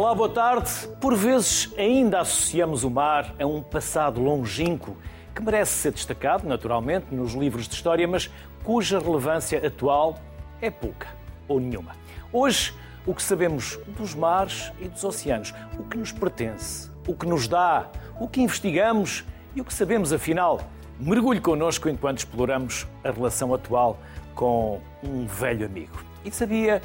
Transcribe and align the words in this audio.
Olá, 0.00 0.14
boa 0.14 0.30
tarde. 0.30 0.70
Por 0.98 1.14
vezes 1.14 1.74
ainda 1.76 2.20
associamos 2.20 2.84
o 2.84 2.90
mar 2.90 3.34
a 3.38 3.44
um 3.44 3.62
passado 3.62 4.18
longínquo 4.18 4.96
que 5.34 5.42
merece 5.42 5.72
ser 5.72 5.92
destacado, 5.92 6.48
naturalmente, 6.48 7.14
nos 7.14 7.34
livros 7.34 7.68
de 7.68 7.74
história, 7.74 8.08
mas 8.08 8.30
cuja 8.64 8.98
relevância 8.98 9.58
atual 9.58 10.18
é 10.58 10.70
pouca 10.70 11.06
ou 11.46 11.60
nenhuma. 11.60 11.94
Hoje, 12.32 12.72
o 13.04 13.14
que 13.14 13.22
sabemos 13.22 13.78
dos 13.88 14.14
mares 14.14 14.72
e 14.80 14.88
dos 14.88 15.04
oceanos, 15.04 15.52
o 15.78 15.84
que 15.84 15.98
nos 15.98 16.12
pertence, 16.12 16.90
o 17.06 17.14
que 17.14 17.26
nos 17.26 17.46
dá, 17.46 17.90
o 18.18 18.26
que 18.26 18.40
investigamos 18.40 19.22
e 19.54 19.60
o 19.60 19.64
que 19.66 19.74
sabemos 19.74 20.14
afinal. 20.14 20.62
Mergulhe 20.98 21.42
connosco 21.42 21.90
enquanto 21.90 22.20
exploramos 22.20 22.86
a 23.04 23.10
relação 23.10 23.52
atual 23.52 23.98
com 24.34 24.80
um 25.04 25.26
velho 25.26 25.66
amigo. 25.66 26.02
E 26.24 26.32
sabia 26.32 26.80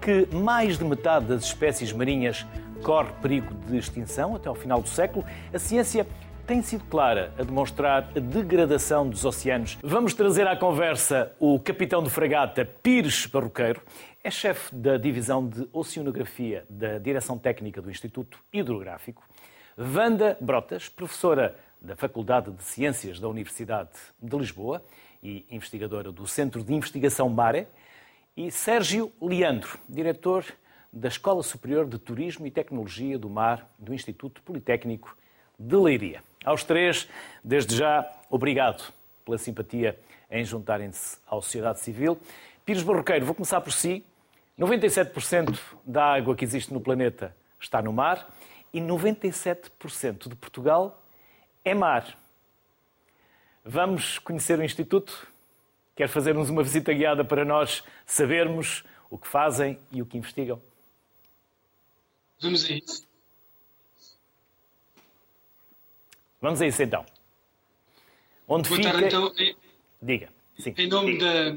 que 0.00 0.26
mais 0.34 0.78
de 0.78 0.84
metade 0.84 1.26
das 1.26 1.44
espécies 1.44 1.92
marinhas 1.92 2.46
corre 2.82 3.12
perigo 3.20 3.54
de 3.66 3.76
extinção 3.76 4.34
até 4.34 4.48
ao 4.48 4.54
final 4.54 4.80
do 4.80 4.88
século? 4.88 5.24
A 5.52 5.58
ciência 5.58 6.06
tem 6.46 6.62
sido 6.62 6.84
clara 6.84 7.32
a 7.38 7.42
demonstrar 7.42 8.10
a 8.16 8.18
degradação 8.18 9.08
dos 9.08 9.24
oceanos. 9.24 9.78
Vamos 9.82 10.14
trazer 10.14 10.46
à 10.46 10.56
conversa 10.56 11.32
o 11.38 11.60
capitão 11.60 12.02
de 12.02 12.10
fragata 12.10 12.64
Pires 12.64 13.26
Barroqueiro, 13.26 13.82
é 14.24 14.30
chefe 14.30 14.74
da 14.74 14.96
divisão 14.96 15.46
de 15.46 15.68
Oceanografia 15.72 16.64
da 16.68 16.98
Direção 16.98 17.38
Técnica 17.38 17.80
do 17.80 17.90
Instituto 17.90 18.38
Hidrográfico. 18.52 19.22
Wanda 19.78 20.36
Brotas, 20.40 20.88
professora 20.88 21.56
da 21.80 21.94
Faculdade 21.94 22.50
de 22.50 22.62
Ciências 22.62 23.20
da 23.20 23.28
Universidade 23.28 23.90
de 24.20 24.36
Lisboa 24.36 24.82
e 25.22 25.46
investigadora 25.50 26.10
do 26.10 26.26
Centro 26.26 26.62
de 26.62 26.74
Investigação 26.74 27.28
Mare. 27.28 27.66
E 28.36 28.50
Sérgio 28.50 29.12
Leandro, 29.20 29.78
diretor 29.88 30.44
da 30.92 31.08
Escola 31.08 31.42
Superior 31.42 31.86
de 31.86 31.98
Turismo 31.98 32.46
e 32.46 32.50
Tecnologia 32.50 33.18
do 33.18 33.28
Mar 33.28 33.68
do 33.78 33.92
Instituto 33.92 34.40
Politécnico 34.42 35.16
de 35.58 35.76
Leiria. 35.76 36.22
Aos 36.44 36.62
três, 36.62 37.08
desde 37.42 37.76
já, 37.76 38.08
obrigado 38.30 38.92
pela 39.24 39.36
simpatia 39.36 39.98
em 40.30 40.44
juntarem-se 40.44 41.18
à 41.26 41.30
sociedade 41.32 41.80
civil. 41.80 42.18
Pires 42.64 42.82
Barroqueiro, 42.82 43.26
vou 43.26 43.34
começar 43.34 43.60
por 43.60 43.72
si. 43.72 44.04
97% 44.58 45.58
da 45.84 46.14
água 46.14 46.36
que 46.36 46.44
existe 46.44 46.72
no 46.72 46.80
planeta 46.80 47.34
está 47.58 47.82
no 47.82 47.92
mar 47.92 48.32
e 48.72 48.80
97% 48.80 50.28
de 50.28 50.36
Portugal 50.36 51.02
é 51.64 51.74
mar. 51.74 52.16
Vamos 53.64 54.18
conhecer 54.18 54.58
o 54.58 54.64
Instituto? 54.64 55.29
Quer 56.00 56.08
fazer-nos 56.08 56.48
uma 56.48 56.62
visita 56.62 56.94
guiada 56.94 57.22
para 57.22 57.44
nós 57.44 57.84
sabermos 58.06 58.82
o 59.10 59.18
que 59.18 59.28
fazem 59.28 59.78
e 59.92 60.00
o 60.00 60.06
que 60.06 60.16
investigam? 60.16 60.58
Vamos 62.40 62.64
a 62.64 62.72
isso. 62.72 63.06
Vamos 66.40 66.62
a 66.62 66.66
isso 66.66 66.82
então. 66.82 67.04
Onde 68.48 68.70
fica... 68.70 68.98
então. 68.98 69.30
Diga. 70.00 70.30
Sim. 70.58 70.72
Em 70.78 70.88
nome 70.88 71.18
da, 71.18 71.50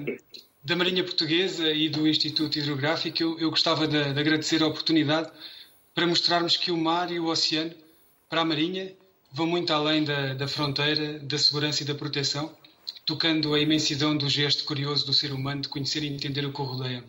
da 0.61 0.75
Marinha 0.75 1.05
Portuguesa 1.05 1.71
e 1.71 1.87
do 1.87 2.05
Instituto 2.05 2.59
Hidrográfico, 2.59 3.23
eu, 3.23 3.39
eu 3.39 3.49
gostava 3.49 3.87
de, 3.87 4.13
de, 4.13 4.19
agradecer 4.19 4.61
a 4.61 4.67
oportunidade 4.67 5.31
para 5.95 6.05
mostrarmos 6.05 6.57
que 6.57 6.69
o 6.69 6.75
mar 6.75 7.09
e 7.09 7.17
o 7.17 7.27
oceano, 7.27 7.73
para 8.29 8.41
a 8.41 8.45
Marinha, 8.45 8.93
vão 9.31 9.47
muito 9.47 9.71
além 9.71 10.03
da, 10.03 10.33
da 10.33 10.49
fronteira, 10.49 11.17
da 11.19 11.37
segurança 11.37 11.81
e 11.83 11.85
da 11.85 11.95
proteção, 11.95 12.53
tocando 13.05 13.53
a 13.53 13.59
imensidão 13.59 14.15
do 14.15 14.29
gesto 14.29 14.63
curioso 14.63 15.05
do 15.05 15.13
ser 15.13 15.31
humano 15.31 15.61
de 15.61 15.69
conhecer 15.69 16.03
e 16.03 16.07
entender 16.07 16.45
o 16.45 16.53
que 16.53 16.61
o 16.61 16.63
rodeia. 16.63 17.03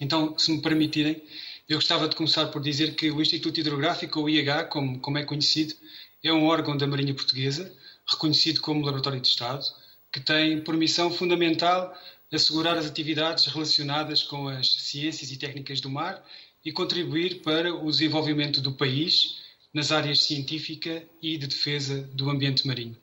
Então, 0.00 0.36
se 0.38 0.50
me 0.50 0.60
permitirem, 0.60 1.22
eu 1.68 1.76
gostava 1.76 2.08
de 2.08 2.16
começar 2.16 2.46
por 2.46 2.60
dizer 2.60 2.94
que 2.94 3.10
o 3.10 3.22
Instituto 3.22 3.60
Hidrográfico, 3.60 4.20
ou 4.20 4.28
IH, 4.28 4.64
como, 4.64 4.98
como 4.98 5.18
é 5.18 5.24
conhecido, 5.24 5.74
é 6.22 6.32
um 6.32 6.44
órgão 6.46 6.76
da 6.76 6.86
Marinha 6.86 7.14
Portuguesa, 7.14 7.72
reconhecido 8.06 8.60
como 8.60 8.84
Laboratório 8.84 9.20
de 9.20 9.28
Estado, 9.28 9.64
que 10.12 10.20
tem 10.20 10.60
por 10.60 10.76
missão 10.76 11.10
fundamental 11.10 11.96
assegurar 12.32 12.76
as 12.76 12.86
atividades 12.86 13.46
relacionadas 13.46 14.22
com 14.22 14.48
as 14.48 14.72
ciências 14.72 15.30
e 15.30 15.36
técnicas 15.36 15.80
do 15.80 15.90
mar 15.90 16.24
e 16.64 16.72
contribuir 16.72 17.42
para 17.42 17.74
o 17.74 17.90
desenvolvimento 17.90 18.60
do 18.60 18.72
país 18.72 19.40
nas 19.72 19.92
áreas 19.92 20.22
científica 20.22 21.02
e 21.20 21.36
de 21.36 21.46
defesa 21.46 22.02
do 22.12 22.30
ambiente 22.30 22.66
marinho. 22.66 22.96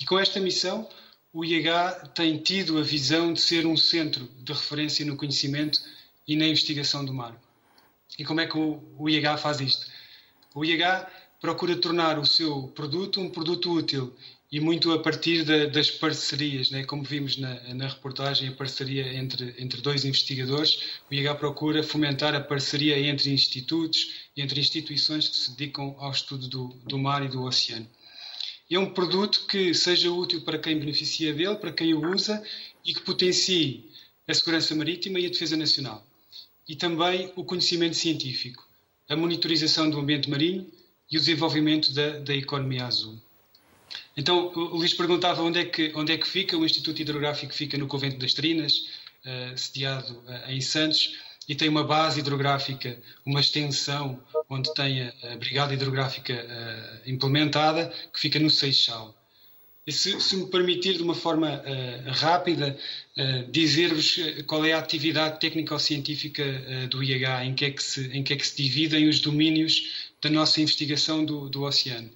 E 0.00 0.04
com 0.04 0.18
esta 0.18 0.40
missão, 0.40 0.88
o 1.36 1.44
IH 1.44 2.12
tem 2.14 2.38
tido 2.38 2.78
a 2.78 2.82
visão 2.82 3.30
de 3.34 3.42
ser 3.42 3.66
um 3.66 3.76
centro 3.76 4.26
de 4.38 4.54
referência 4.54 5.04
no 5.04 5.18
conhecimento 5.18 5.78
e 6.26 6.34
na 6.34 6.46
investigação 6.46 7.04
do 7.04 7.12
mar. 7.12 7.38
E 8.18 8.24
como 8.24 8.40
é 8.40 8.46
que 8.46 8.56
o 8.56 9.06
IH 9.06 9.36
faz 9.36 9.60
isto? 9.60 9.86
O 10.54 10.64
IH 10.64 11.06
procura 11.38 11.76
tornar 11.76 12.18
o 12.18 12.24
seu 12.24 12.68
produto 12.68 13.20
um 13.20 13.28
produto 13.28 13.70
útil 13.70 14.16
e 14.50 14.58
muito 14.60 14.90
a 14.92 14.98
partir 14.98 15.44
da, 15.44 15.66
das 15.66 15.90
parcerias, 15.90 16.70
né? 16.70 16.84
como 16.84 17.02
vimos 17.02 17.36
na, 17.36 17.74
na, 17.74 17.88
reportagem, 17.88 18.48
a 18.48 18.52
parceria 18.52 19.06
entre, 19.12 19.54
entre 19.58 19.82
dois 19.82 20.06
investigadores, 20.06 20.84
o 21.10 21.12
IH 21.12 21.34
procura 21.34 21.82
fomentar 21.82 22.34
a 22.34 22.40
parceria 22.40 22.98
entre 22.98 23.30
institutos 23.30 24.24
e 24.34 24.40
entre 24.40 24.58
instituições 24.58 25.28
que 25.28 25.36
se 25.36 25.50
dedicam 25.50 25.96
ao 25.98 26.12
estudo 26.12 26.48
do, 26.48 26.68
do 26.86 26.98
mar 26.98 27.22
e 27.22 27.28
do 27.28 27.42
oceano. 27.42 27.86
É 28.70 28.78
um 28.78 28.92
produto 28.92 29.46
que 29.46 29.72
seja 29.74 30.10
útil 30.10 30.42
para 30.42 30.58
quem 30.58 30.78
beneficia 30.78 31.32
dele, 31.32 31.56
para 31.56 31.72
quem 31.72 31.94
o 31.94 32.12
usa 32.12 32.42
e 32.84 32.92
que 32.92 33.00
potencie 33.00 33.88
a 34.26 34.34
segurança 34.34 34.74
marítima 34.74 35.20
e 35.20 35.26
a 35.26 35.28
defesa 35.28 35.56
nacional. 35.56 36.04
E 36.68 36.74
também 36.74 37.32
o 37.36 37.44
conhecimento 37.44 37.94
científico, 37.94 38.66
a 39.08 39.14
monitorização 39.14 39.88
do 39.88 40.00
ambiente 40.00 40.28
marinho 40.28 40.66
e 41.10 41.16
o 41.16 41.20
desenvolvimento 41.20 41.92
da, 41.94 42.18
da 42.18 42.34
economia 42.34 42.86
azul. 42.86 43.16
Então, 44.16 44.52
o 44.54 44.76
Luís 44.76 44.94
perguntava 44.94 45.42
onde 45.42 45.60
é, 45.60 45.64
que, 45.64 45.92
onde 45.94 46.12
é 46.12 46.18
que 46.18 46.26
fica, 46.26 46.56
o 46.56 46.64
Instituto 46.64 47.00
Hidrográfico 47.00 47.54
fica 47.54 47.78
no 47.78 47.86
Convento 47.86 48.18
das 48.18 48.34
Trinas, 48.34 48.88
uh, 49.24 49.56
sediado 49.56 50.12
uh, 50.26 50.50
em 50.50 50.60
Santos, 50.60 51.16
e 51.48 51.54
tem 51.54 51.68
uma 51.68 51.84
base 51.84 52.20
hidrográfica, 52.20 53.00
uma 53.24 53.40
extensão, 53.40 54.20
onde 54.48 54.72
tem 54.74 55.02
a, 55.02 55.36
Brigada 55.36 55.74
Hidrográfica 55.74 56.34
uh, 56.34 57.10
implementada, 57.10 57.92
que 58.12 58.20
fica 58.20 58.38
no 58.38 58.50
Seixal. 58.50 59.14
E 59.86 59.92
se, 59.92 60.20
se 60.20 60.36
me 60.36 60.46
permitir, 60.46 60.96
de 60.96 61.02
uma 61.04 61.14
forma 61.14 61.62
rápida, 62.08 62.76
dizer-vos 63.52 64.16
qual 64.44 64.64
é 64.64 64.72
a 64.72 64.80
atividade 64.80 65.38
técnico-científica 65.38 66.42
do 66.90 67.04
IH, 67.04 67.44
em 67.44 67.54
que, 67.54 67.64
é 67.66 67.70
que 67.70 67.80
se, 67.80 68.08
em 68.08 68.20
que 68.24 68.32
é 68.32 68.36
que 68.36 68.44
se 68.44 68.60
dividem 68.60 69.08
os 69.08 69.20
domínios 69.20 70.10
da 70.20 70.28
nossa 70.28 70.60
investigação 70.60 71.24
do, 71.24 71.48
do 71.48 71.62
oceano. 71.62 72.10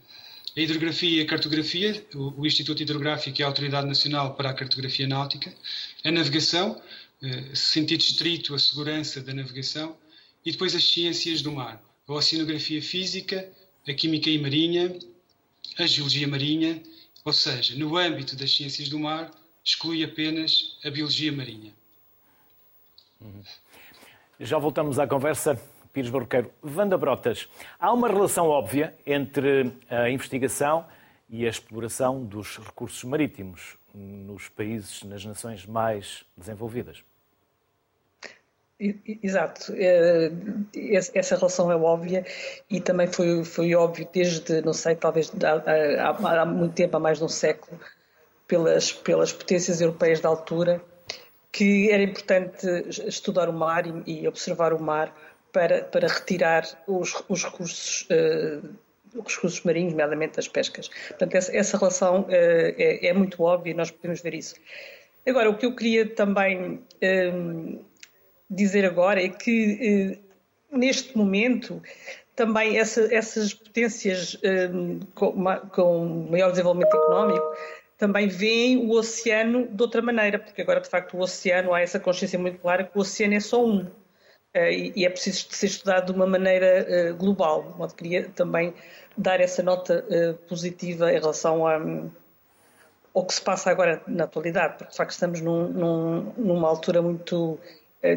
A 0.57 0.61
hidrografia 0.61 1.21
e 1.21 1.23
a 1.23 1.27
cartografia, 1.27 2.05
o, 2.15 2.41
o, 2.41 2.47
Instituto 2.47 2.83
Hidrográfico 2.83 3.41
é 3.41 3.45
a 3.45 3.49
Autoridade 3.49 3.87
Nacional 3.87 4.35
para 4.35 4.51
a 4.51 4.55
Cartografia 4.55 5.07
Náutica, 5.07 5.55
a 6.05 6.11
navegação, 6.11 6.81
eh, 7.23 7.55
sentido 7.55 8.01
estrito, 8.01 8.55
a 8.55 8.59
segurança 8.59 9.21
da 9.21 9.35
navegação, 9.35 9.97
e 10.45 10.53
depois 10.53 10.75
as 10.75 10.85
ciências 10.85 11.43
do 11.43 11.53
mar, 11.53 11.83
a 12.07 12.13
oceanografia 12.13 12.83
física, 12.83 13.51
a 13.87 13.93
química 13.93 14.31
e 14.31 14.39
marinha, 14.39 14.99
a 15.79 15.87
geologia 15.87 16.27
marinha, 16.27 16.83
ou 17.25 17.33
seja, 17.33 17.77
no 17.77 17.97
âmbito 17.97 18.37
das 18.37 18.55
ciências 18.55 18.89
do 18.89 18.99
mar, 18.99 19.31
exclui 19.63 20.03
apenas 20.03 20.79
a 20.85 20.91
biologia 20.91 21.31
marinha. 21.31 21.73
Uhum. 23.21 23.43
Já 24.39 24.59
voltamos 24.59 24.99
à 24.99 25.07
conversa. 25.07 25.61
Pires 25.93 26.09
Barroqueiro. 26.09 26.53
Vanda 26.63 26.97
Brotas, 26.97 27.49
há 27.79 27.93
uma 27.93 28.09
relação 28.09 28.47
óbvia 28.47 28.97
entre 29.05 29.73
a 29.89 30.09
investigação 30.09 30.87
e 31.29 31.45
a 31.45 31.51
exploração 31.51 32.25
dos 32.25 32.59
recursos 32.59 33.03
marítimos 33.05 33.77
nos 33.93 34.49
países, 34.49 35.03
nas 35.03 35.25
nações 35.25 35.67
mais 35.67 36.25
desenvolvidas. 36.37 37.03
Exato, 39.23 39.75
é, 39.77 40.33
essa 41.15 41.37
relação 41.37 41.71
é 41.71 41.77
óbvia 41.77 42.25
e 42.71 42.81
também 42.81 43.07
foi, 43.07 43.45
foi 43.45 43.75
óbvio 43.75 44.09
desde, 44.11 44.63
não 44.63 44.73
sei, 44.73 44.95
talvez 44.95 45.31
há, 45.45 46.09
há, 46.09 46.41
há 46.41 46.47
muito 46.47 46.73
tempo, 46.75 46.97
há 46.97 47.01
mais 47.01 47.19
de 47.19 47.25
um 47.25 47.29
século, 47.29 47.79
pelas, 48.49 48.91
pelas 48.91 49.35
potências 49.35 49.83
europeias 49.83 50.21
da 50.21 50.31
altura, 50.31 50.83
que 51.53 51.91
era 51.91 52.03
importante 52.03 52.67
estudar 53.07 53.51
o 53.51 53.53
mar 53.53 53.85
e, 53.87 54.23
e 54.23 54.27
observar 54.27 54.73
o 54.73 54.81
mar 54.81 55.15
para, 55.53 55.83
para 55.85 56.09
retirar 56.09 56.67
os, 56.87 57.23
os 57.29 57.45
recursos. 57.45 58.09
Uh, 58.11 58.91
os 59.13 59.35
recursos 59.35 59.61
marinhos, 59.65 59.91
nomeadamente 59.91 60.39
as 60.39 60.47
pescas. 60.47 60.89
Portanto, 61.09 61.35
essa, 61.35 61.57
essa 61.57 61.77
relação 61.77 62.21
uh, 62.21 62.27
é, 62.31 63.09
é, 63.09 63.13
muito 63.13 63.43
óbvia 63.43 63.73
e 63.73 63.75
nós 63.75 63.91
podemos 63.91 64.21
ver 64.21 64.35
isso. 64.35 64.55
Agora, 65.27 65.51
o 65.51 65.59
que 65.59 65.67
eu 65.67 65.75
queria 65.75 66.09
também 66.09 66.81
dizer 68.51 68.85
agora 68.85 69.23
é 69.23 69.29
que, 69.29 70.19
neste 70.73 71.17
momento, 71.17 71.81
também 72.35 72.79
essa, 72.79 73.15
essas 73.15 73.55
potências 73.55 74.37
com, 75.15 75.33
com 75.73 76.29
maior 76.31 76.51
desenvolvimento 76.51 76.95
económico 76.95 77.57
também 77.97 78.29
veem 78.29 78.79
o 78.79 78.93
oceano 78.93 79.69
de 79.69 79.83
outra 79.83 80.01
maneira, 80.01 80.39
porque 80.39 80.63
agora, 80.63 80.81
de 80.81 80.89
facto, 80.89 81.17
o 81.17 81.21
oceano, 81.21 81.75
há 81.75 81.83
essa 81.83 82.01
consciência 82.01 82.39
muito 82.39 82.59
clara 82.59 82.83
que 82.83 82.97
o 82.97 83.03
oceano 83.03 83.35
é 83.35 83.41
só 83.41 83.65
um 83.65 83.87
e 84.55 85.05
é 85.05 85.11
preciso 85.11 85.47
ser 85.51 85.67
estudado 85.67 86.07
de 86.07 86.13
uma 86.13 86.27
maneira 86.27 87.13
global, 87.13 87.71
de 87.71 87.79
modo 87.79 87.95
que 87.95 88.03
queria 88.03 88.29
também 88.31 88.75
dar 89.17 89.39
essa 89.39 89.63
nota 89.63 90.05
positiva 90.49 91.13
em 91.13 91.21
relação 91.21 91.67
a, 91.67 91.79
ao 93.15 93.27
que 93.27 93.35
se 93.35 93.43
passa 93.43 93.71
agora 93.71 94.03
na 94.07 94.25
atualidade, 94.25 94.79
porque 94.79 94.91
de 94.91 94.97
facto 94.97 95.13
estamos 95.13 95.41
num, 95.41 95.69
num, 95.69 96.33
numa 96.37 96.69
altura 96.69 97.03
muito 97.03 97.61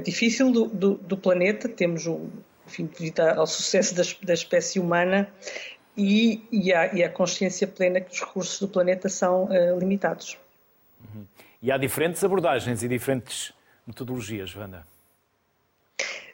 difícil 0.03 0.51
do, 0.51 0.65
do, 0.67 0.93
do 0.95 1.17
planeta, 1.17 1.67
temos 1.67 2.07
um, 2.07 2.29
enfim, 2.67 2.85
devido 2.85 3.19
ao 3.21 3.45
sucesso 3.45 3.95
da, 3.95 4.03
da 4.23 4.33
espécie 4.33 4.79
humana 4.79 5.29
e, 5.97 6.43
e, 6.51 6.73
a, 6.73 6.93
e, 6.93 7.03
a, 7.03 7.09
consciência 7.09 7.67
plena 7.67 8.01
que 8.01 8.11
os 8.11 8.19
recursos 8.19 8.59
do 8.59 8.67
planeta 8.67 9.09
são 9.09 9.45
uh, 9.45 9.79
limitados. 9.79 10.37
Uhum. 11.01 11.25
E 11.61 11.71
há 11.71 11.77
diferentes 11.77 12.23
abordagens 12.23 12.81
e 12.83 12.87
diferentes 12.87 13.53
metodologias, 13.85 14.55
Wanda? 14.55 14.85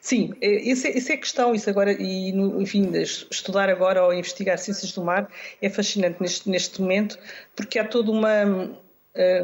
Sim, 0.00 0.32
essa 0.40 0.88
é, 0.88 0.92
é 0.96 1.12
a 1.12 1.18
questão, 1.18 1.54
isso 1.54 1.68
agora, 1.68 1.92
e 1.92 2.32
no, 2.32 2.60
enfim, 2.62 2.90
estudar 3.30 3.68
agora 3.68 4.02
ou 4.02 4.14
investigar 4.14 4.56
ciências 4.56 4.92
do 4.92 5.04
mar 5.04 5.30
é 5.60 5.68
fascinante 5.68 6.22
neste, 6.22 6.48
neste 6.48 6.80
momento, 6.80 7.18
porque 7.54 7.78
há 7.78 7.84
toda 7.84 8.10
uma, 8.10 8.44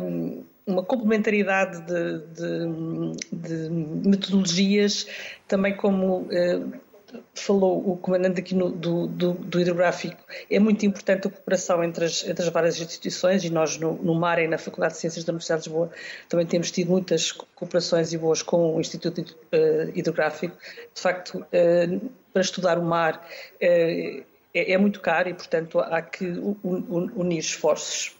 hum, 0.00 0.44
uma 0.66 0.82
complementaridade 0.82 1.80
de, 1.82 2.18
de, 2.34 3.16
de 3.32 3.70
metodologias, 4.08 5.06
também 5.46 5.76
como 5.76 6.28
hum, 6.30 6.72
falou 7.34 7.92
o 7.92 7.96
comandante 7.96 8.40
aqui 8.40 8.54
no, 8.54 8.70
do, 8.70 9.06
do, 9.06 9.32
do, 9.34 9.60
hidrográfico, 9.60 10.16
é 10.50 10.58
muito 10.58 10.84
importante 10.84 11.28
a 11.28 11.30
cooperação 11.30 11.82
entre 11.84 12.04
as, 12.04 12.26
entre 12.26 12.42
as 12.42 12.48
várias 12.48 12.80
instituições 12.80 13.44
e 13.44 13.50
nós 13.50 13.78
no, 13.78 13.94
no 13.94 14.14
MAR 14.14 14.40
e 14.40 14.48
na 14.48 14.58
Faculdade 14.58 14.94
de 14.94 15.00
Ciências 15.00 15.24
da 15.24 15.32
Universidade 15.32 15.62
de 15.62 15.68
Lisboa 15.68 15.90
também 16.28 16.46
temos 16.46 16.70
tido 16.70 16.90
muitas 16.90 17.32
cooperações 17.32 18.12
e 18.12 18.18
boas 18.18 18.42
com 18.42 18.76
o 18.76 18.80
Instituto 18.80 19.20
uh, 19.20 19.92
Hidrográfico. 19.94 20.56
De 20.94 21.00
facto, 21.00 21.38
uh, 21.38 22.10
para 22.32 22.42
estudar 22.42 22.78
o 22.78 22.82
mar 22.82 23.16
uh, 23.16 24.24
é, 24.56 24.72
é, 24.72 24.78
muito 24.78 25.00
caro 25.00 25.28
e, 25.28 25.34
portanto, 25.34 25.78
há 25.78 26.00
que 26.00 26.24
unir 26.24 27.38
esforços. 27.38 28.15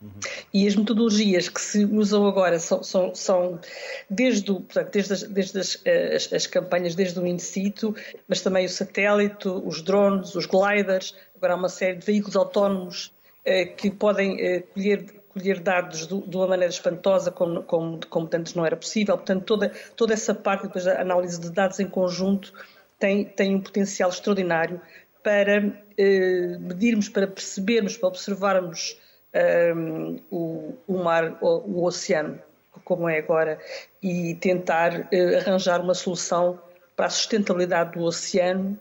Uhum. 0.00 0.10
E 0.54 0.66
as 0.66 0.76
metodologias 0.76 1.48
que 1.48 1.60
se 1.60 1.84
usam 1.84 2.26
agora 2.26 2.58
são, 2.60 2.82
são, 2.82 3.14
são 3.14 3.60
desde, 4.08 4.52
o, 4.52 4.60
portanto, 4.60 4.92
desde, 4.92 5.12
as, 5.12 5.22
desde 5.24 5.58
as, 5.58 5.82
as, 6.14 6.32
as, 6.32 6.46
campanhas, 6.46 6.94
desde 6.94 7.18
o 7.18 7.26
in 7.26 7.38
situ, 7.38 7.94
mas 8.28 8.40
também 8.40 8.64
o 8.64 8.68
satélite, 8.68 9.48
os 9.48 9.82
drones, 9.82 10.34
os 10.36 10.46
gliders, 10.46 11.16
agora 11.36 11.54
há 11.54 11.56
uma 11.56 11.68
série 11.68 11.96
de 11.96 12.06
veículos 12.06 12.36
autónomos 12.36 13.12
eh, 13.44 13.64
que 13.64 13.90
podem 13.90 14.40
eh, 14.40 14.60
colher, 14.60 15.06
colher 15.30 15.58
dados 15.58 16.06
do, 16.06 16.20
de 16.20 16.36
uma 16.36 16.46
maneira 16.46 16.72
espantosa, 16.72 17.32
como, 17.32 17.64
como, 17.64 17.98
como 18.08 18.30
antes 18.32 18.54
não 18.54 18.64
era 18.64 18.76
possível. 18.76 19.16
Portanto, 19.16 19.44
toda, 19.44 19.72
toda 19.96 20.14
essa 20.14 20.32
parte, 20.32 20.68
depois 20.68 20.86
a 20.86 21.00
análise 21.00 21.40
de 21.40 21.50
dados 21.50 21.80
em 21.80 21.88
conjunto, 21.88 22.52
tem, 23.00 23.24
tem 23.24 23.56
um 23.56 23.60
potencial 23.60 24.10
extraordinário 24.10 24.80
para 25.24 25.82
eh, 25.96 26.56
medirmos, 26.60 27.08
para 27.08 27.26
percebermos, 27.26 27.96
para 27.96 28.08
observarmos 28.08 28.96
um, 29.34 30.18
o, 30.30 30.74
o, 30.86 30.98
mar, 30.98 31.36
o, 31.40 31.46
o, 31.46 31.84
oceano, 31.84 32.38
como 32.84 33.08
é 33.08 33.18
agora, 33.18 33.58
e 34.02 34.34
tentar 34.36 35.00
uh, 35.00 35.36
arranjar 35.36 35.80
uma 35.80 35.94
solução 35.94 36.58
para 36.96 37.06
a 37.06 37.10
sustentabilidade 37.10 37.92
do 37.92 38.04
oceano 38.04 38.78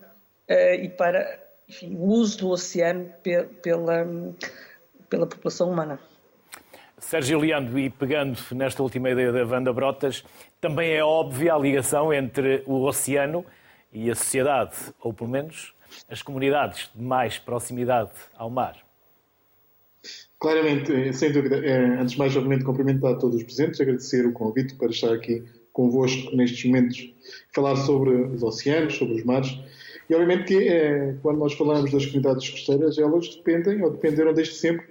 uh, 0.49 0.73
e 0.73 0.89
para 0.89 1.39
enfim, 1.67 1.95
o 1.95 2.05
uso 2.05 2.39
do 2.39 2.49
oceano 2.49 3.11
pe 3.21 3.43
pela, 3.61 4.07
pela 5.09 5.27
população 5.27 5.69
humana. 5.69 5.99
Sérgio 6.97 7.39
Leandro, 7.39 7.77
e 7.77 7.89
pegando 7.89 8.39
nesta 8.53 8.81
última 8.81 9.11
ideia 9.11 9.31
da 9.31 9.45
Wanda 9.45 9.71
Brotas, 9.71 10.23
também 10.59 10.93
é 10.93 11.03
óbvia 11.03 11.53
a 11.53 11.57
ligação 11.57 12.11
entre 12.11 12.63
o 12.65 12.83
oceano 12.85 13.45
e 13.93 14.09
a 14.09 14.15
sociedade, 14.15 14.75
ou 14.99 15.13
pelo 15.13 15.29
menos 15.29 15.75
as 16.09 16.21
comunidades 16.21 16.89
de 16.95 17.03
mais 17.03 17.37
proximidade 17.37 18.11
ao 18.35 18.49
mar. 18.49 18.86
Claramente, 20.39 20.91
eh, 20.93 21.11
sem 21.13 21.31
dúvida. 21.31 21.57
É, 21.57 21.99
antes 21.99 22.13
de 22.13 22.19
mais, 22.19 22.35
obviamente, 22.35 22.63
cumprimentar 22.63 23.17
todos 23.17 23.37
os 23.37 23.43
presentes, 23.43 23.81
agradecer 23.81 24.25
o 24.25 24.33
convite 24.33 24.75
para 24.75 24.89
estar 24.89 25.11
aqui 25.13 25.43
convosco 25.73 26.35
nestes 26.35 26.65
momentos, 26.65 27.13
falar 27.53 27.75
sobre 27.75 28.09
os 28.09 28.41
oceanos, 28.43 28.95
sobre 28.95 29.15
os 29.15 29.23
mares. 29.23 29.59
E, 30.09 30.13
obviamente, 30.13 30.45
que 30.45 30.67
é, 30.67 31.15
quando 31.21 31.39
nós 31.39 31.53
falamos 31.53 31.91
das 31.91 32.05
comunidades 32.05 32.49
costeiras, 32.49 32.97
elas 32.97 33.35
dependem, 33.35 33.83
ou 33.83 33.91
dependeram 33.91 34.33
desde 34.33 34.55
sempre, 34.55 34.85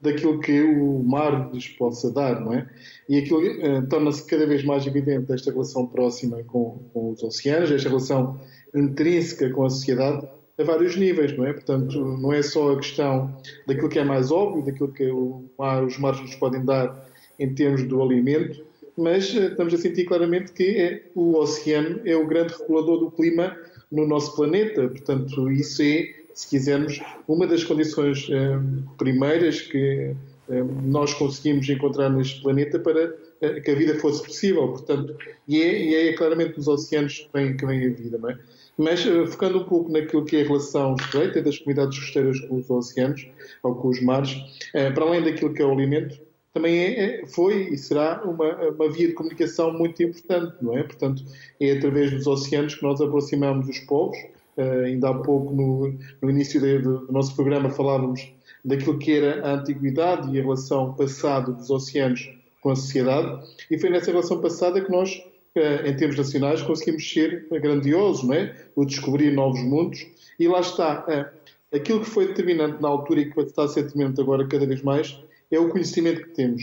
daquilo 0.00 0.40
que 0.40 0.62
o 0.62 1.02
mar 1.02 1.50
lhes 1.52 1.68
possa 1.68 2.10
dar, 2.10 2.40
não 2.40 2.54
é? 2.54 2.66
E 3.08 3.18
aquilo 3.18 3.42
é, 3.44 3.82
torna-se 3.82 4.24
cada 4.26 4.46
vez 4.46 4.64
mais 4.64 4.86
evidente 4.86 5.30
esta 5.30 5.50
relação 5.50 5.86
próxima 5.86 6.42
com, 6.44 6.78
com 6.92 7.10
os 7.10 7.22
oceanos, 7.22 7.70
esta 7.70 7.88
relação 7.88 8.40
intrínseca 8.74 9.50
com 9.50 9.64
a 9.64 9.70
sociedade, 9.70 10.26
a 10.60 10.64
vários 10.64 10.96
níveis, 10.96 11.36
não 11.36 11.46
é? 11.46 11.52
Portanto, 11.52 11.98
não 11.98 12.32
é 12.32 12.42
só 12.42 12.72
a 12.72 12.76
questão 12.76 13.34
daquilo 13.66 13.88
que 13.88 13.98
é 13.98 14.04
mais 14.04 14.30
óbvio, 14.30 14.64
daquilo 14.64 14.92
que 14.92 15.10
os 15.10 15.98
mares 15.98 16.20
nos 16.20 16.34
podem 16.34 16.64
dar 16.64 17.08
em 17.38 17.54
termos 17.54 17.82
do 17.84 18.02
alimento, 18.02 18.62
mas 18.96 19.34
eh, 19.34 19.46
estamos 19.46 19.72
a 19.72 19.78
sentir 19.78 20.04
claramente 20.04 20.52
que 20.52 20.76
é, 20.76 21.02
o 21.14 21.36
oceano 21.38 22.00
é 22.04 22.14
o 22.14 22.26
grande 22.26 22.52
regulador 22.52 22.98
do 22.98 23.10
clima 23.10 23.56
no 23.90 24.06
nosso 24.06 24.36
planeta. 24.36 24.88
Portanto, 24.88 25.50
isso 25.50 25.82
é, 25.82 26.14
se 26.34 26.48
quisermos, 26.48 27.00
uma 27.26 27.46
das 27.46 27.64
condições 27.64 28.28
eh, 28.30 28.58
primeiras 28.98 29.62
que 29.62 30.14
eh, 30.50 30.62
nós 30.84 31.14
conseguimos 31.14 31.68
encontrar 31.68 32.10
neste 32.10 32.42
planeta 32.42 32.78
para 32.78 33.14
que 33.64 33.70
a 33.70 33.74
vida 33.74 33.94
fosse 33.98 34.22
possível. 34.22 34.68
Portanto, 34.68 35.16
e 35.48 35.62
é, 35.62 35.82
e 35.82 35.94
é 35.94 36.12
claramente 36.12 36.58
nos 36.58 36.68
oceanos 36.68 37.20
que 37.20 37.28
vem, 37.32 37.56
que 37.56 37.64
vem 37.64 37.86
a 37.86 37.90
vida, 37.90 38.18
não 38.18 38.30
é? 38.30 38.38
Mas 38.80 39.04
uh, 39.04 39.26
focando 39.26 39.58
um 39.58 39.64
pouco 39.64 39.92
naquilo 39.92 40.24
que 40.24 40.36
é 40.36 40.40
a 40.40 40.46
relação 40.46 40.94
estreita 40.94 41.42
das 41.42 41.58
comunidades 41.58 41.98
costeiras 41.98 42.40
com 42.40 42.56
os 42.56 42.70
oceanos 42.70 43.28
ou 43.62 43.74
com 43.74 43.88
os 43.88 44.02
mares, 44.02 44.32
uh, 44.32 44.94
para 44.94 45.04
além 45.04 45.22
daquilo 45.22 45.52
que 45.52 45.60
é 45.60 45.66
o 45.66 45.70
alimento, 45.70 46.18
também 46.54 46.78
é, 46.78 47.20
é, 47.20 47.26
foi 47.26 47.68
e 47.68 47.76
será 47.76 48.22
uma, 48.24 48.70
uma, 48.70 48.90
via 48.90 49.08
de 49.08 49.12
comunicação 49.12 49.70
muito 49.70 50.02
importante, 50.02 50.56
não 50.62 50.78
é? 50.78 50.82
Portanto, 50.82 51.22
é 51.60 51.72
através 51.72 52.10
dos 52.10 52.26
oceanos 52.26 52.74
que 52.74 52.82
nós 52.82 52.98
aproximamos 53.02 53.68
os 53.68 53.80
povos. 53.80 54.16
Uh, 54.56 54.86
ainda 54.86 55.10
há 55.10 55.14
pouco, 55.14 55.52
no, 55.54 55.94
no 56.22 56.30
início 56.30 56.58
de, 56.58 56.78
do 56.78 57.06
nosso 57.12 57.36
programa, 57.36 57.68
falávamos 57.68 58.32
daquilo 58.64 58.98
que 58.98 59.12
era 59.12 59.46
a 59.46 59.56
antiguidade 59.56 60.34
e 60.34 60.38
a 60.38 60.42
relação 60.42 60.94
passada 60.94 61.52
dos 61.52 61.68
oceanos 61.68 62.30
com 62.62 62.70
a 62.70 62.76
sociedade, 62.76 63.46
e 63.70 63.78
foi 63.78 63.90
nessa 63.90 64.10
relação 64.10 64.40
passada 64.40 64.80
que 64.80 64.90
nós 64.90 65.22
em 65.56 65.96
termos 65.96 66.16
nacionais, 66.16 66.62
conseguimos 66.62 67.10
ser 67.10 67.46
grandiosos, 67.50 68.22
não 68.22 68.34
é? 68.34 68.54
O 68.76 68.84
descobrir 68.84 69.32
novos 69.32 69.60
mundos. 69.62 70.06
E 70.38 70.46
lá 70.46 70.60
está. 70.60 71.32
Aquilo 71.72 72.00
que 72.00 72.10
foi 72.10 72.28
determinante 72.28 72.80
na 72.80 72.88
altura 72.88 73.20
e 73.20 73.30
que 73.30 73.40
está 73.40 73.64
a 73.64 73.68
ser 73.68 73.82
determinante 73.82 74.20
agora 74.20 74.46
cada 74.46 74.66
vez 74.66 74.82
mais 74.82 75.20
é 75.50 75.58
o 75.58 75.68
conhecimento 75.68 76.22
que 76.22 76.30
temos. 76.30 76.62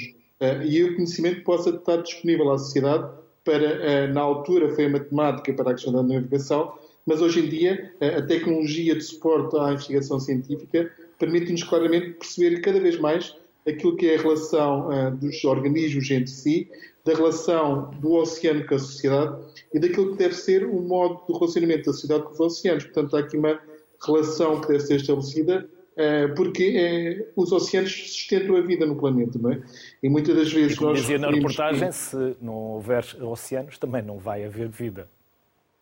E 0.65 0.83
o 0.83 0.95
conhecimento 0.95 1.37
que 1.37 1.43
possa 1.43 1.69
estar 1.71 1.97
disponível 1.97 2.51
à 2.51 2.57
sociedade 2.57 3.09
para, 3.43 4.07
na 4.07 4.21
altura, 4.21 4.73
foi 4.75 4.85
a 4.85 4.89
matemática 4.89 5.53
para 5.53 5.71
a 5.71 5.73
questão 5.73 5.93
da 5.93 6.03
navegação, 6.03 6.73
mas 7.05 7.21
hoje 7.21 7.39
em 7.39 7.49
dia 7.49 7.93
a 8.01 8.21
tecnologia 8.21 8.93
de 8.93 9.01
suporte 9.01 9.57
à 9.57 9.71
investigação 9.71 10.19
científica 10.19 10.91
permite-nos 11.17 11.63
claramente 11.63 12.11
perceber 12.11 12.59
cada 12.59 12.79
vez 12.79 12.99
mais 12.99 13.35
aquilo 13.65 13.95
que 13.95 14.07
é 14.07 14.15
a 14.15 14.21
relação 14.21 14.89
dos 15.15 15.43
organismos 15.43 16.11
entre 16.11 16.31
si, 16.31 16.69
da 17.07 17.13
relação 17.13 17.89
do 18.01 18.15
oceano 18.15 18.67
com 18.67 18.75
a 18.75 18.79
sociedade 18.79 19.41
e 19.73 19.79
daquilo 19.79 20.11
que 20.11 20.17
deve 20.17 20.35
ser 20.35 20.65
o 20.65 20.81
modo 20.81 21.21
de 21.25 21.33
relacionamento 21.33 21.85
da 21.85 21.93
sociedade 21.93 22.23
com 22.23 22.31
os 22.31 22.39
oceanos. 22.39 22.83
Portanto, 22.83 23.15
há 23.15 23.19
aqui 23.21 23.37
uma 23.37 23.57
relação 24.05 24.59
que 24.59 24.67
deve 24.67 24.81
ser 24.81 24.95
estabelecida 24.97 25.69
uh, 25.93 26.35
porque 26.35 27.25
uh, 27.33 27.41
os 27.41 27.53
oceanos 27.53 27.91
sustentam 27.91 28.57
a 28.57 28.61
vida 28.61 28.85
no 28.85 28.97
planeta, 28.97 29.39
não 29.39 29.53
é? 29.53 29.63
E 30.03 30.09
muitas 30.09 30.35
das 30.35 30.51
vezes 30.51 30.73
e 30.73 30.75
como 30.75 30.89
nós. 30.89 30.99
Dizia 30.99 31.17
na 31.17 31.31
reportagem, 31.31 31.87
que... 31.87 31.95
se 31.95 32.35
não 32.41 32.53
houver 32.53 33.05
oceanos, 33.21 33.77
também 33.77 34.01
não 34.01 34.17
vai 34.17 34.43
haver 34.43 34.67
vida. 34.67 35.09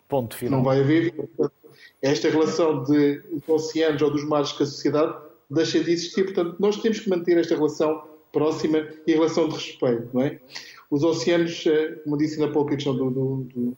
Ponto 0.08 0.36
final. 0.36 0.60
Não 0.60 0.64
vai 0.64 0.80
haver 0.80 1.12
vida. 1.12 1.52
Esta 2.04 2.30
relação 2.30 2.84
de, 2.84 3.20
dos 3.32 3.50
oceanos 3.50 4.00
ou 4.04 4.12
dos 4.12 4.24
mares 4.24 4.52
com 4.52 4.62
a 4.62 4.68
sociedade 4.68 5.18
deixa 5.50 5.84
de 5.84 5.92
existir. 5.92 6.26
Portanto, 6.26 6.56
nós 6.60 6.78
temos 6.78 7.00
que 7.00 7.10
manter 7.10 7.36
esta 7.40 7.56
relação 7.56 8.04
próxima 8.32 8.88
e 9.08 9.14
relação 9.14 9.48
de 9.48 9.56
respeito, 9.56 10.10
não 10.14 10.22
é? 10.22 10.40
Os 10.90 11.04
oceanos, 11.04 11.66
eh, 11.66 12.00
como 12.04 12.18
disse 12.18 12.42
há 12.44 12.48
pouco, 12.48 12.72
a 12.72 12.76
questão 12.76 12.96
do, 12.96 13.10
do, 13.10 13.48
do, 13.54 13.78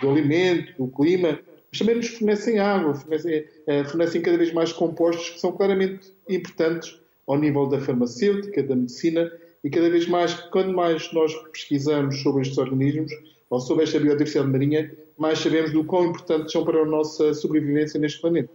do 0.00 0.10
alimento, 0.10 0.74
do 0.76 0.88
clima, 0.88 1.38
mas 1.70 1.78
também 1.78 1.96
nos 1.96 2.08
fornecem 2.08 2.58
água, 2.58 2.94
fornecem, 2.94 3.44
eh, 3.66 3.84
fornecem 3.84 4.20
cada 4.20 4.36
vez 4.36 4.52
mais 4.52 4.72
compostos 4.72 5.30
que 5.30 5.40
são 5.40 5.52
claramente 5.52 6.12
importantes 6.28 7.00
ao 7.26 7.38
nível 7.38 7.66
da 7.66 7.80
farmacêutica, 7.80 8.62
da 8.62 8.76
medicina, 8.76 9.30
e 9.64 9.70
cada 9.70 9.88
vez 9.88 10.06
mais, 10.06 10.34
quando 10.34 10.72
mais 10.72 11.12
nós 11.12 11.34
pesquisamos 11.50 12.20
sobre 12.22 12.42
estes 12.42 12.58
organismos 12.58 13.12
ou 13.48 13.60
sobre 13.60 13.84
esta 13.84 13.98
biodiversidade 13.98 14.50
marinha, 14.50 14.92
mais 15.16 15.38
sabemos 15.38 15.72
do 15.72 15.84
quão 15.84 16.06
importantes 16.06 16.52
são 16.52 16.64
para 16.64 16.82
a 16.82 16.84
nossa 16.84 17.32
sobrevivência 17.32 17.98
neste 17.98 18.20
planeta. 18.20 18.50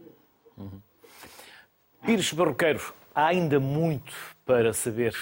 Uhum. 0.57 0.81
Pires 2.05 2.31
Barroqueiro, 2.33 2.93
há 3.15 3.27
ainda 3.27 3.59
muito 3.59 4.13
para 4.45 4.73
saber 4.73 5.15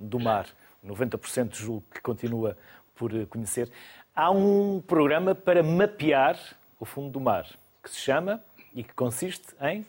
do 0.00 0.18
mar. 0.18 0.46
90% 0.84 1.54
julgo 1.54 1.84
que 1.92 2.00
continua 2.00 2.56
por 2.94 3.10
conhecer. 3.26 3.70
há 4.14 4.30
um 4.30 4.80
programa 4.80 5.34
para 5.34 5.62
mapear 5.62 6.38
o 6.78 6.84
fundo 6.84 7.10
do 7.10 7.20
mar, 7.20 7.46
que 7.82 7.90
se 7.90 8.00
chama 8.00 8.42
e 8.74 8.82
que 8.82 8.92
consiste 8.92 9.54
em 9.60 9.84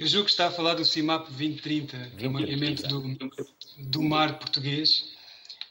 eu 0.00 0.06
julgo 0.06 0.24
que 0.24 0.30
está 0.30 0.46
a 0.46 0.50
falar 0.50 0.72
do 0.72 0.82
CIMAP 0.82 1.26
2030, 1.26 2.12
2030. 2.18 2.74
que 2.74 2.86
é 2.86 2.88
do, 2.88 3.90
do 3.90 4.02
mar 4.02 4.38
português. 4.38 5.12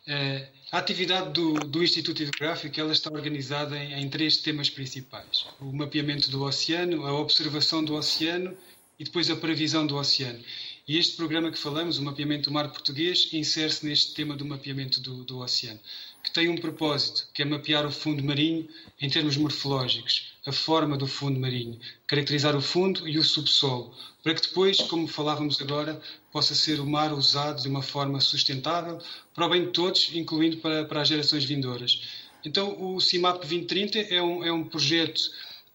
Uh, 0.08 0.46
a 0.72 0.78
atividade 0.78 1.32
do, 1.34 1.56
do, 1.56 1.84
Instituto 1.84 2.22
Hidrográfico 2.22 2.80
ela 2.80 2.94
está 2.94 3.12
organizada 3.12 3.76
em, 3.76 4.04
em, 4.04 4.08
três 4.08 4.38
temas 4.38 4.70
principais: 4.70 5.48
o 5.60 5.74
mapeamento 5.74 6.30
do 6.30 6.44
oceano, 6.44 7.08
a 7.08 7.14
observação 7.20 7.84
do 7.84 7.96
oceano 7.96 8.56
e 9.00 9.04
depois 9.04 9.32
a 9.32 9.36
previsão 9.36 9.88
do 9.88 9.96
oceano. 9.96 10.40
E 10.90 10.98
este 10.98 11.16
programa 11.16 11.52
que 11.52 11.60
falamos, 11.60 12.00
o 12.00 12.04
mapeamento 12.04 12.50
do 12.50 12.52
mar 12.52 12.68
português, 12.70 13.30
insere-se 13.32 13.86
neste 13.86 14.16
tema 14.16 14.36
do 14.36 14.44
mapeamento 14.44 15.00
do, 15.00 15.24
do 15.24 15.38
oceano 15.38 15.80
que 16.24 16.32
tem 16.32 16.50
um 16.50 16.58
propósito, 16.58 17.28
que 17.32 17.44
é 17.44 17.46
mapear 17.46 17.86
o 17.86 17.92
fundo 17.92 18.24
marinho 18.24 18.68
em 19.00 19.08
termos 19.08 19.38
morfológicos, 19.38 20.34
a 20.48 20.52
forma 20.52 20.98
do 20.98 21.06
fundo 21.06 21.40
marinho, 21.40 21.80
caracterizar 22.08 22.56
o 22.56 22.62
fundo 22.62 23.08
e 23.08 23.20
o 23.20 23.24
subsolo, 23.24 23.94
para 24.24 24.34
que 24.34 24.42
depois, 24.42 24.82
como 24.82 25.08
falávamos 25.08 25.62
agora, 25.62 26.02
possa 26.32 26.56
ser 26.56 26.80
o 26.80 26.88
mar 26.88 27.14
usado 27.14 27.62
de 27.62 27.70
uma 27.70 27.84
forma 27.84 28.20
sustentável 28.20 29.00
para 29.36 29.46
o 29.46 29.50
bem 29.50 29.66
de 29.66 29.72
todos, 29.72 30.10
incluindo 30.16 30.58
para, 30.58 30.86
para 30.86 31.02
as 31.02 31.08
gerações 31.08 31.46
vindouras. 31.46 32.02
Então, 32.44 32.96
o 32.96 33.00
CIMAP 33.00 33.38
2030 33.42 34.00
é 34.12 34.22
um, 34.22 34.44
é 34.44 34.52
um 34.52 34.64
projeto 34.64 35.22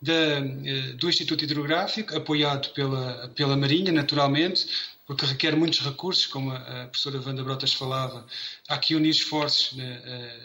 da, 0.02 0.12
eh, 0.12 0.92
do 0.98 1.08
Instituto 1.08 1.44
Hidrográfico, 1.44 2.14
apoiado 2.16 2.72
pela, 2.74 3.28
pela 3.28 3.56
Marinha, 3.56 3.92
naturalmente, 3.92 4.66
porque 5.06 5.26
requer 5.26 5.56
muitos 5.56 5.80
recursos, 5.80 6.26
como 6.26 6.50
a 6.50 6.86
professora 6.86 7.20
Wanda 7.20 7.42
Brotas 7.42 7.72
falava. 7.72 8.26
Há 8.68 8.78
que 8.78 8.94
unir 8.94 9.10
esforços 9.10 9.76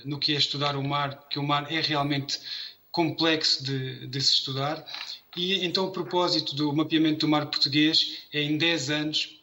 no 0.04 0.20
que 0.20 0.34
é 0.34 0.38
estudar 0.38 0.76
o 0.76 0.84
mar, 0.84 1.28
que 1.30 1.40
o 1.40 1.44
mar 1.44 1.72
é 1.72 1.80
realmente 1.80 2.40
complexo 2.92 3.64
de, 3.64 4.08
de, 4.08 4.22
se 4.22 4.34
estudar. 4.34 4.86
E 5.36 5.66
então 5.66 5.86
o 5.86 5.92
propósito 5.92 6.56
do 6.56 6.74
mapeamento 6.74 7.26
do 7.26 7.30
mar 7.30 7.46
português 7.46 8.18
é, 8.34 8.42
em 8.42 8.58
10 8.58 8.90
anos, 8.90 9.40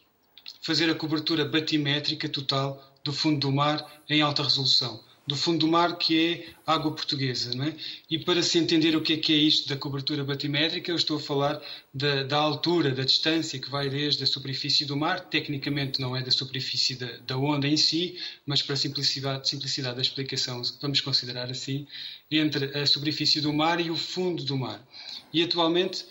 fazer 0.61 0.89
a 0.89 0.95
cobertura 0.95 1.45
batimétrica 1.45 2.29
total 2.29 2.93
do 3.03 3.11
fundo 3.11 3.39
do 3.39 3.51
mar 3.51 3.83
em 4.09 4.21
alta 4.21 4.43
resolução 4.43 5.06
do 5.27 5.35
fundo 5.35 5.59
do 5.59 5.67
mar, 5.67 5.97
que 5.97 6.17
é 6.17 6.45
água 6.65 6.91
portuguesa. 6.95 7.53
Não 7.53 7.65
é? 7.65 7.75
E 8.09 8.17
para 8.17 8.41
se 8.41 8.57
entender 8.57 8.95
o 8.95 9.01
que 9.01 9.13
é, 9.13 9.17
que 9.17 9.33
é 9.33 9.35
isto 9.35 9.67
da 9.67 9.75
cobertura 9.75 10.23
batimétrica, 10.23 10.89
eu 10.89 10.95
estou 10.95 11.17
a 11.17 11.19
falar 11.19 11.61
da, 11.93 12.23
da, 12.23 12.37
altura, 12.37 12.91
da 12.91 13.03
distância 13.03 13.59
que 13.59 13.69
vai 13.69 13.89
desde 13.89 14.23
a 14.23 14.27
superfície 14.27 14.85
do 14.85 14.95
mar, 14.95 15.19
tecnicamente 15.19 15.99
não 15.99 16.15
é 16.15 16.21
da 16.21 16.31
superfície 16.31 16.95
da, 16.95 17.17
da 17.27 17.37
onda 17.37 17.67
em 17.67 17.75
si, 17.75 18.17
mas 18.45 18.61
para 18.61 18.77
simplicidade, 18.77 19.49
simplicidade 19.49 19.97
da 19.97 20.01
explicação, 20.01 20.61
vamos 20.81 21.01
considerar 21.01 21.51
assim, 21.51 21.85
entre 22.31 22.77
a 22.77 22.85
superfície 22.85 23.41
do 23.41 23.51
mar 23.51 23.81
e 23.81 23.91
o 23.91 23.97
fundo 23.97 24.45
do 24.45 24.57
mar. 24.57 24.81
E 25.33 25.43
atualmente 25.43 26.05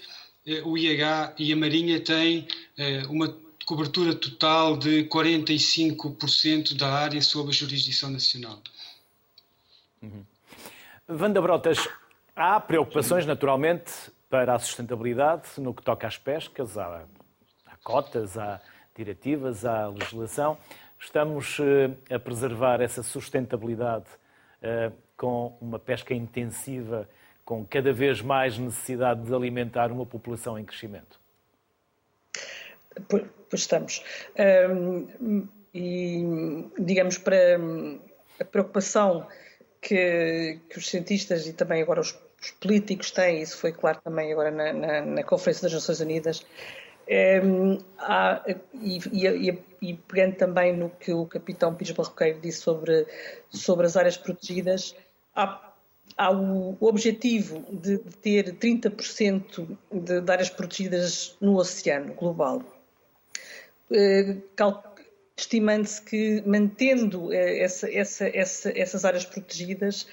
eh, 0.45 0.61
o 0.63 0.77
IH 0.77 1.35
e 1.39 1.53
a 1.53 1.57
Marinha 1.57 2.01
têm 2.01 2.47
eh, 2.77 3.03
uma 3.09 3.35
cobertura 3.65 4.15
total 4.15 4.77
de 4.77 5.05
45% 5.05 6.75
da 6.75 6.89
área 6.89 7.21
sob 7.21 7.49
a 7.49 7.53
jurisdição 7.53 8.11
nacional. 8.11 8.63
Uhum. 10.03 10.25
Vanda 11.09 11.41
Brotas, 11.41 11.89
há 12.35 12.61
preocupações 12.61 13.25
naturalmente 13.25 13.93
para 14.29 14.55
a 14.55 14.59
sustentabilidade 14.59 15.49
no 15.59 15.73
que 15.73 15.83
toca 15.83 16.07
às 16.07 16.19
pescas, 16.19 16.77
há, 16.77 17.05
há 17.67 17.77
cotas, 17.83 18.37
há 18.37 18.61
diretivas, 18.95 19.65
há 19.65 19.89
legislação. 19.89 20.59
Estamos 20.99 21.59
uh, 21.59 21.97
a 22.11 22.19
preservar 22.19 22.81
essa 22.81 23.03
sustentabilidade 23.03 24.07
uh, 24.63 24.93
com 25.17 25.57
uma 25.61 25.79
pesca 25.79 26.13
intensiva, 26.13 27.09
com 27.45 27.65
cada 27.65 27.93
vez 27.93 28.21
mais 28.21 28.59
necessidade 28.59 29.23
de 29.23 29.35
alimentar 29.35 29.93
uma 29.93 30.05
população 30.05 30.59
em 30.59 30.65
crescimento? 30.65 31.21
Pois, 33.09 33.25
estamos. 33.53 34.03
Um, 34.71 35.47
e, 35.73 36.25
digamos, 36.79 37.19
para 37.19 37.37
a 38.41 38.45
preocupação 38.45 39.27
que, 39.87 40.59
que 40.69 40.79
os 40.79 40.89
cientistas 40.89 41.47
e 41.47 41.53
também 41.53 41.81
agora 41.81 42.01
os, 42.01 42.19
os, 42.43 42.51
políticos 42.51 43.13
têm, 43.13 43.41
isso 43.41 43.57
foi 43.57 43.71
claro 43.71 44.01
também 44.03 44.33
agora 44.33 44.51
na, 44.51 44.73
na, 44.73 45.01
na 45.03 45.23
Conferência 45.23 45.63
das 45.63 45.75
Nações 45.75 46.01
Unidas, 46.01 46.45
é, 47.07 47.41
há, 47.99 48.43
e, 48.75 48.99
e, 49.13 49.63
e, 49.81 49.95
pegando 49.95 50.35
também 50.35 50.77
no 50.77 50.91
que 50.91 51.13
o 51.13 51.25
capitão 51.25 51.73
Pires 51.73 51.95
Barroqueiro 51.95 52.41
disse 52.41 52.63
sobre, 52.63 53.07
sobre 53.49 53.87
as 53.87 53.97
áreas 53.97 54.17
protegidas, 54.17 54.97
há, 55.37 55.73
há 56.17 56.33
o, 56.33 56.77
objetivo 56.81 57.65
de, 57.71 57.99
ter 58.21 58.57
30% 58.57 59.79
de, 59.93 60.33
áreas 60.33 60.51
protegidas 60.51 61.37
no 61.41 61.59
oceano 61.59 62.13
global. 62.15 62.61
É, 63.93 64.35
estimando-se 65.37 66.01
que, 66.01 66.43
mantendo 66.47 67.33
eh, 67.33 67.63
essa, 67.63 67.93
essa, 67.93 68.27
essa, 68.27 68.73
essas 68.75 69.05
áreas 69.05 69.25
protegidas, 69.25 70.07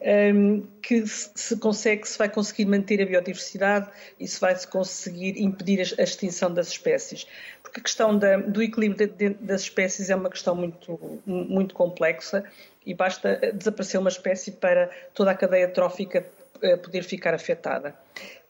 ehm, 0.00 0.62
que 0.82 1.06
se 1.06 1.58
consegue, 1.58 2.08
se 2.08 2.16
vai 2.16 2.30
conseguir 2.30 2.64
manter 2.64 3.02
a 3.02 3.06
biodiversidade 3.06 3.90
e 4.18 4.26
se 4.26 4.40
vai 4.40 4.54
-se 4.56 4.66
conseguir 4.66 5.38
impedir 5.38 5.80
a 5.98 6.02
extinção 6.02 6.52
das 6.52 6.68
espécies. 6.68 7.26
Porque 7.62 7.80
a 7.80 7.82
questão 7.82 8.18
da, 8.18 8.38
do 8.38 8.62
equilíbrio 8.62 9.06
de, 9.06 9.28
de, 9.28 9.34
das 9.34 9.62
espécies 9.62 10.08
é 10.08 10.16
uma 10.16 10.30
questão 10.30 10.54
muito, 10.56 11.20
muito 11.26 11.74
complexa 11.74 12.42
e 12.86 12.94
basta 12.94 13.52
desaparecer 13.52 14.00
uma 14.00 14.08
espécie 14.08 14.52
para 14.52 14.90
toda 15.12 15.30
a 15.30 15.34
cadeia 15.34 15.68
trófica 15.68 16.26
eh, 16.62 16.76
poder 16.78 17.04
ficar 17.04 17.34
afetada. 17.34 17.94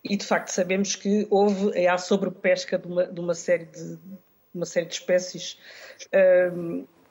E 0.05 0.17
de 0.17 0.25
facto 0.25 0.49
sabemos 0.49 0.95
que 0.95 1.27
houve 1.29 1.87
a 1.87 1.99
sobrepesca 1.99 2.79
de 2.79 2.87
uma, 2.87 3.07
de 3.07 3.21
uma 3.21 3.35
série 3.35 3.65
de, 3.67 3.99
uma 4.54 4.66
série 4.66 4.87
de 4.87 4.95
espécies. 4.95 5.59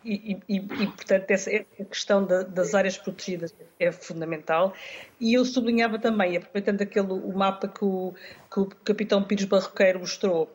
E, 0.03 0.39
e, 0.47 0.55
e, 0.55 0.87
portanto, 0.87 1.29
essa, 1.29 1.51
questão 1.89 2.25
da, 2.25 2.43
das 2.43 2.73
áreas 2.73 2.97
protegidas 2.97 3.53
é 3.79 3.91
fundamental. 3.91 4.73
E 5.19 5.33
eu 5.33 5.43
sublinhava 5.43 5.99
também, 5.99 6.37
aproveitando 6.37 6.81
aquele, 6.81 7.11
o 7.11 7.33
mapa 7.37 7.67
que 7.67 7.83
o, 7.83 8.13
que 8.51 8.59
o 8.59 8.65
capitão 8.65 9.23
Pires 9.23 9.45
Barroqueiro 9.45 9.99
mostrou, 9.99 10.49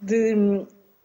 de, 0.00 0.34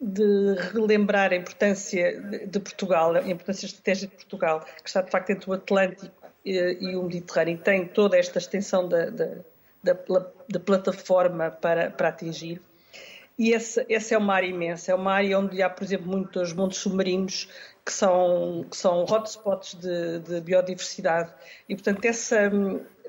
de 0.02 0.56
relembrar 0.74 1.32
a 1.32 1.36
importância 1.36 2.20
de 2.48 2.60
Portugal, 2.60 3.16
a 3.16 3.30
importância 3.30 3.68
estratégica 3.68 4.12
de 4.12 4.24
Portugal, 4.24 4.66
que 4.82 4.90
está 4.90 5.02
de 5.02 5.12
facto 5.12 5.30
entre 5.30 5.50
o 5.50 5.54
Atlântico 5.54 6.12
e, 6.44 6.78
e 6.82 6.96
o 6.96 7.04
Mediterrâneo, 7.04 7.56
e 7.56 7.58
tem 7.58 7.88
toda 7.88 8.18
esta 8.18 8.40
extensão 8.40 8.90
da, 8.90 9.12
da, 9.12 9.36
da, 9.84 9.94
da 10.50 10.60
plataforma 10.60 11.52
para, 11.52 11.92
para 11.92 12.10
atingir. 12.10 12.60
E 13.38 13.54
essa, 13.54 13.86
essa 13.88 14.16
é 14.16 14.18
uma 14.18 14.34
área 14.34 14.48
imensa, 14.48 14.92
é 14.92 14.96
uma 14.96 15.14
área 15.14 15.38
onde 15.38 15.62
há, 15.62 15.70
por 15.70 15.84
exemplo, 15.84 16.08
muitos 16.08 16.54
montes 16.54 16.80
submarinos 16.80 17.48
que 17.86 17.94
são, 17.94 18.66
que 18.70 18.76
são 18.76 19.04
hotspots 19.04 19.76
de, 19.76 20.20
de 20.20 20.42
biodiversidade. 20.42 21.32
E, 21.70 21.76
portanto, 21.76 22.04
essa, 22.04 22.52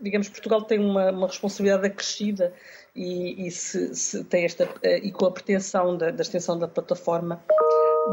digamos, 0.01 0.29
Portugal 0.29 0.63
tem 0.63 0.79
uma, 0.79 1.11
uma 1.11 1.27
responsabilidade 1.27 1.87
acrescida 1.87 2.53
e, 2.95 3.47
e 3.47 3.51
se, 3.51 3.95
se, 3.95 4.25
tem 4.25 4.45
esta, 4.45 4.69
e 5.03 5.11
com 5.11 5.27
a 5.27 5.31
pretensão 5.31 5.97
da, 5.97 6.11
da, 6.11 6.23
extensão 6.23 6.59
da 6.59 6.69
plataforma 6.69 7.43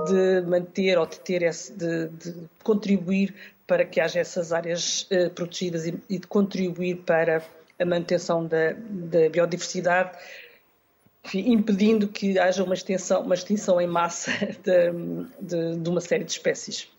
de 0.07 0.41
manter 0.47 0.97
ou 0.97 1.05
de 1.05 1.19
ter 1.19 1.43
esse, 1.43 1.73
de, 1.73 2.07
de 2.07 2.33
contribuir 2.63 3.35
para 3.67 3.83
que 3.83 3.99
haja 3.99 4.19
essas 4.19 4.53
áreas 4.53 5.07
uh, 5.11 5.29
protegidas 5.31 5.85
e, 5.85 6.01
e, 6.09 6.19
de 6.19 6.27
contribuir 6.27 6.97
para 6.97 7.43
a 7.79 7.85
manutenção 7.85 8.45
da, 8.45 8.73
da 8.73 9.29
biodiversidade 9.29 10.17
impedindo 11.33 12.07
que 12.07 12.37
haja 12.37 12.63
uma 12.63 12.73
extensão, 12.73 13.21
uma 13.21 13.35
extinção 13.35 13.79
em 13.81 13.87
massa 13.87 14.31
de, 14.63 14.91
de, 15.41 15.79
de 15.79 15.89
uma 15.89 16.01
série 16.01 16.23
de 16.23 16.31
espécies. 16.31 16.89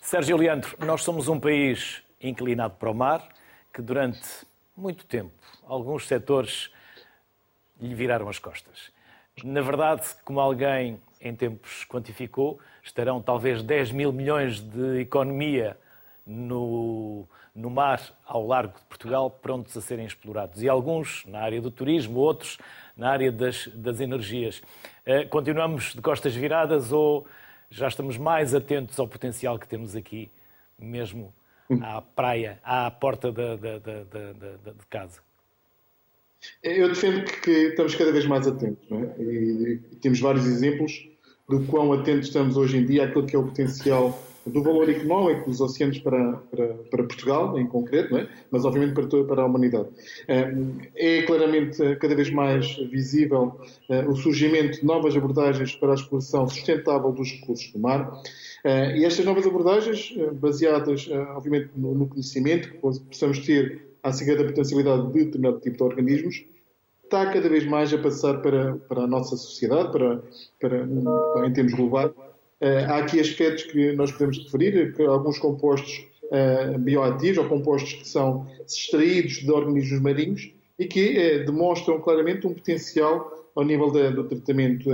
Sérgio 0.00 0.36
Leandro, 0.36 0.76
nós 0.84 1.02
somos 1.02 1.28
um 1.28 1.40
país 1.40 2.02
inclinado 2.20 2.74
para 2.78 2.90
o 2.90 2.94
mar, 2.94 3.28
que 3.72 3.82
durante 3.82 4.46
muito 4.76 5.04
tempo 5.04 5.32
alguns 5.64 6.06
setores 6.06 6.70
lhe 7.80 7.94
viraram 7.94 8.28
as 8.28 8.38
costas. 8.38 8.90
Na 9.42 9.60
verdade, 9.60 10.06
como 10.24 10.40
alguém 10.40 11.00
em 11.20 11.34
tempos 11.34 11.84
quantificou, 11.84 12.58
estarão 12.82 13.20
talvez 13.20 13.62
10 13.62 13.92
mil 13.92 14.12
milhões 14.12 14.60
de 14.60 15.00
economia 15.00 15.76
no, 16.26 17.26
no 17.56 17.70
mar 17.70 18.00
ao 18.24 18.46
largo 18.46 18.78
de 18.78 18.84
Portugal 18.84 19.30
prontos 19.30 19.76
a 19.76 19.80
serem 19.80 20.06
explorados. 20.06 20.62
E 20.62 20.68
alguns 20.68 21.24
na 21.26 21.40
área 21.40 21.60
do 21.60 21.70
turismo, 21.70 22.20
outros 22.20 22.58
na 22.96 23.10
área 23.10 23.32
das, 23.32 23.66
das 23.68 23.98
energias. 23.98 24.62
Eh, 25.04 25.24
continuamos 25.24 25.94
de 25.94 26.02
costas 26.02 26.34
viradas 26.34 26.92
ou 26.92 27.26
já 27.70 27.88
estamos 27.88 28.18
mais 28.18 28.54
atentos 28.54 29.00
ao 29.00 29.08
potencial 29.08 29.58
que 29.58 29.66
temos 29.66 29.96
aqui, 29.96 30.30
mesmo 30.78 31.34
à 31.82 32.00
praia, 32.02 32.60
à 32.62 32.90
porta 32.90 33.32
da, 33.32 33.56
da, 33.56 33.78
da, 33.78 34.72
de 34.72 34.86
casa? 34.88 35.20
Eu 36.62 36.88
defendo 36.88 37.24
que 37.24 37.50
estamos 37.50 37.94
cada 37.94 38.12
vez 38.12 38.26
mais 38.26 38.46
atentos, 38.46 38.88
não 38.88 39.00
é? 39.00 39.22
e 39.22 39.80
temos 40.00 40.20
vários 40.20 40.46
exemplos 40.46 41.08
do 41.48 41.64
quão 41.66 41.92
atentos 41.92 42.28
estamos 42.28 42.56
hoje 42.56 42.76
em 42.76 42.86
dia 42.86 43.06
àquilo 43.06 43.26
que 43.26 43.34
é 43.34 43.38
o 43.38 43.44
potencial 43.44 44.16
do 44.46 44.62
valor 44.62 44.88
económico 44.88 45.50
dos 45.50 45.60
oceanos 45.60 45.98
para, 45.98 46.34
para, 46.50 46.66
para 46.90 47.04
Portugal, 47.04 47.58
em 47.58 47.66
concreto, 47.66 48.16
é? 48.16 48.28
mas 48.50 48.64
obviamente 48.64 48.94
para, 48.94 49.24
para 49.24 49.42
a 49.42 49.46
humanidade. 49.46 49.88
É 50.94 51.22
claramente 51.22 51.96
cada 51.96 52.14
vez 52.14 52.30
mais 52.30 52.76
visível 52.90 53.58
o 54.08 54.14
surgimento 54.14 54.80
de 54.80 54.86
novas 54.86 55.16
abordagens 55.16 55.74
para 55.74 55.92
a 55.92 55.94
exploração 55.94 56.48
sustentável 56.48 57.12
dos 57.12 57.32
recursos 57.32 57.70
do 57.72 57.78
mar. 57.78 58.20
E 58.64 59.04
estas 59.04 59.24
novas 59.24 59.46
abordagens, 59.46 60.14
baseadas, 60.34 61.08
obviamente, 61.34 61.70
no 61.76 62.06
conhecimento 62.06 62.70
que 62.70 62.78
possamos 62.78 63.40
ter 63.40 63.86
acerca 64.02 64.36
da 64.36 64.44
potencialidade 64.44 65.12
de 65.12 65.24
determinado 65.24 65.60
tipo 65.60 65.76
de 65.76 65.82
organismos, 65.82 66.44
está 67.04 67.32
cada 67.32 67.48
vez 67.48 67.64
mais 67.66 67.92
a 67.92 67.98
passar 67.98 68.40
para, 68.42 68.76
para 68.88 69.02
a 69.02 69.06
nossa 69.06 69.36
sociedade, 69.36 69.90
para, 69.90 70.22
para, 70.60 71.46
em 71.46 71.52
termos 71.52 71.74
globais. 71.74 72.12
Uh, 72.60 72.90
há 72.90 72.98
aqui 72.98 73.20
aspectos 73.20 73.64
que 73.64 73.92
nós 73.92 74.10
podemos 74.12 74.38
referir, 74.38 74.94
que 74.94 75.02
alguns 75.02 75.38
compostos 75.38 76.06
uh, 76.24 76.78
bioativos 76.78 77.38
ou 77.38 77.48
compostos 77.48 77.92
que 77.92 78.08
são 78.08 78.46
extraídos 78.66 79.34
de 79.34 79.50
organismos 79.50 80.00
marinhos 80.00 80.50
e 80.78 80.86
que 80.86 81.18
uh, 81.18 81.44
demonstram 81.44 82.00
claramente 82.00 82.46
um 82.46 82.54
potencial 82.54 83.36
ao 83.54 83.64
nível 83.64 83.90
do 83.90 84.24
tratamento 84.24 84.90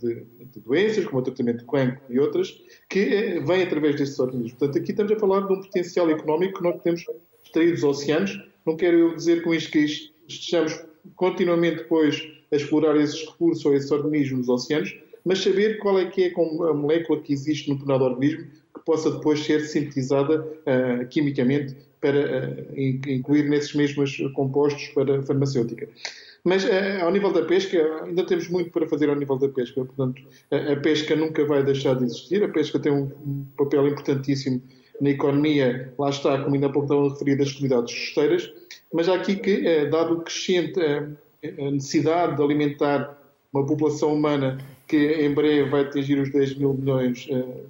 de, 0.00 0.26
doenças, 0.60 1.06
como 1.06 1.20
o 1.20 1.22
tratamento 1.22 1.60
de 1.60 1.64
cancro 1.64 2.02
e 2.10 2.20
outras, 2.20 2.62
que 2.90 3.40
vem 3.40 3.62
através 3.62 3.96
destes 3.96 4.18
organismos. 4.18 4.52
Portanto, 4.52 4.78
aqui 4.78 4.90
estamos 4.90 5.12
a 5.12 5.18
falar 5.18 5.46
de 5.46 5.52
um 5.54 5.60
potencial 5.62 6.10
económico 6.10 6.58
que 6.58 6.62
nós 6.62 6.78
temos 6.82 7.06
extraído 7.42 7.72
dos 7.72 7.84
oceanos. 7.84 8.38
Não 8.66 8.76
quero 8.76 8.98
eu 8.98 9.16
dizer 9.16 9.42
com 9.42 9.54
isto 9.54 9.70
que 9.70 9.86
estejamos 10.28 10.78
continuamente 11.16 11.78
depois 11.78 12.22
a 12.52 12.56
explorar 12.56 12.96
esses 12.98 13.26
recursos 13.26 13.64
ou 13.64 13.74
esses 13.74 13.90
organismos 13.90 14.40
nos 14.40 14.48
oceanos, 14.50 14.94
mas 15.24 15.42
saber 15.42 15.78
qual 15.78 15.98
é 15.98 16.06
que 16.06 16.24
é 16.24 16.32
a 16.32 16.74
molécula 16.74 17.20
que 17.20 17.32
existe 17.32 17.68
no 17.68 17.76
determinado 17.76 18.04
organismo 18.04 18.46
que 18.74 18.84
possa 18.84 19.10
depois 19.10 19.40
ser 19.40 19.60
sintetizada 19.60 20.40
uh, 20.40 21.06
quimicamente 21.08 21.76
para 22.00 22.18
uh, 22.18 22.80
incluir 22.80 23.48
nesses 23.48 23.74
mesmos 23.74 24.16
compostos 24.34 24.88
para 24.88 25.20
a 25.20 25.22
farmacêutica. 25.22 25.88
Mas 26.44 26.64
uh, 26.64 27.02
ao 27.02 27.12
nível 27.12 27.32
da 27.32 27.44
pesca, 27.44 28.04
ainda 28.04 28.24
temos 28.24 28.48
muito 28.48 28.70
para 28.70 28.88
fazer 28.88 29.08
ao 29.08 29.14
nível 29.14 29.38
da 29.38 29.48
pesca. 29.48 29.84
Portanto, 29.84 30.22
a, 30.50 30.72
a 30.72 30.76
pesca 30.76 31.14
nunca 31.14 31.44
vai 31.44 31.62
deixar 31.62 31.94
de 31.94 32.04
existir. 32.04 32.42
A 32.42 32.48
pesca 32.48 32.78
tem 32.78 32.92
um, 32.92 33.46
papel 33.56 33.86
importantíssimo 33.86 34.60
na 35.00 35.10
economia. 35.10 35.92
Lá 35.98 36.10
está, 36.10 36.42
como 36.42 36.54
ainda 36.54 36.66
há 36.66 36.70
pouco 36.70 36.86
estavam 36.86 37.06
a 37.06 37.10
referir, 37.10 37.36
das 37.36 37.50
atividades 37.50 37.94
costeiras. 37.94 38.52
Mas 38.92 39.08
há 39.08 39.14
aqui 39.14 39.36
que, 39.36 39.86
dado 39.86 40.14
o 40.14 40.20
crescente 40.22 40.80
a 40.80 41.70
necessidade 41.70 42.36
de 42.36 42.42
alimentar 42.42 43.21
uma 43.52 43.66
população 43.66 44.14
humana 44.14 44.58
que 44.86 44.96
em 44.96 45.32
breve 45.32 45.68
vai 45.68 45.82
atingir 45.82 46.18
os 46.18 46.30
10 46.30 46.56
mil 46.56 46.74
milhões 46.74 47.26
uh, 47.30 47.66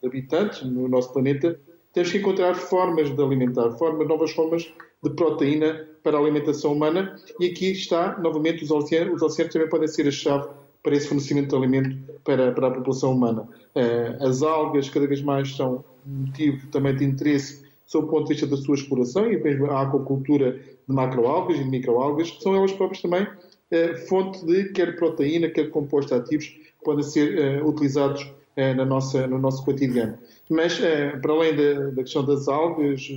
de 0.00 0.06
habitantes 0.06 0.62
no 0.62 0.88
nosso 0.88 1.12
planeta, 1.12 1.58
temos 1.92 2.10
que 2.12 2.18
encontrar 2.18 2.54
formas 2.54 3.14
de 3.14 3.22
alimentar, 3.22 3.70
formas, 3.72 4.06
novas 4.06 4.30
formas 4.32 4.70
de 5.02 5.10
proteína 5.10 5.86
para 6.02 6.18
a 6.18 6.20
alimentação 6.20 6.72
humana 6.72 7.16
e 7.40 7.46
aqui 7.46 7.72
está, 7.72 8.18
novamente, 8.18 8.64
os 8.64 8.70
oceanos, 8.70 9.16
os 9.16 9.22
oceanos 9.22 9.52
também 9.52 9.68
podem 9.68 9.88
ser 9.88 10.06
a 10.06 10.10
chave 10.10 10.48
para 10.82 10.94
esse 10.94 11.08
fornecimento 11.08 11.48
de 11.48 11.56
alimento 11.56 11.96
para, 12.22 12.52
para 12.52 12.68
a 12.68 12.70
população 12.70 13.12
humana. 13.12 13.48
Uh, 13.74 14.24
as 14.24 14.42
algas 14.42 14.88
cada 14.88 15.06
vez 15.06 15.22
mais 15.22 15.54
são 15.56 15.84
motivo 16.04 16.66
também 16.68 16.94
de 16.94 17.04
interesse 17.04 17.66
sob 17.86 18.06
o 18.06 18.10
ponto 18.10 18.28
de 18.28 18.34
vista 18.34 18.46
da 18.46 18.56
sua 18.56 18.74
exploração 18.74 19.30
e 19.30 19.36
mesmo 19.42 19.66
a 19.70 19.82
aquacultura 19.82 20.52
de 20.52 20.94
macroalgas 20.94 21.56
e 21.58 21.64
de 21.64 21.70
microalgas, 21.70 22.36
são 22.40 22.54
elas 22.54 22.72
próprias 22.72 23.00
também 23.00 23.22
eh, 23.22 23.28
fonte 24.08 24.44
de 24.46 24.70
quer 24.72 24.96
proteína, 24.96 25.48
quer 25.48 25.70
compostos 25.70 26.12
ativos 26.12 26.54
podem 26.86 27.02
ser 27.02 27.36
eh, 27.36 27.62
utilizados 27.64 28.24
eh, 28.54 28.72
na 28.72 28.84
nossa, 28.84 29.26
no 29.26 29.38
nosso 29.38 29.64
cotidiano. 29.64 30.16
Mas, 30.48 30.78
para 31.20 31.32
além 31.32 31.56
da, 31.56 31.90
da 31.90 32.02
questão 32.04 32.24
das 32.24 32.46
algas, 32.46 33.10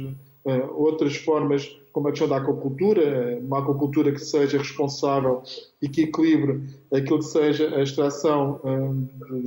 outras 0.75 1.15
formas, 1.17 1.77
como 1.93 2.07
a 2.07 2.11
questão 2.11 2.27
da 2.27 2.37
aquacultura, 2.37 3.37
uma 3.39 3.59
aquacultura 3.59 4.11
que 4.11 4.19
seja 4.19 4.57
responsável 4.57 5.43
e 5.79 5.87
que 5.87 6.03
equilibre 6.03 6.59
aquilo 6.91 7.19
que 7.19 7.25
seja 7.25 7.75
a 7.75 7.83
extração 7.83 8.59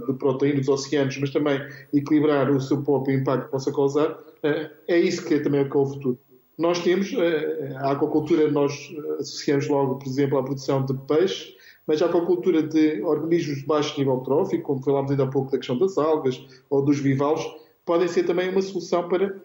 de 0.07 0.13
proteína 0.13 0.61
dos 0.61 0.69
oceanos, 0.69 1.19
mas 1.19 1.31
também 1.31 1.61
equilibrar 1.93 2.49
o 2.53 2.61
seu 2.61 2.81
próprio 2.83 3.19
impacto 3.19 3.47
que 3.47 3.51
possa 3.51 3.73
causar, 3.73 4.17
é 4.87 4.97
isso 5.01 5.25
que 5.25 5.35
é 5.35 5.41
também 5.41 5.69
o 5.69 5.87
futuro. 5.87 6.17
Nós 6.63 6.79
temos, 6.79 7.13
eh, 7.13 7.75
a 7.79 7.91
aquacultura, 7.91 8.49
nós 8.49 8.73
associamos 9.19 9.67
logo, 9.67 9.97
por 9.97 10.07
exemplo, 10.07 10.39
à 10.39 10.45
produção 10.45 10.85
de 10.85 10.95
peixe, 11.09 11.57
mas 11.89 12.01
a 12.01 12.07
aquacultura 12.07 12.63
de 12.63 13.03
organismos 13.03 13.59
de 13.59 13.67
baixo 13.67 13.99
nível 13.99 14.19
trófico, 14.19 14.63
como 14.63 14.81
falámos 14.81 15.11
ainda 15.11 15.25
há 15.25 15.27
pouco 15.27 15.51
da 15.51 15.59
questão 15.59 15.77
das 15.77 15.99
algas 15.99 16.41
ou 16.71 16.85
dos 16.85 17.01
bivalves, 17.01 17.45
podem 17.85 18.07
ser 18.07 18.23
também 18.23 18.49
uma 18.49 18.63
solução 18.63 19.09
para 19.09 19.37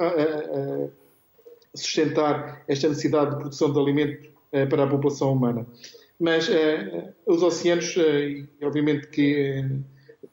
sustentar 1.74 2.64
esta 2.68 2.88
necessidade 2.88 3.32
de 3.32 3.38
produção 3.38 3.74
de 3.74 3.80
alimento 3.80 4.30
eh, 4.52 4.68
para 4.68 4.84
a 4.84 4.88
população 4.88 5.34
humana. 5.34 5.66
Mas 6.20 6.48
eh, 6.48 7.14
os 7.26 7.42
oceanos, 7.42 7.96
obviamente 8.62 9.08
que 9.08 9.66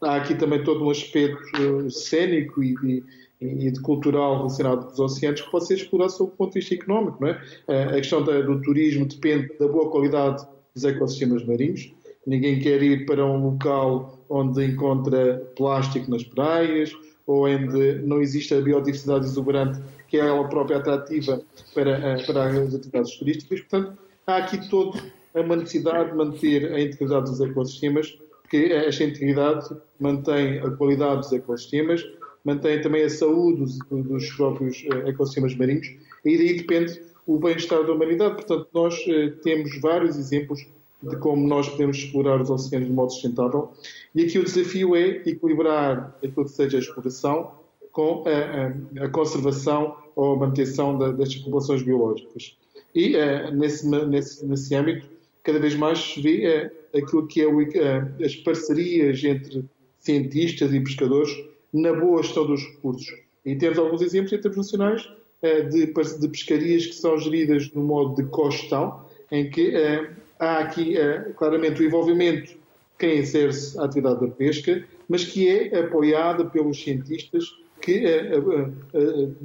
há 0.03 0.17
aqui 0.17 0.35
também 0.35 0.63
todo 0.63 0.85
um 0.85 0.91
aspecto 0.91 1.91
cênico 1.91 2.63
e, 2.63 3.03
e 3.45 3.71
de 3.71 3.81
cultural 3.81 4.39
relacionado 4.39 4.87
com 4.87 4.93
os 4.93 4.99
oceanos 4.99 5.41
que 5.43 5.51
pode 5.51 5.67
ser 5.67 5.75
explorado 5.75 6.13
sob 6.13 6.31
o 6.33 6.37
ponto 6.37 6.53
de 6.55 6.61
vista 6.61 6.75
económico. 6.75 7.19
Não 7.21 7.29
é? 7.29 7.41
A 7.69 7.95
questão 7.95 8.23
do 8.23 8.63
turismo 8.63 9.07
depende 9.07 9.53
da 9.59 9.69
boa 9.69 9.91
qualidade 9.91 10.47
dos 10.75 10.85
ecossistemas 10.85 11.45
marinhos. 11.45 11.93
Ninguém 12.27 12.59
quer 12.61 12.83
ir 12.83 13.05
para 13.07 13.25
um 13.25 13.51
local 13.51 14.19
onde 14.29 14.65
encontra 14.65 15.37
plástico 15.57 16.11
nas 16.11 16.25
praias 16.25 16.93
ou 17.27 17.47
onde 17.47 17.97
não 18.03 18.21
existe 18.21 18.55
a 18.55 18.61
biodiversidade 18.61 19.27
exuberante 19.27 19.81
que 20.15 20.19
é 20.19 20.21
ela 20.21 20.49
própria 20.49 20.77
atrativa 20.77 21.43
para, 21.75 22.23
para 22.25 22.45
as 22.47 22.75
atividades 22.75 23.17
turísticas. 23.17 23.61
Portanto, 23.63 23.99
há 24.27 24.37
aqui 24.37 24.71
toda 24.71 25.03
uma 25.35 25.57
necessidade 25.57 26.11
de 26.11 26.17
manter 26.17 26.73
a 26.73 26.81
integridade 26.81 27.31
dos 27.31 27.41
ecossistemas, 27.41 28.17
que 28.49 28.73
esta 28.73 29.03
integridade 29.03 29.77
mantém 29.99 30.61
a 30.61 30.71
qualidade 30.71 31.23
dos 31.23 31.33
ecossistemas, 31.33 32.05
mantém 32.45 32.81
também 32.81 33.05
a 33.05 33.11
saúde 33.11 33.61
dos, 33.61 33.79
dos 33.91 34.31
próprios 34.33 34.85
eh, 34.85 35.09
ecossistemas 35.09 35.55
marinhos 35.57 35.87
e 36.25 36.37
daí 36.37 36.57
depende 36.57 37.01
o 37.27 37.39
bem-estar 37.39 37.85
da 37.85 37.93
humanidade. 37.93 38.35
Portanto, 38.35 38.69
nós 38.75 38.95
eh, 39.09 39.33
temos 39.43 39.81
vários 39.81 40.17
exemplos 40.17 40.67
de 41.03 41.17
como 41.17 41.47
nós 41.47 41.69
podemos 41.69 41.97
explorar 41.97 42.41
os 42.41 42.51
oceanos 42.51 42.89
de 42.89 42.95
modo 42.95 43.13
sustentável 43.13 43.73
e 44.15 44.25
aqui 44.25 44.39
o 44.39 44.45
desafio 44.45 44.95
é 44.95 45.23
equilibrar 45.27 46.17
aquilo 46.23 46.45
que 46.45 46.51
seja 46.51 46.77
a 46.77 46.81
exploração 46.81 47.53
com 47.93 48.25
a, 48.27 49.03
a, 49.03 49.05
a 49.05 49.09
conservação 49.09 49.97
ou 50.17 50.35
a 50.35 50.39
manutenção 50.39 50.99
da, 50.99 51.13
destas 51.13 51.39
populações 51.39 51.83
biológicas. 51.83 52.57
E 52.95 53.17
uh, 53.17 53.55
nesse, 53.55 53.89
nesse, 53.89 54.47
nesse 54.47 54.75
âmbito, 54.75 55.09
cada 55.43 55.59
vez 55.59 55.75
mais 55.75 55.99
se 55.99 56.21
vê 56.21 56.71
uh, 56.95 56.99
aquilo 56.99 57.27
que 57.27 57.41
é 57.41 57.47
o, 57.47 57.61
uh, 57.61 58.25
as 58.25 58.35
parcerias 58.37 59.23
entre 59.25 59.65
cientistas 59.99 60.73
e 60.73 60.81
pescadores 60.81 61.31
na 61.75 61.93
boa 61.93 62.23
gestão 62.23 62.47
dos 62.47 62.63
recursos. 62.63 63.13
E 63.45 63.57
temos 63.57 63.79
alguns 63.79 64.01
exemplos 64.01 64.33
em 64.33 64.39
termos 64.41 64.57
nacionais 64.57 65.11
eh, 65.43 65.63
de, 65.63 65.87
de 65.87 66.29
pescarias 66.29 66.87
que 66.87 66.95
são 66.95 67.19
geridas 67.19 67.71
no 67.73 67.83
modo 67.83 68.23
de 68.23 68.29
costão, 68.31 69.05
em 69.31 69.51
que 69.51 69.77
eh, 69.77 70.09
há 70.39 70.61
aqui 70.61 70.97
eh, 70.97 71.33
claramente 71.37 71.83
o 71.83 71.85
envolvimento 71.85 72.53
de 72.53 72.59
quem 72.99 73.19
exerce 73.19 73.79
a 73.79 73.85
atividade 73.85 74.21
da 74.21 74.29
pesca, 74.29 74.85
mas 75.09 75.25
que 75.25 75.49
é 75.49 75.81
apoiada 75.81 76.45
pelos 76.47 76.81
cientistas 76.81 77.45
que 77.83 78.03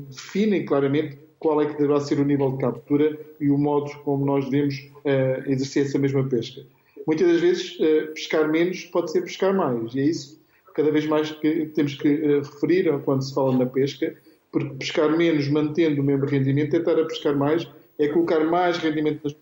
definem 0.07 0.63
claramente 0.63 1.17
qual 1.39 1.61
é 1.61 1.65
que 1.65 1.77
deverá 1.77 1.99
ser 1.99 2.19
o 2.19 2.23
nível 2.23 2.51
de 2.51 2.59
captura 2.59 3.19
e 3.37 3.49
o 3.49 3.57
modo 3.57 3.91
como 4.05 4.23
nós 4.23 4.45
devemos 4.45 4.89
exercer 5.45 5.87
essa 5.87 5.99
mesma 5.99 6.23
pesca. 6.23 6.61
Muitas 7.05 7.27
das 7.27 7.41
vezes, 7.41 7.77
pescar 8.13 8.49
menos 8.49 8.85
pode 8.85 9.11
ser 9.11 9.23
pescar 9.23 9.53
mais, 9.53 9.93
e 9.93 9.99
é 9.99 10.03
isso 10.05 10.38
cada 10.73 10.91
vez 10.91 11.05
mais 11.05 11.31
que 11.31 11.67
temos 11.67 11.95
que 11.95 12.07
uh, 12.07 12.41
referir 12.41 12.91
quando 13.03 13.21
se 13.23 13.33
fala 13.33 13.57
na 13.57 13.65
pesca, 13.65 14.15
porque 14.51 14.73
pescar 14.75 15.15
menos 15.15 15.47
mantendo 15.47 16.01
o 16.01 16.03
mesmo 16.03 16.25
rendimento, 16.25 16.71
tentar 16.71 16.99
a 16.99 17.05
pescar 17.05 17.35
mais, 17.35 17.67
é 17.97 18.07
colocar 18.07 18.43
mais 18.45 18.77
rendimento 18.77 19.21
nas, 19.23 19.35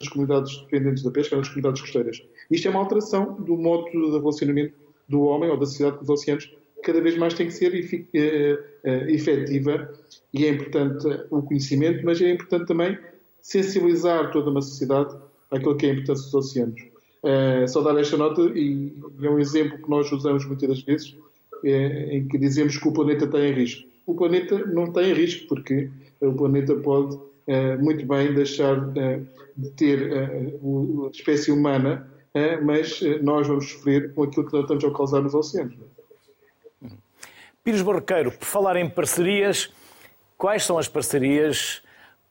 nas 0.00 0.08
comunidades 0.08 0.56
dependentes 0.62 1.02
da 1.02 1.10
pesca, 1.10 1.36
nas 1.36 1.48
comunidades 1.48 1.80
costeiras. 1.80 2.22
Isto 2.50 2.68
é 2.68 2.70
uma 2.70 2.80
alteração 2.80 3.34
do 3.34 3.56
modo 3.56 3.90
de 3.90 4.18
relacionamento 4.18 4.74
do 5.08 5.22
homem 5.22 5.50
ou 5.50 5.56
da 5.56 5.66
sociedade 5.66 5.98
com 5.98 6.04
os 6.04 6.10
oceanos, 6.10 6.46
que 6.46 6.82
cada 6.82 7.00
vez 7.00 7.16
mais 7.16 7.34
tem 7.34 7.46
que 7.46 7.52
ser 7.52 7.72
uh, 7.72 8.88
uh, 8.88 9.10
efetiva 9.10 9.92
e 10.32 10.44
é 10.44 10.50
importante 10.50 11.06
o 11.30 11.42
conhecimento, 11.42 12.04
mas 12.04 12.20
é 12.20 12.32
importante 12.32 12.66
também 12.66 12.98
sensibilizar 13.40 14.30
toda 14.32 14.50
uma 14.50 14.60
sociedade 14.60 15.16
àquilo 15.50 15.76
que 15.76 15.86
é 15.86 15.90
a 15.90 15.92
importância 15.92 16.24
dos 16.24 16.34
oceanos. 16.34 16.95
É, 17.26 17.66
só 17.66 17.82
dar 17.82 17.98
esta 17.98 18.16
nota 18.16 18.40
e 18.54 18.92
é 19.20 19.28
um 19.28 19.40
exemplo 19.40 19.78
que 19.78 19.90
nós 19.90 20.10
usamos 20.12 20.46
muitas 20.46 20.68
das 20.68 20.80
vezes 20.82 21.16
é, 21.64 22.16
em 22.16 22.28
que 22.28 22.38
dizemos 22.38 22.78
que 22.78 22.86
o 22.86 22.92
planeta 22.92 23.24
está 23.24 23.40
em 23.40 23.52
risco. 23.52 23.88
O 24.06 24.14
planeta 24.14 24.64
não 24.66 24.84
está 24.84 25.02
em 25.02 25.12
risco 25.12 25.48
porque 25.48 25.90
o 26.20 26.32
planeta 26.32 26.76
pode 26.76 27.18
muito 27.80 28.06
bem 28.06 28.32
deixar 28.34 28.76
de 29.56 29.70
ter 29.76 30.12
a 30.12 31.10
espécie 31.10 31.50
humana, 31.50 32.08
mas 32.64 33.00
nós 33.22 33.46
vamos 33.46 33.70
sofrer 33.70 34.12
com 34.14 34.24
aquilo 34.24 34.46
que 34.46 34.52
nós 34.52 34.62
estamos 34.62 34.84
a 34.84 34.90
causar 34.90 35.22
nos 35.22 35.34
oceanos. 35.34 35.76
Pires 37.62 37.82
Barroqueiro, 37.82 38.30
por 38.30 38.44
falar 38.44 38.76
em 38.76 38.88
parcerias, 38.88 39.72
quais 40.38 40.64
são 40.64 40.78
as 40.78 40.88
parcerias, 40.88 41.82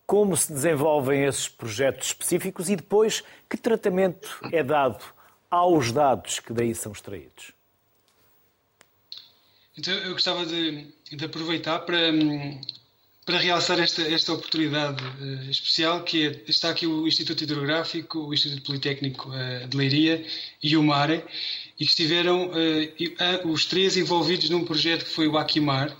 como 0.05 0.37
se 0.37 0.51
desenvolvem 0.53 1.25
esses 1.25 1.47
projetos 1.47 2.07
específicos 2.07 2.69
e 2.69 2.75
depois 2.75 3.23
que 3.49 3.57
tratamento 3.57 4.39
é 4.51 4.63
dado 4.63 5.03
aos 5.49 5.91
dados 5.91 6.39
que 6.39 6.53
daí 6.53 6.75
são 6.75 6.91
extraídos? 6.91 7.53
Então, 9.77 9.93
eu 9.93 10.13
gostava 10.13 10.45
de, 10.45 10.87
de 11.11 11.25
aproveitar 11.25 11.79
para, 11.79 11.97
para 13.25 13.39
realçar 13.39 13.79
esta, 13.79 14.03
esta 14.03 14.31
oportunidade 14.31 15.03
uh, 15.03 15.49
especial, 15.49 16.03
que 16.03 16.27
é, 16.27 16.41
está 16.47 16.69
aqui 16.69 16.87
o 16.87 17.05
Instituto 17.05 17.43
Hidrográfico, 17.43 18.19
o 18.19 18.33
Instituto 18.33 18.63
Politécnico 18.63 19.29
uh, 19.29 19.67
de 19.67 19.75
Leiria 19.75 20.25
e 20.63 20.77
o 20.77 20.83
MARE, 20.83 21.25
e 21.77 21.83
que 21.83 21.91
estiveram 21.91 22.51
uh, 22.51 23.51
os 23.51 23.65
três 23.65 23.97
envolvidos 23.97 24.49
num 24.49 24.63
projeto 24.63 25.03
que 25.03 25.11
foi 25.11 25.27
o 25.27 25.37
Aquimar, 25.37 25.95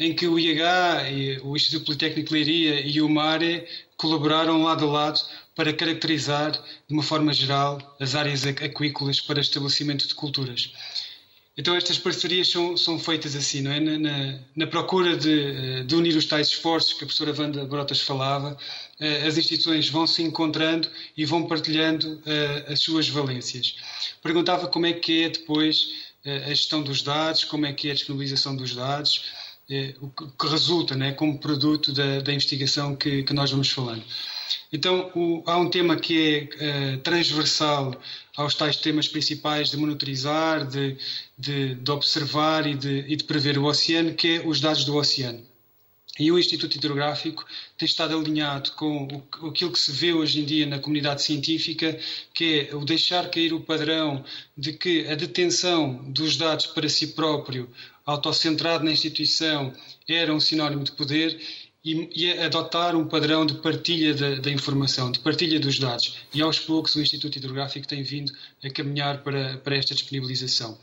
em 0.00 0.14
que 0.14 0.26
o 0.26 0.38
IH, 0.38 1.42
o 1.44 1.54
Instituto 1.54 1.84
Politécnico 1.84 2.30
de 2.30 2.34
Leiria 2.34 2.80
e 2.80 3.02
o 3.02 3.08
MARE 3.08 3.66
colaboraram 3.98 4.62
lado 4.62 4.86
a 4.86 4.90
lado 4.90 5.20
para 5.54 5.74
caracterizar, 5.74 6.52
de 6.52 6.94
uma 6.94 7.02
forma 7.02 7.34
geral, 7.34 7.96
as 8.00 8.14
áreas 8.14 8.46
aquícolas 8.46 9.20
para 9.20 9.42
estabelecimento 9.42 10.08
de 10.08 10.14
culturas. 10.14 10.72
Então 11.54 11.76
estas 11.76 11.98
parcerias 11.98 12.48
são, 12.48 12.78
são 12.78 12.98
feitas 12.98 13.36
assim, 13.36 13.60
não 13.60 13.70
é? 13.70 13.78
Na, 13.78 13.98
na, 13.98 14.38
na, 14.56 14.66
procura 14.66 15.14
de, 15.14 15.84
de 15.84 15.94
unir 15.94 16.16
os 16.16 16.24
tais 16.24 16.48
esforços 16.48 16.94
que 16.94 17.04
a 17.04 17.06
professora 17.06 17.34
Wanda 17.38 17.66
Brotas 17.66 18.00
falava, 18.00 18.56
eh, 18.98 19.26
as 19.26 19.36
instituições 19.36 19.90
vão 19.90 20.06
se 20.06 20.22
encontrando 20.22 20.88
e 21.14 21.26
vão 21.26 21.46
partilhando 21.46 22.14
uh, 22.14 22.72
as 22.72 22.80
suas 22.80 23.06
valências. 23.10 23.76
Perguntava 24.22 24.68
como 24.68 24.86
é 24.86 24.94
que 24.94 25.24
é 25.24 25.28
depois 25.28 26.08
a 26.24 26.50
gestão 26.50 26.82
dos 26.82 27.02
dados, 27.02 27.44
como 27.44 27.64
é 27.64 27.72
que 27.72 27.88
é 27.88 27.92
a 27.92 27.94
disponibilização 27.94 28.54
dos 28.54 28.74
dados, 28.74 29.24
uh, 29.70 30.04
o 30.04 30.10
que 30.10 30.48
resulta 30.48 30.94
né, 30.94 31.12
como 31.12 31.38
produto 31.38 31.92
da, 31.92 32.20
da 32.20 32.32
investigação 32.32 32.96
que, 32.96 33.22
que 33.22 33.32
nós 33.32 33.50
vamos 33.50 33.70
falando. 33.70 34.02
Então, 34.72 35.10
o, 35.14 35.42
há 35.46 35.56
um 35.56 35.68
tema 35.68 35.96
que 35.96 36.48
é 36.58 36.94
uh, 36.94 36.98
transversal 36.98 37.94
aos 38.36 38.54
tais 38.54 38.76
temas 38.76 39.08
principais 39.08 39.70
de 39.70 39.76
monitorizar, 39.76 40.66
de, 40.66 40.96
de, 41.36 41.74
de 41.74 41.90
observar 41.90 42.66
e 42.66 42.74
de, 42.74 43.04
e 43.08 43.16
de, 43.16 43.24
prever 43.24 43.58
o 43.58 43.64
oceano, 43.64 44.14
que 44.14 44.36
é 44.36 44.46
os 44.46 44.60
dados 44.60 44.84
do 44.84 44.96
oceano. 44.96 45.42
E 46.18 46.30
o 46.30 46.38
Instituto 46.38 46.76
Hidrográfico 46.76 47.46
tem 47.78 47.86
estado 47.86 48.16
alinhado 48.16 48.72
com 48.72 49.06
o, 49.40 49.48
aquilo 49.48 49.72
que 49.72 49.78
se 49.78 49.92
vê 49.92 50.12
hoje 50.12 50.40
em 50.40 50.44
dia 50.44 50.66
na 50.66 50.78
comunidade 50.78 51.22
científica, 51.22 51.98
que 52.34 52.68
é 52.70 52.74
o 52.74 52.84
deixar 52.84 53.30
cair 53.30 53.52
o 53.52 53.60
padrão 53.60 54.24
de 54.56 54.72
que 54.72 55.06
a 55.06 55.14
detenção 55.14 55.94
dos 56.10 56.36
dados 56.36 56.66
para 56.66 56.88
si 56.88 57.08
próprio, 57.08 57.70
autocentrado 58.04 58.84
na 58.84 58.90
instituição, 58.90 59.72
era 60.08 60.34
um 60.34 60.40
sinónimo 60.40 60.82
de 60.82 60.92
poder 60.92 61.40
e, 61.84 62.10
e 62.14 62.32
adotar 62.32 62.94
um 62.94 63.06
padrão 63.06 63.46
de 63.46 63.54
partilha 63.54 64.14
da, 64.14 64.34
da, 64.36 64.50
informação, 64.50 65.10
de 65.10 65.20
partilha 65.20 65.58
dos 65.58 65.78
dados. 65.78 66.16
E 66.34 66.42
aos 66.42 66.58
poucos 66.58 66.94
o 66.94 67.00
Instituto 67.00 67.36
Hidrográfico 67.36 67.86
tem 67.86 68.02
vindo 68.02 68.32
a 68.62 68.70
caminhar 68.70 69.22
para, 69.22 69.56
para 69.58 69.76
esta 69.76 69.94
disponibilização. 69.94 70.78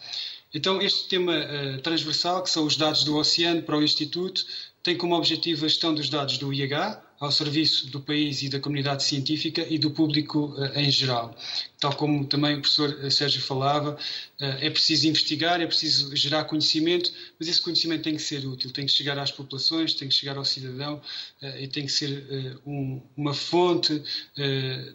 Então, 0.54 0.82
este 0.82 1.08
tema 1.10 1.34
uh, 1.34 1.82
transversal, 1.82 2.42
que 2.42 2.50
são 2.50 2.66
os 2.66 2.78
dados 2.78 3.04
do 3.04 3.18
oceano 3.18 3.62
para 3.62 3.78
o 3.78 3.84
Instituto, 3.84 4.46
tem 4.88 4.96
como 4.96 5.16
objetivo 5.16 5.66
a 5.66 5.68
gestão 5.68 5.94
dos 5.94 6.10
dados 6.10 6.38
do 6.38 6.54
IH, 6.54 7.04
ao 7.20 7.30
serviço 7.30 7.88
do 7.88 8.00
país 8.00 8.42
e 8.42 8.48
da 8.48 8.58
comunidade 8.58 9.04
científica 9.04 9.68
e 9.70 9.78
do 9.78 9.92
público 9.92 10.56
uh, 10.58 10.80
em 10.80 10.90
geral. 10.90 11.36
Tal 11.78 11.94
como 11.94 12.26
também 12.26 12.56
o 12.56 12.62
professor 12.62 12.98
eh, 13.04 13.10
Sérgio 13.10 13.42
falava, 13.42 13.96
uh, 13.96 14.46
é 14.62 14.70
preciso 14.70 15.06
investigar, 15.10 15.60
é 15.60 15.68
preciso 15.68 16.16
gerar 16.16 16.46
conhecimento, 16.46 17.12
mas 17.38 17.50
esse 17.50 17.62
conhecimento 17.62 18.04
tem 18.04 18.16
que 18.16 18.22
ser 18.22 18.46
útil, 18.48 18.72
tem 18.72 18.86
que 18.86 18.92
chegar 18.94 19.20
às 19.20 19.30
populações, 19.30 19.94
tem 19.94 20.08
que 20.08 20.16
chegar 20.16 20.38
ao 20.38 20.46
cidadão 20.46 21.02
uh, 21.42 21.60
e 21.60 21.68
tem 21.68 21.86
que 21.86 21.92
ser 21.92 22.58
um, 22.66 23.02
uma 23.18 23.34
fonte 23.34 24.02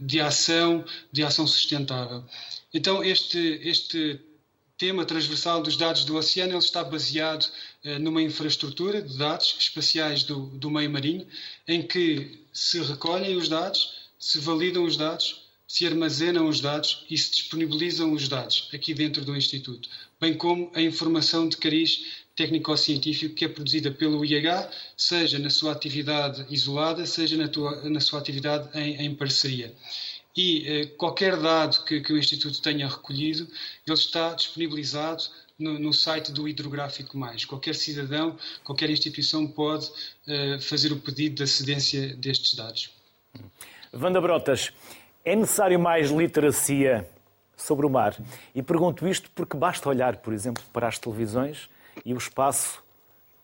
de 0.00 0.20
ação, 0.20 0.87
de 1.12 1.22
ação 1.22 1.46
sustentável. 1.46 2.24
Então, 2.72 3.05
este, 3.05 3.61
este 3.62 4.18
tema 4.82 5.04
transversal 5.04 5.62
dos 5.62 5.76
dados 5.76 6.04
do 6.04 6.16
oceano 6.16 6.54
ele 6.54 6.58
está 6.58 6.82
baseado 6.82 7.46
eh, 7.84 8.00
numa 8.00 8.20
infraestrutura 8.20 9.00
de 9.00 9.16
dados 9.16 9.54
espaciais 9.56 10.24
do, 10.24 10.46
do 10.46 10.68
meio 10.68 10.90
marinho, 10.90 11.24
em 11.68 11.86
que 11.86 12.40
se 12.52 12.82
recolhem 12.82 13.36
os 13.36 13.48
dados, 13.48 14.10
se 14.18 14.40
validam 14.40 14.82
os 14.82 14.96
dados, 14.96 15.44
se 15.68 15.86
armazenam 15.86 16.48
os 16.48 16.60
dados 16.60 17.06
e 17.08 17.16
se 17.16 17.30
disponibilizam 17.30 18.12
os 18.12 18.28
dados 18.28 18.68
aqui 18.74 18.92
dentro 18.92 19.24
do 19.24 19.36
Instituto, 19.36 19.88
bem 20.20 20.34
como 20.34 20.68
a 20.74 20.82
informação 20.82 21.48
de 21.48 21.58
cariz 21.58 22.24
técnico-científico 22.34 23.36
que 23.36 23.44
é 23.44 23.48
produzida 23.48 23.92
pelo 23.92 24.24
IH, 24.24 24.68
seja 24.96 25.38
na 25.38 25.48
sua 25.48 25.70
atividade 25.70 26.44
isolada, 26.50 27.06
seja 27.06 27.36
na, 27.36 27.46
tua, 27.46 27.88
na 27.88 28.00
sua 28.00 28.18
atividade 28.18 28.68
em, 28.76 29.06
em 29.06 29.14
parceria 29.14 29.72
e 30.36 30.66
eh, 30.66 30.86
qualquer 30.96 31.36
dado 31.36 31.84
que, 31.84 32.00
que, 32.00 32.12
o 32.12 32.18
Instituto 32.18 32.60
tenha 32.62 32.88
recolhido, 32.88 33.46
ele 33.86 33.96
está 33.96 34.34
disponibilizado 34.34 35.24
no, 35.58 35.78
no, 35.78 35.92
site 35.92 36.32
do 36.32 36.48
Hidrográfico 36.48 37.16
Mais. 37.16 37.44
Qualquer 37.44 37.74
cidadão, 37.74 38.36
qualquer 38.64 38.90
instituição 38.90 39.46
pode 39.46 39.90
eh, 40.26 40.58
fazer 40.60 40.92
o 40.92 40.96
pedido 40.98 41.36
de 41.36 41.42
acedência 41.42 42.16
destes 42.16 42.54
dados. 42.54 42.90
Vanda 43.92 44.20
Brotas, 44.20 44.72
é 45.24 45.36
necessário 45.36 45.78
mais 45.78 46.10
literacia 46.10 47.08
sobre 47.56 47.86
o 47.86 47.90
mar? 47.90 48.16
E 48.54 48.62
pergunto 48.62 49.06
isto 49.06 49.30
porque 49.34 49.56
basta 49.56 49.88
olhar, 49.88 50.16
por 50.16 50.32
exemplo, 50.32 50.62
para 50.72 50.88
as 50.88 50.98
televisões 50.98 51.68
e 52.04 52.14
o 52.14 52.18
espaço 52.18 52.82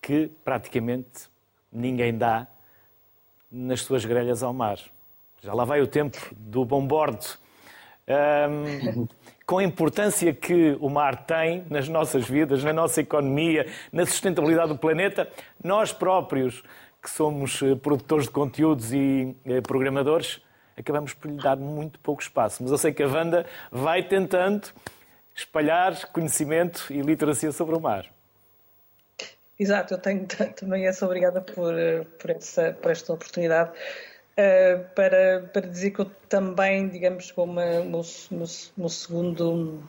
que 0.01 0.31
praticamente 0.43 1.29
ninguém 1.71 2.17
dá 2.17 2.47
nas 3.51 3.83
suas 3.83 4.05
grelhas 4.05 4.43
ao 4.43 4.53
mar. 4.53 4.79
Já 5.41 5.55
lá 5.55 5.65
vai 5.65 5.81
o 5.81 5.87
tempo 5.87 6.19
do 6.37 6.65
bombordo. 6.65 7.25
Um, 8.09 9.07
com 9.49 9.59
a 9.59 9.65
importância 9.65 10.35
que 10.35 10.77
o 10.79 10.91
mar 10.91 11.25
tem 11.25 11.65
nas 11.71 11.89
nossas 11.89 12.29
vidas, 12.29 12.63
na 12.63 12.73
nossa 12.73 13.01
economia, 13.01 13.67
na 13.91 14.05
sustentabilidade 14.05 14.69
do 14.69 14.79
planeta, 14.79 15.27
nós 15.65 15.91
próprios, 15.91 16.63
que 17.03 17.09
somos 17.09 17.63
eh, 17.63 17.75
produtores 17.75 18.27
de 18.27 18.31
conteúdos 18.31 18.93
e 18.93 19.35
eh, 19.47 19.63
programadores, 19.63 20.43
acabamos 20.77 21.15
por 21.15 21.31
lhe 21.31 21.39
dar 21.39 21.57
muito 21.57 21.99
pouco 22.01 22.21
espaço. 22.21 22.63
Mas 22.63 22.71
eu 22.71 22.77
sei 22.77 22.93
que 22.93 23.03
a 23.03 23.07
Wanda 23.07 23.47
vai 23.71 24.03
tentando 24.03 24.69
espalhar 25.35 26.13
conhecimento 26.13 26.87
e 26.91 27.01
literacia 27.01 27.51
sobre 27.51 27.75
o 27.75 27.81
mar. 27.81 28.05
Exato, 29.59 29.95
eu 29.95 29.99
tenho 29.99 30.27
também 30.55 30.87
essa 30.87 31.07
obrigada 31.07 31.41
por, 31.41 31.73
eh, 31.73 32.05
por, 32.19 32.31
essa, 32.31 32.73
por 32.73 32.91
esta 32.91 33.13
oportunidade. 33.15 33.71
Uh, 34.39 34.85
para, 34.95 35.51
para 35.53 35.67
dizer 35.67 35.91
que 35.91 35.99
eu 35.99 36.05
também, 36.29 36.89
digamos, 36.89 37.33
como 37.33 37.55
meu, 37.55 37.85
meu, 37.85 38.89
segundo, 38.89 39.83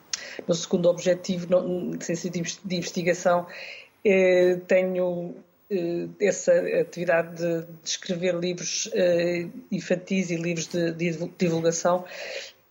meu 0.48 0.56
segundo 0.56 0.90
objetivo 0.90 1.46
no, 1.52 1.96
de 1.96 2.76
investigação, 2.76 3.42
uh, 3.44 4.60
tenho 4.62 5.06
uh, 5.06 6.16
essa 6.20 6.52
atividade 6.82 7.36
de, 7.36 7.62
de 7.62 7.90
escrever 7.90 8.34
livros 8.34 8.90
infantis 9.72 10.32
e 10.32 10.36
livros 10.36 10.66
de, 10.66 10.94
de, 10.94 11.12
divulgação, 11.38 12.04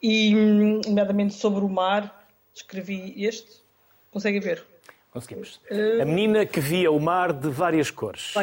e, 0.02 0.34
nomeadamente 0.34 1.34
sobre 1.34 1.64
o 1.64 1.68
mar, 1.68 2.28
escrevi 2.52 3.24
este. 3.24 3.62
Conseguem 4.10 4.40
ver? 4.40 4.66
Conseguimos. 5.12 5.60
A 6.02 6.04
menina 6.04 6.44
que 6.44 6.58
via 6.58 6.90
o 6.90 6.98
mar 6.98 7.32
de 7.32 7.48
várias 7.48 7.88
cores. 7.88 8.34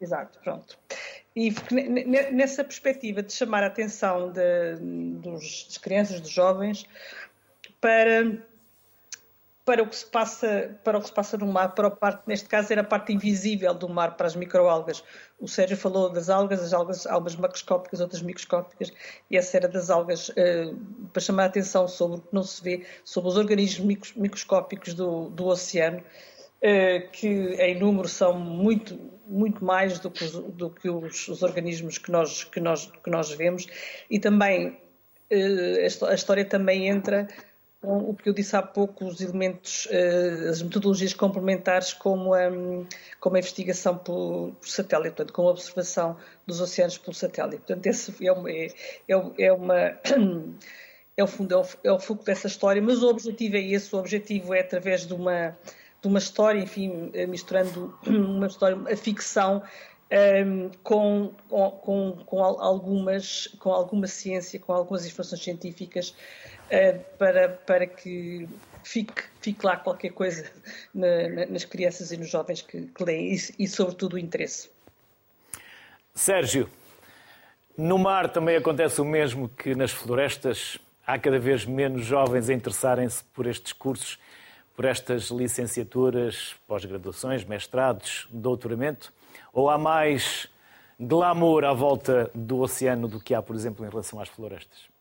Exato, 0.00 0.38
pronto. 0.40 0.76
E 1.36 1.54
nessa 2.32 2.64
perspectiva 2.64 3.22
de 3.22 3.30
chamar 3.30 3.62
a 3.62 3.66
atenção 3.66 4.32
de, 4.32 4.76
dos, 5.20 5.64
das 5.64 5.76
crianças, 5.76 6.18
dos 6.18 6.30
jovens, 6.30 6.86
para, 7.78 8.42
para, 9.62 9.82
o 9.82 9.86
que 9.86 9.96
se 9.96 10.06
passa, 10.06 10.80
para 10.82 10.96
o 10.96 11.00
que 11.02 11.08
se 11.08 11.12
passa 11.12 11.36
no 11.36 11.46
mar, 11.46 11.74
para 11.74 11.88
a 11.88 11.90
parte, 11.90 12.22
neste 12.26 12.48
caso 12.48 12.72
era 12.72 12.80
a 12.80 12.84
parte 12.84 13.12
invisível 13.12 13.74
do 13.74 13.86
mar, 13.86 14.16
para 14.16 14.26
as 14.26 14.34
microalgas. 14.34 15.04
O 15.38 15.46
Sérgio 15.46 15.76
falou 15.76 16.08
das 16.08 16.30
algas, 16.30 16.62
as 16.62 16.72
algas, 16.72 17.06
algumas 17.06 17.36
macroscópicas, 17.36 18.00
outras 18.00 18.22
microscópicas, 18.22 18.90
e 19.30 19.36
essa 19.36 19.58
era 19.58 19.68
das 19.68 19.90
algas, 19.90 20.30
uh, 20.30 20.74
para 21.12 21.20
chamar 21.20 21.42
a 21.42 21.46
atenção 21.46 21.86
sobre 21.86 22.16
o 22.16 22.20
que 22.22 22.34
não 22.34 22.44
se 22.44 22.62
vê, 22.62 22.86
sobre 23.04 23.28
os 23.28 23.36
organismos 23.36 24.14
microscópicos 24.16 24.94
do, 24.94 25.28
do 25.28 25.48
oceano, 25.48 26.02
que 27.12 27.28
em 27.28 27.78
número 27.78 28.08
são 28.08 28.38
muito 28.38 28.98
muito 29.28 29.64
mais 29.64 29.98
do 29.98 30.10
que 30.10 30.24
os, 30.24 30.32
do 30.32 30.70
que 30.70 30.88
os, 30.88 31.28
os 31.28 31.42
organismos 31.42 31.98
que 31.98 32.10
nós, 32.12 32.44
que, 32.44 32.60
nós, 32.60 32.86
que 33.02 33.10
nós 33.10 33.30
vemos 33.32 33.66
e 34.08 34.20
também 34.20 34.78
eh, 35.30 35.88
a 36.08 36.14
história 36.14 36.44
também 36.44 36.88
entra 36.88 37.26
com 37.80 37.98
o 38.10 38.14
que 38.14 38.28
eu 38.28 38.32
disse 38.32 38.56
há 38.56 38.62
pouco, 38.62 39.04
os 39.04 39.20
elementos, 39.20 39.86
eh, 39.90 40.48
as 40.48 40.62
metodologias 40.62 41.12
complementares 41.12 41.92
como 41.92 42.34
a, 42.34 42.48
como 43.20 43.36
a 43.36 43.38
investigação 43.38 43.98
por, 43.98 44.52
por 44.60 44.68
satélite, 44.68 45.16
portanto, 45.16 45.32
com 45.32 45.48
a 45.48 45.50
observação 45.50 46.16
dos 46.46 46.60
oceanos 46.60 46.98
pelo 46.98 47.14
satélite. 47.14 47.58
Portanto, 47.58 47.86
esse 47.86 48.26
é 48.26 48.32
uma, 48.32 48.50
é, 48.50 48.68
é 49.08 49.52
uma 49.52 50.00
é 51.16 51.24
o 51.24 51.26
fundo, 51.26 51.54
é 51.54 51.88
é 51.88 51.92
o 51.92 51.98
foco 51.98 52.24
dessa 52.24 52.46
história, 52.46 52.80
mas 52.80 53.02
o 53.02 53.08
objetivo 53.08 53.56
é 53.56 53.60
esse, 53.60 53.94
o 53.94 53.98
objetivo 53.98 54.54
é 54.54 54.60
através 54.60 55.06
de 55.06 55.14
uma 55.14 55.56
de 56.02 56.08
uma 56.08 56.18
história, 56.18 56.60
enfim, 56.60 57.10
misturando 57.28 57.98
uma 58.06 58.46
história, 58.46 58.76
a 58.90 58.96
ficção 58.96 59.62
um, 60.10 60.70
com, 60.82 61.32
com, 61.48 62.22
com, 62.24 62.42
algumas, 62.42 63.48
com 63.58 63.72
alguma 63.72 64.06
ciência, 64.06 64.58
com 64.58 64.72
algumas 64.72 65.06
informações 65.06 65.42
científicas, 65.42 66.10
uh, 66.10 66.98
para, 67.18 67.48
para 67.48 67.86
que 67.86 68.48
fique, 68.84 69.24
fique 69.40 69.66
lá 69.66 69.76
qualquer 69.76 70.10
coisa 70.10 70.50
na, 70.94 71.28
na, 71.28 71.46
nas 71.46 71.64
crianças 71.64 72.12
e 72.12 72.16
nos 72.16 72.28
jovens 72.28 72.62
que, 72.62 72.82
que 72.82 73.04
leem 73.04 73.34
e, 73.34 73.64
e, 73.64 73.68
sobretudo, 73.68 74.14
o 74.14 74.18
interesse. 74.18 74.70
Sérgio, 76.14 76.70
no 77.76 77.98
mar 77.98 78.30
também 78.30 78.56
acontece 78.56 79.00
o 79.00 79.04
mesmo 79.04 79.48
que 79.48 79.74
nas 79.74 79.90
florestas. 79.90 80.78
Há 81.06 81.18
cada 81.18 81.38
vez 81.38 81.64
menos 81.64 82.04
jovens 82.04 82.48
a 82.48 82.54
interessarem-se 82.54 83.22
por 83.32 83.46
estes 83.46 83.72
cursos, 83.72 84.18
por 84.76 84.84
estas 84.84 85.30
licenciaturas, 85.30 86.54
pós-graduações, 86.68 87.44
mestrados, 87.44 88.28
doutoramento. 88.30 89.10
Ou 89.52 89.70
há 89.70 89.78
mais 89.78 90.48
glamour 91.00 91.64
à 91.64 91.72
volta 91.72 92.30
do 92.34 92.60
oceano 92.60 93.08
do 93.08 93.18
que 93.18 93.34
há, 93.34 93.40
por 93.40 93.56
exemplo, 93.56 93.86
em 93.86 93.88
relação 93.88 94.20
às 94.20 94.28
florestas? 94.28 94.94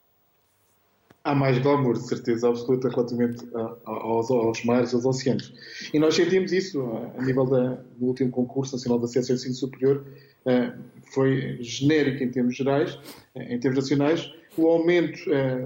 Há 1.25 1.35
mais 1.35 1.57
glamour, 1.57 1.93
de 1.93 2.07
certeza 2.07 2.47
absoluta, 2.47 2.87
relativamente 2.87 3.43
aos, 3.83 4.29
aos 4.29 4.63
mares, 4.63 4.93
aos 4.93 5.05
oceanos. 5.05 5.53
E 5.93 5.99
nós 5.99 6.15
sentimos 6.15 6.51
isso 6.51 6.81
a 7.17 7.21
nível 7.21 7.45
da, 7.45 7.79
do 7.97 8.05
último 8.05 8.31
concurso 8.31 8.75
nacional 8.75 8.99
da 8.99 9.07
Ciência 9.07 9.33
e 9.33 9.35
Ensino 9.35 9.55
Superior. 9.55 10.05
Eh, 10.45 10.71
foi 11.13 11.57
genérico 11.61 12.23
em 12.23 12.29
termos 12.29 12.55
gerais, 12.55 12.99
eh, 13.33 13.55
em 13.55 13.59
termos 13.59 13.79
nacionais. 13.79 14.31
O 14.55 14.67
aumento 14.67 15.19
eh, 15.33 15.65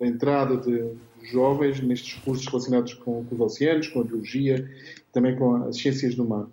da 0.00 0.06
entrada 0.06 0.56
de 0.56 0.96
jovens 1.24 1.80
nestes 1.80 2.14
cursos 2.22 2.46
relacionados 2.46 2.94
com, 2.94 3.24
com 3.24 3.34
os 3.34 3.40
oceanos, 3.40 3.88
com 3.88 4.00
a 4.00 4.04
biologia, 4.04 4.68
também 5.12 5.36
com 5.36 5.56
as 5.64 5.76
ciências 5.76 6.14
do 6.14 6.24
mar. 6.24 6.46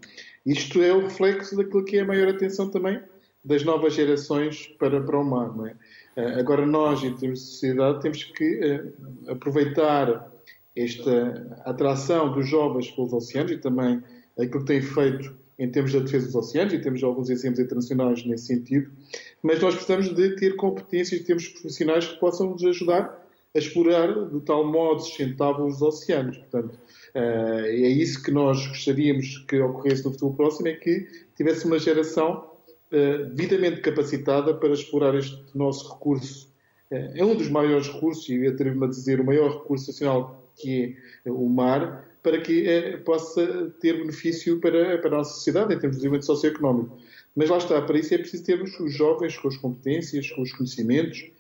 Isto 0.46 0.82
é 0.82 0.94
o 0.94 1.02
reflexo 1.02 1.56
daquilo 1.56 1.84
que 1.84 1.98
é 1.98 2.02
a 2.02 2.06
maior 2.06 2.30
atenção 2.30 2.70
também 2.70 3.02
das 3.44 3.64
novas 3.64 3.94
gerações 3.94 4.68
para, 4.80 5.02
para 5.02 5.20
o 5.20 5.24
mar. 5.24 5.56
Não 5.56 5.68
é? 5.68 5.76
Eh, 6.16 6.40
agora, 6.40 6.66
nós, 6.66 7.04
em 7.04 7.16
termos 7.16 7.40
de 7.40 7.46
sociedade, 7.46 8.02
temos 8.02 8.24
que 8.24 8.60
uh, 8.60 9.32
aproveitar 9.32 10.32
esta 10.76 11.62
atração 11.66 12.32
dos 12.34 12.48
jovens 12.48 12.92
pelos 12.92 13.14
oceanos 13.14 13.52
e 13.52 13.58
também 13.58 14.04
aquilo 14.38 14.60
que 14.60 14.66
tem 14.66 14.82
feito 14.82 15.38
em 15.58 15.70
termos 15.70 15.92
da 15.92 16.00
defesa 16.00 16.26
dos 16.26 16.36
oceanos, 16.36 16.74
e 16.74 16.80
temos 16.80 17.04
alguns 17.04 17.30
exemplos 17.30 17.60
internacionais 17.60 18.26
nesse 18.26 18.46
sentido, 18.46 18.90
mas 19.44 19.62
nós 19.62 19.76
precisamos 19.76 20.16
de 20.16 20.36
ter 20.38 20.56
competências, 20.56 21.22
termos 21.24 21.50
profissionais 21.50 22.08
que 22.08 22.18
possam 22.18 22.52
nos 22.52 22.64
ajudar 22.64 23.28
explorar 23.60 24.30
de 24.30 24.40
tal 24.42 24.66
modo 24.66 25.02
sustentável 25.02 25.66
os 25.66 25.82
oceanos. 25.82 26.38
Portanto, 26.38 26.80
Uh, 27.16 27.66
é 27.66 27.88
isso 27.88 28.22
que 28.22 28.32
nós 28.32 28.68
gostaríamos 28.68 29.40
que 29.48 29.60
ocorresse 29.60 30.06
no 30.06 30.12
futuro 30.12 30.34
próximo, 30.36 30.68
é 30.68 30.74
que 30.74 31.08
tivesse 31.36 31.66
uma 31.66 31.80
geração 31.80 32.52
uh, 32.92 33.26
devidamente 33.34 33.82
capacitada 33.82 34.54
para 34.54 34.74
explorar 34.74 35.16
este 35.16 35.44
nosso 35.56 35.92
recurso. 35.92 36.54
Uh, 36.92 37.12
é 37.16 37.26
um 37.26 37.36
dos 37.36 37.50
maiores 37.50 37.88
recursos, 37.88 38.30
e 38.30 38.46
atrevo-me 38.46 38.86
a 38.86 38.90
dizer 38.90 39.20
o 39.20 39.26
maior 39.26 39.58
recurso 39.58 39.88
nacional, 39.88 40.52
que 40.56 40.96
é 41.26 41.32
o 41.32 41.48
mar, 41.48 42.08
para 42.22 42.40
que 42.40 42.98
possa 43.06 43.74
ter 43.80 43.94
benefício 43.94 44.60
para, 44.60 44.98
para 45.00 45.16
a 45.16 45.18
nossa 45.18 45.34
sociedade, 45.34 45.74
em 45.74 45.80
termos 45.80 45.96
de 45.96 46.02
desenvolvimento 46.02 46.26
socioeconómico. 46.26 46.98
Mas 47.36 47.50
lá 47.50 47.58
está, 47.58 47.82
para 47.82 47.98
isso 47.98 48.14
é 48.14 48.18
preciso 48.18 48.44
termos 48.44 48.78
os 48.80 48.94
jovens 48.94 49.38
com 49.38 49.48
as 49.48 49.56
competências, 49.58 50.30
com 50.30 50.42
os 50.42 50.52
conhecimentos, 50.52 51.32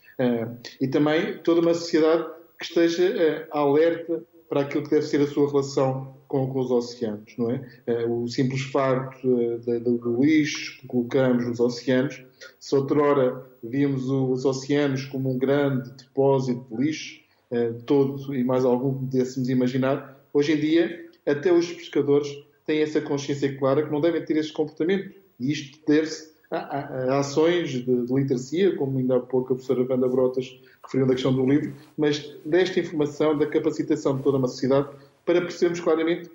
e 0.81 0.87
também 0.87 1.37
toda 1.39 1.61
uma 1.61 1.73
sociedade 1.73 2.25
que 2.57 2.65
esteja 2.65 3.47
alerta 3.51 4.23
para 4.49 4.61
aquilo 4.61 4.83
que 4.83 4.89
deve 4.89 5.05
ser 5.05 5.21
a 5.21 5.27
sua 5.27 5.49
relação 5.49 6.15
com, 6.27 6.47
com 6.47 6.59
os 6.59 6.71
oceanos, 6.71 7.33
não 7.37 7.51
é? 7.51 7.61
Eh, 7.87 8.05
o 8.05 8.27
simples 8.27 8.61
facto 8.61 9.27
eh, 9.67 9.79
do 9.79 10.21
lixo 10.21 10.79
que 10.79 10.87
colocamos 10.87 11.45
nos 11.45 11.59
oceanos, 11.59 12.23
se 12.59 12.75
outrora 12.75 13.45
víamos 13.63 14.09
os 14.09 14.45
oceanos 14.45 15.05
como 15.05 15.31
um 15.31 15.37
grande 15.37 15.91
depósito 15.91 16.65
de 16.69 16.83
lixo, 16.83 17.19
eh, 17.51 17.73
todo 17.85 18.33
e 18.33 18.43
mais 18.43 18.65
algum 18.65 18.93
que 18.93 18.99
pudéssemos 19.05 19.49
imaginar, 19.49 20.19
hoje 20.33 20.53
em 20.53 20.59
dia 20.59 21.09
até 21.25 21.51
os 21.51 21.71
pescadores 21.71 22.27
têm 22.65 22.81
essa 22.81 23.01
consciência 23.01 23.55
clara 23.57 23.83
que 23.83 23.91
não 23.91 24.01
devem 24.01 24.23
ter 24.23 24.37
este 24.37 24.53
comportamento. 24.53 25.13
E 25.39 25.51
isto 25.51 25.79
deve-se 25.87 26.31
ações 26.51 27.69
de, 27.69 27.83
de 27.83 28.13
literacia, 28.13 28.75
como 28.75 28.97
ainda 28.97 29.17
há 29.17 29.19
pouco 29.19 29.53
a 29.53 29.55
professora 29.55 29.85
Wanda 29.87 30.07
Brotas 30.07 30.59
referiu 30.83 31.07
da 31.07 31.13
questão 31.13 31.33
do 31.33 31.45
livro, 31.45 31.73
mas 31.95 32.35
desta 32.43 32.79
informação, 32.79 33.37
da 33.37 33.45
capacitação 33.45 34.17
de 34.17 34.23
toda 34.23 34.37
uma 34.37 34.47
sociedade, 34.47 34.89
para 35.25 35.41
percebermos 35.41 35.79
claramente 35.79 36.31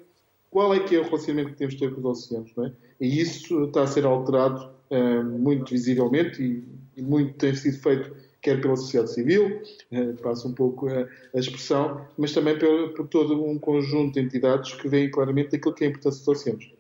qual 0.51 0.73
é 0.73 0.79
que 0.79 0.95
é 0.95 1.01
o 1.01 1.05
relacionamento 1.05 1.51
que 1.51 1.57
temos 1.57 1.75
de 1.75 1.81
ter 1.81 1.93
com 1.93 2.01
os 2.01 2.07
oceanos. 2.07 2.53
É? 2.59 2.71
E 3.01 3.21
isso 3.21 3.65
está 3.65 3.83
a 3.83 3.87
ser 3.87 4.05
alterado 4.07 4.73
muito 5.41 5.71
visivelmente 5.71 6.43
e, 6.43 6.65
e, 6.97 7.03
muito 7.03 7.35
tem 7.35 7.55
sido 7.55 7.79
feito 7.79 8.15
quer 8.41 8.61
pela 8.61 8.77
sociedade 8.77 9.11
civil, 9.11 9.63
uh, 9.91 10.23
passa 10.23 10.47
um 10.47 10.53
pouco 10.53 10.87
a, 10.87 11.09
a 11.35 11.39
expressão, 11.39 12.07
mas 12.19 12.33
também 12.33 12.59
por, 12.59 12.91
por, 12.91 13.09
todo 13.09 13.43
um 13.43 13.59
conjunto 13.59 14.15
de 14.15 14.21
entidades 14.21 14.75
que 14.75 14.87
veem 14.87 15.11
claramente 15.11 15.57
aquilo 15.57 15.75
que 15.75 15.83
é 15.83 15.87
a 15.87 15.91
importância 15.91 16.19
dos 16.19 16.29
oceanos. 16.29 16.71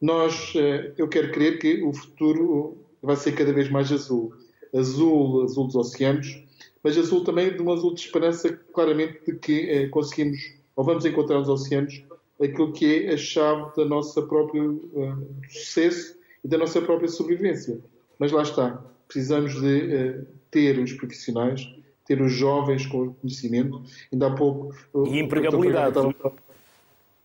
Nós, 0.00 0.54
uh, 0.54 0.92
eu 0.96 1.08
quero 1.08 1.32
crer 1.32 1.58
que 1.58 1.82
o 1.82 1.92
futuro 1.92 2.76
vai 3.02 3.16
ser 3.16 3.32
cada 3.32 3.52
vez 3.52 3.70
mais 3.70 3.90
azul. 3.90 4.32
Azul, 4.74 5.44
azul 5.44 5.66
dos 5.66 5.76
oceanos, 5.76 6.42
mas 6.82 6.98
azul 6.98 7.24
também 7.24 7.54
de 7.54 7.62
um 7.62 7.72
azul 7.72 7.94
de 7.94 8.00
esperança, 8.00 8.52
claramente, 8.72 9.20
de 9.26 9.38
que 9.38 9.70
eh, 9.70 9.88
conseguimos, 9.88 10.38
ou 10.76 10.84
vamos 10.84 11.04
encontrar 11.04 11.38
nos 11.38 11.48
oceanos, 11.48 12.04
aquilo 12.40 12.72
que 12.72 13.06
é 13.06 13.14
a 13.14 13.16
chave 13.16 13.74
da 13.76 13.84
nossa 13.84 14.22
própria 14.22 14.62
uh, 14.62 15.28
sucesso 15.48 16.16
e 16.44 16.48
da 16.48 16.58
nossa 16.58 16.80
própria 16.80 17.08
sobrevivência. 17.08 17.80
Mas 18.18 18.30
lá 18.30 18.42
está, 18.42 18.84
precisamos 19.08 19.60
de 19.60 19.66
uh, 19.66 20.26
ter 20.50 20.78
os 20.78 20.92
profissionais, 20.92 21.68
ter 22.04 22.20
os 22.20 22.32
jovens 22.32 22.86
com 22.86 23.14
conhecimento, 23.14 23.82
ainda 24.12 24.28
há 24.28 24.34
pouco... 24.34 24.72
E 25.06 25.18
empregabilidade. 25.18 25.98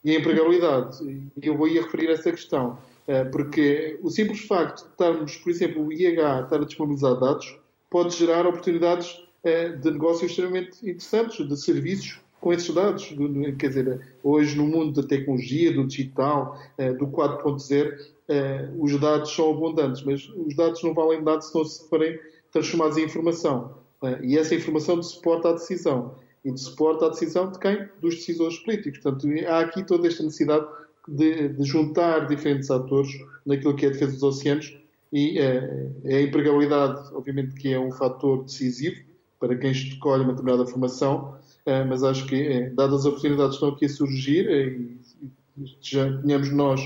E 0.04 0.16
empregabilidade. 0.16 1.04
E 1.04 1.48
eu 1.48 1.56
vou 1.56 1.68
ir 1.68 1.82
referir 1.82 2.10
a 2.10 2.14
essa 2.14 2.32
questão, 2.32 2.78
uh, 3.08 3.30
porque 3.32 4.00
o 4.02 4.10
simples 4.10 4.42
facto 4.42 4.84
de 4.84 4.92
estarmos, 4.92 5.36
por 5.38 5.50
exemplo, 5.50 5.86
o 5.86 5.94
IH 5.94 6.42
estar 6.42 6.56
a 6.56 6.66
disponibilizar 6.66 7.20
dados, 7.20 7.56
pode 7.90 8.16
gerar 8.16 8.48
oportunidades 8.48 9.22
é, 9.44 9.70
de 9.70 9.92
negócios 9.92 10.32
extremamente 10.32 10.78
interessantes, 10.82 11.48
de 11.48 11.58
serviços 11.58 12.20
com 12.40 12.54
esses 12.54 12.74
dados. 12.74 13.14
Quer 13.60 13.68
dizer, 13.68 14.16
hoje 14.24 14.56
no 14.56 14.66
mundo 14.66 15.02
da 15.02 15.08
tecnologia, 15.08 15.74
do 15.74 15.86
digital, 15.86 16.60
é, 16.78 16.94
do 16.94 17.08
4.0, 17.08 17.94
é, 18.28 18.70
os 18.80 19.00
dados 19.00 19.34
são 19.36 19.52
abundantes, 19.52 20.04
mas 20.04 20.28
os 20.30 20.56
dados 20.56 20.82
não 20.84 20.94
valem 20.94 21.22
nada 21.22 21.42
se 21.42 21.54
não 21.54 21.66
se 21.66 21.88
forem 21.90 22.20
transformados 22.52 22.98
em 22.98 23.04
informação. 23.04 23.80
E 24.24 24.36
essa 24.36 24.56
informação 24.56 25.00
de 25.00 25.06
suporte 25.06 25.48
à 25.48 25.52
decisão. 25.52 26.16
E 26.44 26.52
de 26.52 26.60
suporte 26.60 27.06
à 27.06 27.10
decisão 27.10 27.52
de 27.52 27.60
quem? 27.60 27.88
Dos 28.02 28.16
decisores 28.16 28.58
políticos. 28.60 29.00
Portanto, 29.00 29.28
há 29.48 29.60
aqui 29.60 29.84
toda 29.84 30.08
esta 30.08 30.24
necessidade 30.24 30.66
de, 31.08 31.50
de 31.50 31.64
juntar 31.64 32.28
diferentes 32.28 32.72
atores 32.72 33.12
naquilo 33.46 33.76
que 33.76 33.86
é 33.86 33.90
a 33.90 33.92
defesa 33.92 34.14
dos 34.14 34.24
oceanos 34.24 34.78
e 35.14 35.40
a 35.40 36.22
empregabilidade, 36.22 37.14
obviamente, 37.14 37.56
que 37.56 37.74
é 37.74 37.80
um 37.80 37.92
fator 37.92 38.44
decisivo, 38.44 39.02
para 39.40 39.56
quem 39.58 39.72
escolhe 39.72 40.24
uma 40.24 40.34
determinada 40.34 40.66
formação, 40.66 41.36
eh, 41.66 41.84
mas 41.84 42.04
acho 42.04 42.26
que, 42.28 42.36
eh, 42.36 42.70
dadas 42.70 43.02
as 43.02 43.06
oportunidades 43.08 43.58
que 43.58 43.66
estão 43.66 43.70
aqui 43.70 43.86
a 43.86 43.90
surgir, 43.90 44.48
eh, 44.48 44.68
e 44.68 45.66
já 45.82 46.22
tenhamos 46.22 46.52
nós 46.52 46.80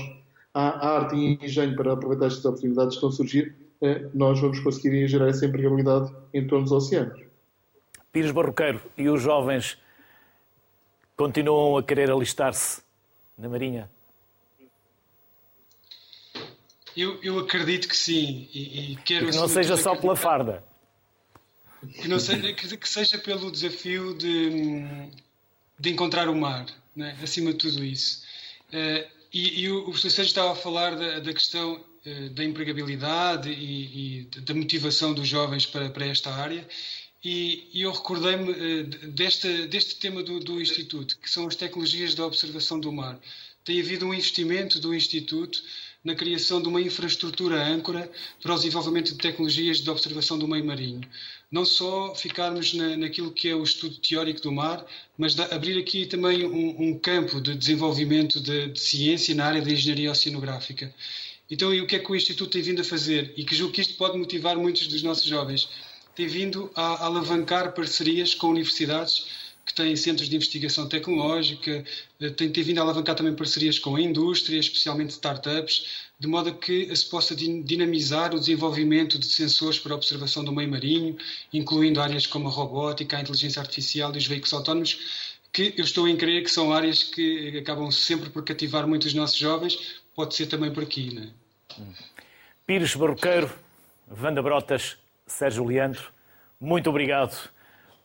a 0.54 0.96
arte 0.96 1.14
e 1.14 1.44
engenho 1.44 1.76
para 1.76 1.92
aproveitar 1.92 2.26
estas 2.26 2.44
oportunidades 2.46 2.90
que 2.90 2.94
estão 2.96 3.08
a 3.10 3.12
surgir, 3.12 3.54
nós 4.14 4.40
vamos 4.40 4.58
conseguir 4.60 5.06
gerar 5.06 5.28
essa 5.28 5.44
empregabilidade 5.44 6.10
em 6.32 6.46
torno 6.46 6.64
dos 6.64 6.72
oceanos. 6.72 7.25
Pires 8.16 8.30
Barroqueiro 8.30 8.80
e 8.96 9.10
os 9.10 9.20
jovens 9.20 9.76
continuam 11.18 11.76
a 11.76 11.82
querer 11.82 12.10
alistar-se 12.10 12.80
na 13.36 13.46
Marinha? 13.46 13.90
Eu, 16.96 17.22
eu 17.22 17.38
acredito 17.38 17.86
que 17.86 17.94
sim. 17.94 18.48
E, 18.54 18.92
e 18.92 18.96
quero 19.04 19.28
que 19.28 19.36
não 19.36 19.46
seja 19.46 19.76
só 19.76 19.94
pela 19.94 20.16
farda. 20.16 20.64
Que, 22.00 22.08
não 22.08 22.18
seja, 22.18 22.54
que 22.54 22.88
seja 22.88 23.18
pelo 23.18 23.52
desafio 23.52 24.16
de, 24.16 24.82
de 25.78 25.90
encontrar 25.90 26.30
o 26.30 26.34
mar, 26.34 26.64
né? 26.96 27.18
acima 27.22 27.52
de 27.52 27.58
tudo 27.58 27.84
isso. 27.84 28.24
Uh, 28.70 29.06
e, 29.30 29.64
e, 29.64 29.70
o, 29.70 29.82
professor 29.82 30.08
Sérgio 30.08 30.30
estava 30.30 30.52
a 30.52 30.56
falar 30.56 30.96
da, 30.96 31.20
da 31.20 31.34
questão 31.34 31.74
uh, 32.06 32.30
da 32.30 32.42
empregabilidade 32.42 33.50
e, 33.50 34.22
e, 34.22 34.40
da 34.40 34.54
motivação 34.54 35.12
dos 35.12 35.28
jovens 35.28 35.66
para, 35.66 35.90
para 35.90 36.06
esta 36.06 36.32
área. 36.32 36.66
E, 37.24 37.68
e 37.72 37.82
eu 37.82 37.92
recordei-me 37.92 38.50
uh, 38.50 38.84
deste, 39.12 39.66
deste 39.66 39.96
tema 39.96 40.22
do, 40.22 40.38
do 40.38 40.60
Instituto, 40.60 41.18
que 41.18 41.30
são 41.30 41.46
as 41.46 41.56
tecnologias 41.56 42.14
da 42.14 42.24
observação 42.24 42.78
do 42.78 42.92
mar. 42.92 43.18
Tem 43.64 43.80
havido 43.80 44.06
um 44.06 44.14
investimento 44.14 44.78
do 44.78 44.94
Instituto 44.94 45.60
na 46.06 46.14
criação 46.14 46.62
de 46.62 46.68
uma 46.68 46.80
infraestrutura 46.80 47.60
âncora 47.66 48.08
para 48.40 48.54
o 48.54 48.56
desenvolvimento 48.56 49.10
de 49.10 49.18
tecnologias 49.18 49.78
de 49.78 49.90
observação 49.90 50.38
do 50.38 50.46
meio 50.46 50.64
marinho. 50.64 51.00
Não 51.50 51.64
só 51.64 52.14
ficarmos 52.14 52.72
na, 52.74 52.96
naquilo 52.96 53.32
que 53.32 53.48
é 53.48 53.56
o 53.56 53.64
estudo 53.64 53.96
teórico 53.96 54.40
do 54.40 54.52
mar, 54.52 54.86
mas 55.18 55.34
da, 55.34 55.46
abrir 55.46 55.76
aqui 55.76 56.06
também 56.06 56.46
um, 56.46 56.90
um 56.90 56.96
campo 56.96 57.40
de 57.40 57.56
desenvolvimento 57.56 58.40
de, 58.40 58.68
de, 58.68 58.78
ciência 58.78 59.34
na 59.34 59.46
área 59.46 59.60
da 59.60 59.72
engenharia 59.72 60.12
oceanográfica. 60.12 60.94
Então, 61.50 61.74
e 61.74 61.80
o 61.80 61.86
que 61.88 61.96
é 61.96 61.98
que 61.98 62.10
o 62.10 62.14
Instituto 62.14 62.50
tem 62.50 62.62
vindo 62.62 62.82
a 62.82 62.84
fazer? 62.84 63.34
E 63.36 63.44
que 63.44 63.56
julgo 63.56 63.72
que 63.72 63.80
isto 63.80 63.94
pode 63.94 64.16
motivar 64.16 64.56
muitos 64.56 64.86
dos 64.86 65.02
nossos 65.02 65.24
jovens. 65.24 65.68
Tem 66.16 66.26
vindo 66.26 66.70
a, 66.74 67.04
alavancar 67.04 67.72
parcerias 67.72 68.34
com 68.34 68.48
universidades 68.48 69.26
que 69.66 69.74
têm 69.74 69.94
centros 69.96 70.28
de 70.28 70.36
investigação 70.36 70.88
tecnológica, 70.88 71.84
eh, 72.20 72.30
tem, 72.30 72.50
tem 72.50 72.64
vindo 72.64 72.78
a 72.78 72.82
alavancar 72.82 73.16
também 73.16 73.34
parcerias 73.34 73.78
com 73.78 73.96
a 73.96 74.00
indústria, 74.00 74.58
especialmente 74.58 75.10
startups, 75.10 76.06
de 76.18 76.26
modo 76.28 76.50
a 76.50 76.54
que 76.54 76.94
se 76.94 77.04
possa 77.10 77.34
dinamizar 77.34 78.34
o 78.34 78.38
desenvolvimento 78.38 79.18
de 79.18 79.26
sensores 79.26 79.78
para 79.78 79.94
observação 79.94 80.42
do 80.42 80.52
meio 80.52 80.70
marinho, 80.70 81.18
incluindo 81.52 82.00
áreas 82.00 82.26
como 82.26 82.48
a 82.48 82.50
robótica, 82.50 83.18
a 83.18 83.20
inteligência 83.20 83.60
artificial 83.60 84.14
e 84.14 84.18
os 84.18 84.26
veículos 84.26 84.54
autónomos, 84.54 85.36
que 85.52 85.74
eu 85.76 85.84
estou 85.84 86.08
em 86.08 86.16
crer 86.16 86.44
que 86.44 86.50
são 86.50 86.72
áreas 86.72 87.02
que 87.02 87.58
acabam 87.58 87.90
sempre 87.90 88.30
por 88.30 88.44
cativar 88.44 88.86
muitos 88.86 89.12
nossos 89.14 89.36
jovens, 89.36 90.00
pode 90.14 90.34
ser 90.34 90.46
também 90.46 90.72
por 90.72 90.84
aqui. 90.84 91.12
Não 91.12 91.22
é? 91.24 91.86
Pires 92.66 92.94
Barroqueiro, 92.94 93.52
Vanda 94.08 94.42
Brotas, 94.42 94.96
Sérgio 95.26 95.64
Leandro, 95.64 96.12
muito 96.60 96.88
obrigado 96.88 97.50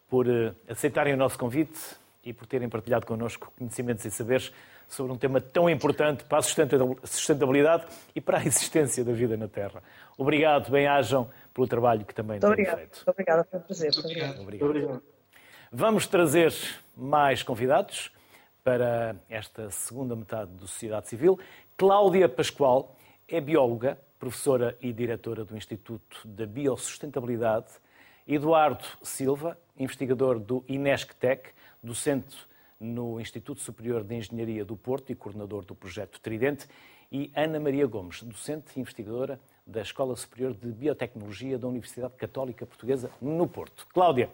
por 0.09 0.27
eh, 0.27 0.53
aceitarem 0.67 1.13
o 1.13 1.17
nosso 1.17 1.37
convite 1.37 1.79
e 2.23 2.33
por 2.33 2.45
terem 2.45 2.67
partilhado 2.67 3.05
connosco 3.05 3.51
conhecimentos 3.57 4.03
e 4.05 4.11
saberes 4.11 4.51
sobre 4.87 5.13
um 5.13 5.17
tema 5.17 5.39
tão 5.39 5.69
importante 5.69 6.23
para 6.25 6.39
a 6.39 6.41
sustentabilidade 6.41 7.85
e 8.13 8.19
para 8.19 8.39
a 8.39 8.41
existência 8.45 9.05
da 9.05 9.13
vida 9.13 9.37
na 9.37 9.47
Terra. 9.47 9.81
Obrigado, 10.17 10.69
bem-ajam 10.69 11.29
pelo 11.53 11.67
trabalho 11.67 12.03
que 12.03 12.13
também 12.13 12.39
têm 12.39 12.55
feito. 12.55 12.75
Muito 12.75 13.09
obrigada, 13.09 13.43
foi 13.45 13.59
um 13.59 13.63
prazer. 13.63 13.91
Muito 13.93 14.05
obrigado. 14.05 14.41
obrigado. 14.41 14.69
obrigado. 14.69 15.03
Vamos 15.71 16.07
trazer 16.07 16.53
mais 16.95 17.41
convidados 17.41 18.11
para 18.63 19.15
esta 19.29 19.69
segunda 19.69 20.15
metade 20.15 20.51
do 20.51 20.67
Sociedade 20.67 21.07
Civil. 21.07 21.39
Cláudia 21.77 22.27
Pascoal 22.27 22.95
é 23.27 23.39
bióloga, 23.39 23.97
professora 24.21 24.77
e 24.79 24.93
diretora 24.93 25.43
do 25.43 25.57
Instituto 25.57 26.27
da 26.27 26.45
Biosustentabilidade. 26.45 27.71
Eduardo 28.27 28.85
Silva 29.01 29.57
investigador 29.79 30.37
do 30.37 30.63
INESCTEC, 30.67 31.49
docente 31.81 32.37
no 32.79 33.19
Instituto 33.19 33.61
Superior 33.61 34.03
de 34.03 34.13
Engenharia 34.13 34.63
do 34.63 34.75
Porto 34.75 35.11
e 35.11 35.15
coordenador 35.15 35.65
do 35.65 35.73
projeto 35.73 36.21
Tridente, 36.21 36.67
e 37.11 37.31
Ana 37.35 37.59
Maria 37.59 37.87
Gomes, 37.87 38.21
docente 38.21 38.77
e 38.77 38.79
investigadora 38.79 39.39
da 39.65 39.81
Escola 39.81 40.15
Superior 40.15 40.53
de 40.53 40.67
Biotecnologia 40.67 41.57
da 41.57 41.67
Universidade 41.67 42.13
Católica 42.13 42.63
Portuguesa 42.63 43.09
no 43.19 43.47
Porto. 43.47 43.87
Cláudia, 43.91 44.29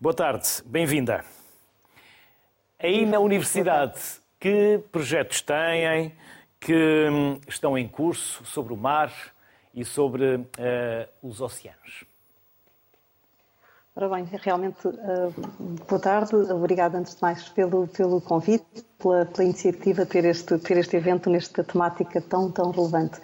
boa 0.00 0.14
tarde, 0.14 0.46
bem-vinda. 0.64 1.24
Aí 2.78 3.04
na 3.04 3.18
universidade, 3.18 4.00
que 4.38 4.80
projetos 4.92 5.42
têm, 5.42 6.12
que 6.62 7.08
hum, 7.10 7.40
estão 7.48 7.76
em 7.76 7.88
curso 7.88 8.44
sobre 8.44 8.72
o 8.72 8.76
mar 8.76 9.12
e 9.74 9.84
sobre 9.84 10.36
uh, 10.36 10.46
os 11.20 11.40
oceanos? 11.40 12.04
Ora 13.96 14.08
bem, 14.08 14.24
realmente, 14.30 14.86
uh, 14.86 15.34
boa 15.88 16.00
tarde. 16.00 16.34
Obrigada, 16.34 16.96
antes 16.98 17.16
de 17.16 17.20
mais, 17.20 17.48
pelo, 17.48 17.88
pelo 17.88 18.20
convite, 18.20 18.64
pela, 18.96 19.26
pela 19.26 19.44
iniciativa 19.44 20.04
de 20.04 20.10
ter 20.10 20.24
este, 20.24 20.56
ter 20.58 20.78
este 20.78 20.96
evento 20.96 21.28
nesta 21.28 21.64
temática 21.64 22.20
tão, 22.20 22.50
tão 22.50 22.70
relevante. 22.70 23.20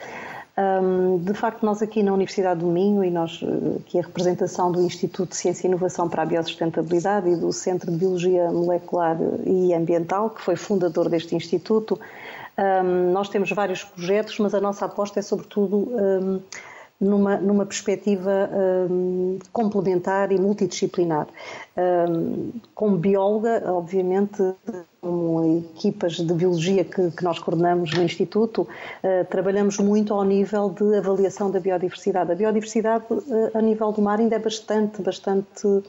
Um, 0.58 1.18
de 1.18 1.34
facto, 1.34 1.64
nós 1.64 1.80
aqui 1.80 2.02
na 2.02 2.12
Universidade 2.12 2.58
do 2.58 2.66
Minho, 2.66 3.04
e 3.04 3.10
nós, 3.10 3.40
que 3.86 3.96
é 3.96 4.00
a 4.00 4.04
representação 4.04 4.72
do 4.72 4.82
Instituto 4.82 5.30
de 5.30 5.36
Ciência 5.36 5.68
e 5.68 5.70
Inovação 5.70 6.08
para 6.08 6.24
a 6.24 6.26
Biosustentabilidade 6.26 7.30
e 7.30 7.36
do 7.36 7.52
Centro 7.52 7.92
de 7.92 7.96
Biologia 7.96 8.50
Molecular 8.50 9.16
e 9.46 9.72
Ambiental, 9.72 10.30
que 10.30 10.42
foi 10.42 10.56
fundador 10.56 11.08
deste 11.08 11.36
instituto, 11.36 11.98
um, 12.58 13.12
nós 13.12 13.28
temos 13.28 13.50
vários 13.52 13.84
projetos, 13.84 14.38
mas 14.38 14.54
a 14.54 14.60
nossa 14.60 14.84
aposta 14.84 15.20
é 15.20 15.22
sobretudo 15.22 15.76
um, 15.76 16.40
numa, 17.00 17.36
numa 17.36 17.64
perspectiva 17.64 18.50
um, 18.90 19.38
complementar 19.52 20.32
e 20.32 20.40
multidisciplinar. 20.40 21.28
Como 22.74 22.96
bióloga, 22.96 23.62
obviamente, 23.66 24.42
com 25.00 25.62
equipas 25.76 26.14
de 26.14 26.34
biologia 26.34 26.84
que, 26.84 27.10
que 27.10 27.22
nós 27.22 27.38
coordenamos 27.38 27.92
no 27.94 28.02
Instituto, 28.02 28.62
uh, 28.62 29.24
trabalhamos 29.30 29.78
muito 29.78 30.12
ao 30.12 30.24
nível 30.24 30.70
de 30.70 30.96
avaliação 30.96 31.50
da 31.50 31.60
biodiversidade. 31.60 32.32
A 32.32 32.34
biodiversidade 32.34 33.04
uh, 33.10 33.50
a 33.54 33.62
nível 33.62 33.92
do 33.92 34.02
mar 34.02 34.18
ainda 34.18 34.36
é 34.36 34.38
bastante, 34.38 35.00
bastante 35.00 35.66
uh, 35.66 35.82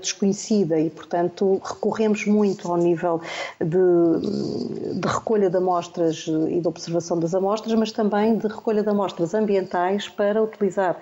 desconhecida 0.00 0.78
e, 0.78 0.88
portanto, 0.88 1.60
recorremos 1.64 2.26
muito 2.26 2.70
ao 2.70 2.76
nível 2.76 3.20
de, 3.60 5.00
de, 5.00 5.08
recolha 5.08 5.50
de 5.50 5.56
amostras 5.56 6.26
e 6.48 6.60
de 6.60 6.68
observação 6.68 7.18
das 7.18 7.34
amostras, 7.34 7.74
mas 7.74 7.90
também 7.90 8.38
de 8.38 8.46
recolha 8.46 8.82
de 8.82 8.88
amostras 8.88 9.34
ambientais 9.34 10.08
para 10.08 10.40
utilizar 10.42 10.96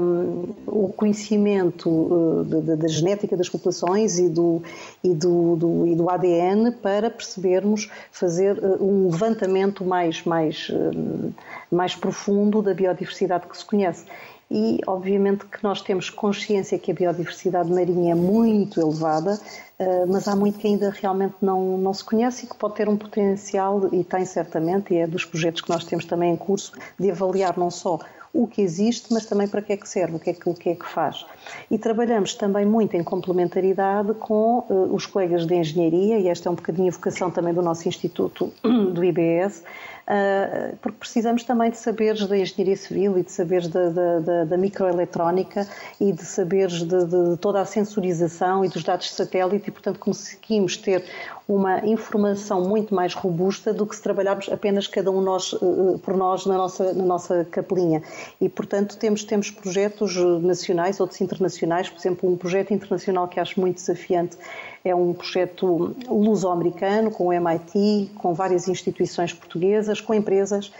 um, 0.00 0.54
o 0.66 0.88
conhecimento 0.88 2.44
da 2.44 2.88
genética 2.88 3.36
das 3.38 3.48
populações 3.48 4.18
e 4.18 4.28
do, 4.28 4.62
e 5.02 5.14
do, 5.14 5.56
do, 5.56 5.86
e 5.86 5.94
do 5.94 6.10
ADN 6.10 6.72
para 6.72 7.10
percebermos 7.10 7.90
fazer 8.12 8.58
uh, 8.58 8.82
um 8.84 9.10
levantamento 9.10 9.84
mais, 9.84 10.22
mais, 10.24 10.68
uh, 10.68 11.32
mais 11.70 11.94
profundo 11.94 12.60
da 12.60 12.74
biodiversidade 12.74 13.46
que 13.46 13.56
se 13.56 13.64
conhece. 13.64 14.04
E, 14.50 14.80
obviamente, 14.86 15.44
que 15.44 15.62
nós 15.62 15.82
temos 15.82 16.08
consciência 16.08 16.78
que 16.78 16.90
a 16.90 16.94
biodiversidade 16.94 17.70
marinha 17.70 18.12
é 18.12 18.14
muito 18.14 18.80
elevada, 18.80 19.38
uh, 19.78 20.06
mas 20.08 20.26
há 20.26 20.34
muito 20.34 20.58
que 20.58 20.66
ainda 20.66 20.90
realmente 20.90 21.34
não, 21.42 21.76
não 21.76 21.92
se 21.92 22.02
conhece 22.02 22.46
e 22.46 22.48
que 22.48 22.56
pode 22.56 22.74
ter 22.74 22.88
um 22.88 22.96
potencial, 22.96 23.88
e 23.92 24.02
tem 24.02 24.24
certamente, 24.24 24.94
e 24.94 24.98
é 24.98 25.06
dos 25.06 25.24
projetos 25.24 25.60
que 25.60 25.68
nós 25.68 25.84
temos 25.84 26.06
também 26.06 26.32
em 26.32 26.36
curso, 26.36 26.72
de 26.98 27.10
avaliar 27.10 27.58
não 27.58 27.70
só 27.70 27.98
o 28.38 28.46
que 28.46 28.62
existe, 28.62 29.12
mas 29.12 29.26
também 29.26 29.48
para 29.48 29.60
que 29.60 29.72
é 29.72 29.76
que 29.76 29.88
serve, 29.88 30.14
o 30.14 30.18
que 30.20 30.30
é 30.30 30.32
que, 30.32 30.48
o 30.48 30.54
que, 30.54 30.70
é 30.70 30.74
que 30.76 30.86
faz. 30.86 31.26
E 31.68 31.76
trabalhamos 31.76 32.34
também 32.34 32.64
muito 32.64 32.96
em 32.96 33.02
complementaridade 33.02 34.14
com 34.14 34.64
uh, 34.70 34.94
os 34.94 35.06
colegas 35.06 35.44
de 35.44 35.56
engenharia, 35.56 36.20
e 36.20 36.28
esta 36.28 36.48
é 36.48 36.52
um 36.52 36.54
bocadinho 36.54 36.86
a 36.86 36.92
vocação 36.92 37.32
também 37.32 37.52
do 37.52 37.60
nosso 37.60 37.88
Instituto 37.88 38.52
do 38.62 39.04
IBS, 39.04 39.58
uh, 39.58 40.76
porque 40.80 40.98
precisamos 40.98 41.42
também 41.42 41.72
de 41.72 41.78
saberes 41.78 42.24
da 42.28 42.38
engenharia 42.38 42.76
civil 42.76 43.18
e 43.18 43.24
de 43.24 43.32
saberes 43.32 43.66
da, 43.66 43.88
da, 43.88 44.20
da, 44.20 44.44
da 44.44 44.56
microeletrónica 44.56 45.66
e 46.00 46.12
de 46.12 46.24
saberes 46.24 46.84
de, 46.84 47.06
de, 47.06 47.36
toda 47.38 47.60
a 47.60 47.64
sensorização 47.64 48.64
e 48.64 48.68
dos 48.68 48.84
dados 48.84 49.06
de 49.06 49.14
satélite, 49.14 49.68
e 49.68 49.72
portanto 49.72 49.98
conseguimos 49.98 50.76
ter 50.76 51.04
uma 51.48 51.78
informação 51.86 52.60
muito 52.60 52.94
mais 52.94 53.14
robusta 53.14 53.72
do 53.72 53.86
que 53.86 53.96
se 53.96 54.02
trabalharmos 54.02 54.50
apenas 54.52 54.86
cada 54.86 55.10
um 55.10 55.22
nós, 55.22 55.54
uh, 55.54 55.98
por 56.02 56.14
nós 56.14 56.44
na 56.44 56.58
nossa, 56.58 56.92
na 56.92 57.04
nossa 57.04 57.44
capelinha. 57.50 58.02
E, 58.38 58.50
portanto, 58.50 58.98
temos, 58.98 59.24
temos 59.24 59.50
projetos 59.50 60.14
nacionais, 60.42 61.00
outros 61.00 61.20
internacionais, 61.22 61.88
por 61.88 61.98
exemplo, 61.98 62.30
um 62.30 62.36
projeto 62.36 62.74
internacional 62.74 63.26
que 63.26 63.40
acho 63.40 63.58
muito 63.58 63.76
desafiante 63.76 64.36
é 64.84 64.94
um 64.94 65.12
projeto 65.12 65.94
luso-americano, 66.08 67.10
com 67.10 67.26
o 67.26 67.32
MIT, 67.32 68.12
com 68.16 68.32
várias 68.34 68.68
instituições 68.68 69.32
portuguesas, 69.32 70.00
com 70.00 70.14
empresas 70.14 70.72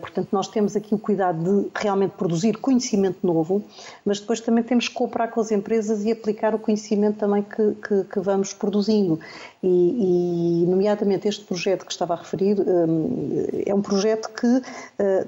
portanto, 0.00 0.28
nós 0.32 0.48
temos 0.48 0.76
aqui 0.76 0.94
o 0.94 0.98
cuidado 0.98 1.42
de 1.42 1.70
realmente 1.74 2.12
produzir 2.12 2.56
conhecimento 2.58 3.18
novo, 3.26 3.64
mas 4.04 4.20
depois 4.20 4.40
também 4.40 4.62
temos 4.62 4.88
que 4.88 4.94
cooperar 4.94 5.30
com 5.30 5.40
as 5.40 5.50
empresas 5.50 6.04
e 6.04 6.12
aplicar 6.12 6.54
o 6.54 6.58
conhecimento 6.58 7.18
também 7.18 7.42
que, 7.42 7.74
que, 7.74 8.04
que 8.04 8.20
vamos 8.20 8.52
produzindo. 8.52 9.18
E, 9.62 10.62
e, 10.62 10.66
nomeadamente, 10.66 11.28
este 11.28 11.44
projeto 11.44 11.84
que 11.84 11.92
estava 11.92 12.14
a 12.14 12.16
referir 12.16 12.58
um, 12.60 13.36
é 13.66 13.74
um 13.74 13.82
projeto 13.82 14.30
que 14.30 14.46
uh, 14.46 14.62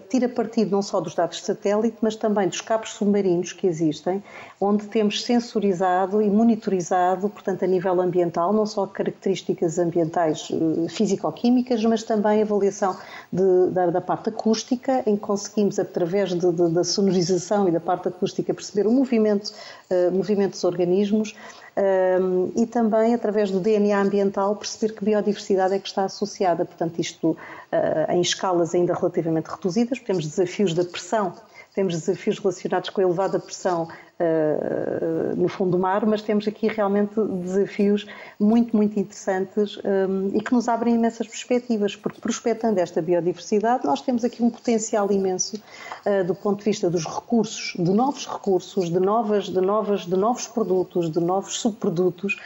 tira 0.08 0.28
partido 0.28 0.70
não 0.70 0.80
só 0.80 1.00
dos 1.00 1.14
dados 1.14 1.38
de 1.38 1.44
satélite, 1.44 1.98
mas 2.00 2.16
também 2.16 2.48
dos 2.48 2.62
cabos 2.62 2.94
submarinos 2.94 3.52
que 3.52 3.66
existem, 3.66 4.22
onde 4.58 4.86
temos 4.86 5.22
sensorizado 5.22 6.22
e 6.22 6.30
monitorizado, 6.30 7.28
portanto, 7.28 7.64
a 7.64 7.66
nível 7.66 8.00
ambiental, 8.00 8.54
não 8.54 8.64
só 8.64 8.86
características 8.86 9.78
ambientais 9.78 10.48
uh, 10.50 10.88
físico-químicas, 10.88 11.84
mas 11.84 12.02
também 12.02 12.40
avaliação 12.40 12.96
de, 13.30 13.70
da, 13.70 13.90
da 13.90 14.00
parte 14.00 14.11
acústica, 14.14 15.02
em 15.06 15.16
que 15.16 15.22
conseguimos, 15.22 15.78
através 15.78 16.30
de, 16.30 16.52
de, 16.52 16.68
da 16.70 16.84
sonorização 16.84 17.68
e 17.68 17.72
da 17.72 17.80
parte 17.80 18.08
acústica, 18.08 18.52
perceber 18.52 18.86
o 18.86 18.92
movimento, 18.92 19.52
uh, 19.90 20.10
movimento 20.12 20.52
dos 20.52 20.64
organismos 20.64 21.34
um, 21.76 22.52
e 22.54 22.66
também, 22.66 23.14
através 23.14 23.50
do 23.50 23.58
DNA 23.58 23.98
ambiental, 23.98 24.54
perceber 24.56 24.94
que 24.94 25.04
biodiversidade 25.04 25.74
é 25.74 25.78
que 25.78 25.88
está 25.88 26.04
associada. 26.04 26.64
Portanto, 26.64 26.98
isto 26.98 27.30
uh, 27.30 28.12
em 28.12 28.20
escalas 28.20 28.74
ainda 28.74 28.94
relativamente 28.94 29.46
reduzidas, 29.46 29.98
temos 30.00 30.26
desafios 30.26 30.74
da 30.74 30.84
pressão 30.84 31.32
temos 31.74 31.94
desafios 31.94 32.38
relacionados 32.38 32.90
com 32.90 33.00
a 33.00 33.04
elevada 33.04 33.38
pressão 33.38 33.84
uh, 33.84 35.36
no 35.36 35.48
fundo 35.48 35.72
do 35.72 35.78
mar, 35.78 36.04
mas 36.04 36.22
temos 36.22 36.46
aqui 36.46 36.68
realmente 36.68 37.14
desafios 37.42 38.06
muito, 38.38 38.76
muito 38.76 38.98
interessantes 38.98 39.78
um, 39.78 40.36
e 40.36 40.40
que 40.40 40.52
nos 40.52 40.68
abrem 40.68 40.94
imensas 40.94 41.26
perspectivas, 41.26 41.96
porque 41.96 42.20
prospectando 42.20 42.78
esta 42.78 43.00
biodiversidade, 43.00 43.84
nós 43.86 44.02
temos 44.02 44.24
aqui 44.24 44.42
um 44.42 44.50
potencial 44.50 45.10
imenso 45.10 45.56
uh, 45.56 46.24
do 46.24 46.34
ponto 46.34 46.58
de 46.58 46.64
vista 46.64 46.90
dos 46.90 47.06
recursos, 47.06 47.74
de 47.82 47.90
novos 47.90 48.26
recursos, 48.26 48.90
de, 48.90 49.00
novas, 49.00 49.44
de, 49.46 49.60
novas, 49.60 50.00
de 50.02 50.16
novos 50.16 50.46
produtos, 50.46 51.10
de 51.10 51.20
novos 51.20 51.58
subprodutos 51.58 52.38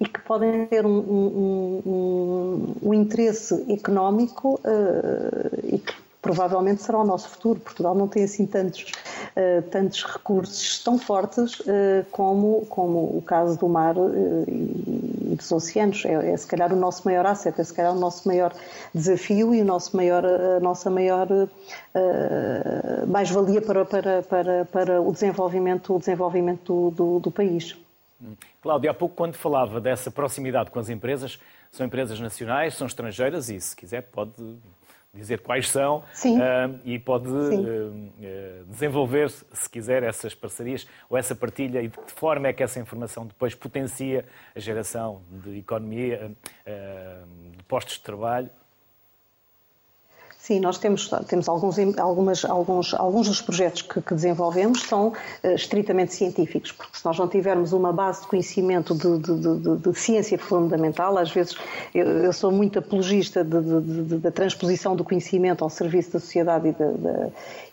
e 0.00 0.08
que 0.08 0.20
podem 0.22 0.66
ter 0.66 0.84
um, 0.84 0.98
um, 0.98 1.82
um, 1.86 2.88
um 2.88 2.94
interesse 2.94 3.64
económico 3.72 4.60
uh, 4.64 5.60
e 5.62 5.78
que 5.78 5.94
provavelmente 6.22 6.80
será 6.80 6.98
o 6.98 7.04
nosso 7.04 7.28
futuro. 7.28 7.58
Portugal 7.58 7.94
não 7.96 8.06
tem 8.06 8.22
assim 8.22 8.46
tantos, 8.46 8.92
uh, 9.36 9.62
tantos 9.70 10.04
recursos 10.04 10.78
tão 10.78 10.96
fortes 10.96 11.58
uh, 11.60 12.06
como, 12.12 12.64
como 12.66 13.18
o 13.18 13.22
caso 13.26 13.58
do 13.58 13.68
mar 13.68 13.96
e, 14.46 15.34
dos 15.34 15.50
oceanos. 15.50 16.04
É, 16.04 16.30
é, 16.30 16.36
se 16.36 16.46
calhar 16.46 16.72
o 16.72 16.76
nosso 16.76 17.04
maior 17.04 17.26
asset, 17.26 17.60
é 17.60 17.64
se 17.64 17.74
calhar 17.74 17.92
o 17.92 17.98
nosso 17.98 18.26
maior 18.28 18.54
desafio 18.94 19.52
e 19.52 19.60
o 19.60 19.64
nosso 19.64 19.96
maior, 19.96 20.24
a 20.24 20.60
nossa 20.60 20.88
maior 20.88 21.26
mais-valia 23.08 23.60
para, 23.60 23.84
para, 23.84 24.22
para, 24.22 24.64
para 24.66 25.00
o 25.00 25.12
desenvolvimento, 25.12 25.96
o 25.96 25.98
desenvolvimento 25.98 26.90
do, 26.90 26.90
do, 26.90 27.20
do 27.20 27.30
país. 27.30 27.76
Cláudio, 28.62 28.90
há 28.90 28.94
pouco 28.94 29.16
quando 29.16 29.34
falava 29.34 29.80
dessa 29.80 30.10
proximidade 30.10 30.70
com 30.70 30.78
as 30.78 30.88
empresas, 30.88 31.40
são 31.72 31.84
empresas 31.84 32.20
nacionais, 32.20 32.74
são 32.74 32.86
estrangeiras 32.86 33.48
e 33.48 33.60
se 33.60 33.74
quiser 33.74 34.02
pode 34.02 34.32
dizer 35.14 35.40
quais 35.40 35.68
são 35.68 35.98
uh, 35.98 36.80
e 36.84 36.98
pode 36.98 37.28
uh, 37.28 38.64
desenvolver, 38.66 39.30
se 39.30 39.68
quiser, 39.70 40.02
essas 40.02 40.34
parcerias 40.34 40.86
ou 41.08 41.18
essa 41.18 41.34
partilha 41.34 41.82
e 41.82 41.88
de 41.88 41.98
que 41.98 42.12
forma 42.12 42.48
é 42.48 42.52
que 42.52 42.62
essa 42.62 42.80
informação 42.80 43.26
depois 43.26 43.54
potencia 43.54 44.24
a 44.56 44.58
geração 44.58 45.22
de 45.30 45.58
economia, 45.58 46.32
uh, 46.66 47.50
de 47.50 47.62
postos 47.64 47.94
de 47.96 48.02
trabalho 48.02 48.50
Sim, 50.42 50.58
nós 50.58 50.76
temos, 50.76 51.08
temos 51.28 51.48
alguns, 51.48 51.78
algumas, 51.96 52.44
alguns, 52.44 52.94
alguns 52.94 53.28
dos 53.28 53.40
projetos 53.40 53.80
que, 53.82 54.02
que 54.02 54.12
desenvolvemos 54.12 54.82
são 54.82 55.10
uh, 55.10 55.48
estritamente 55.54 56.12
científicos, 56.14 56.72
porque 56.72 56.98
se 56.98 57.04
nós 57.04 57.16
não 57.16 57.28
tivermos 57.28 57.72
uma 57.72 57.92
base 57.92 58.22
de 58.22 58.26
conhecimento 58.26 58.92
de, 58.92 59.18
de, 59.18 59.38
de, 59.38 59.76
de 59.76 59.94
ciência 59.96 60.36
fundamental, 60.36 61.16
às 61.16 61.30
vezes 61.30 61.56
eu, 61.94 62.04
eu 62.08 62.32
sou 62.32 62.50
muito 62.50 62.80
apologista 62.80 63.44
da 63.44 64.32
transposição 64.32 64.96
do 64.96 65.04
conhecimento 65.04 65.62
ao 65.62 65.70
serviço 65.70 66.14
da 66.14 66.18
sociedade 66.18 66.74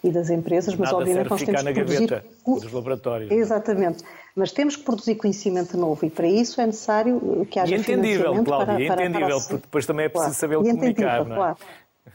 e, 0.03 0.07
e 0.07 0.11
das 0.11 0.29
empresas, 0.29 0.75
mas 0.75 0.91
Nada 0.91 1.01
obviamente 1.01 1.27
nós 1.27 1.41
temos 1.41 1.63
que 1.63 1.73
produzir... 1.73 2.23
dos 2.45 2.71
laboratórios. 2.71 3.31
Exatamente. 3.31 4.03
Mas 4.35 4.51
temos 4.51 4.75
que 4.75 4.83
produzir 4.83 5.15
conhecimento 5.15 5.75
novo 5.75 6.05
e 6.05 6.09
para 6.11 6.27
isso 6.27 6.61
é 6.61 6.67
necessário 6.67 7.47
que 7.49 7.57
haja 7.57 7.75
e 7.75 7.79
entendível, 7.79 8.43
Cláudia, 8.43 8.75
para, 8.75 8.95
para, 8.95 9.05
entendível, 9.05 9.37
para, 9.39 9.47
porque 9.47 9.63
depois 9.63 9.87
também 9.87 10.05
é 10.05 10.09
preciso 10.09 10.39
claro, 10.39 10.53
saber 10.53 10.71
comunicar, 10.71 11.25
não 11.25 11.33
é? 11.33 11.35
Claro. 11.35 11.57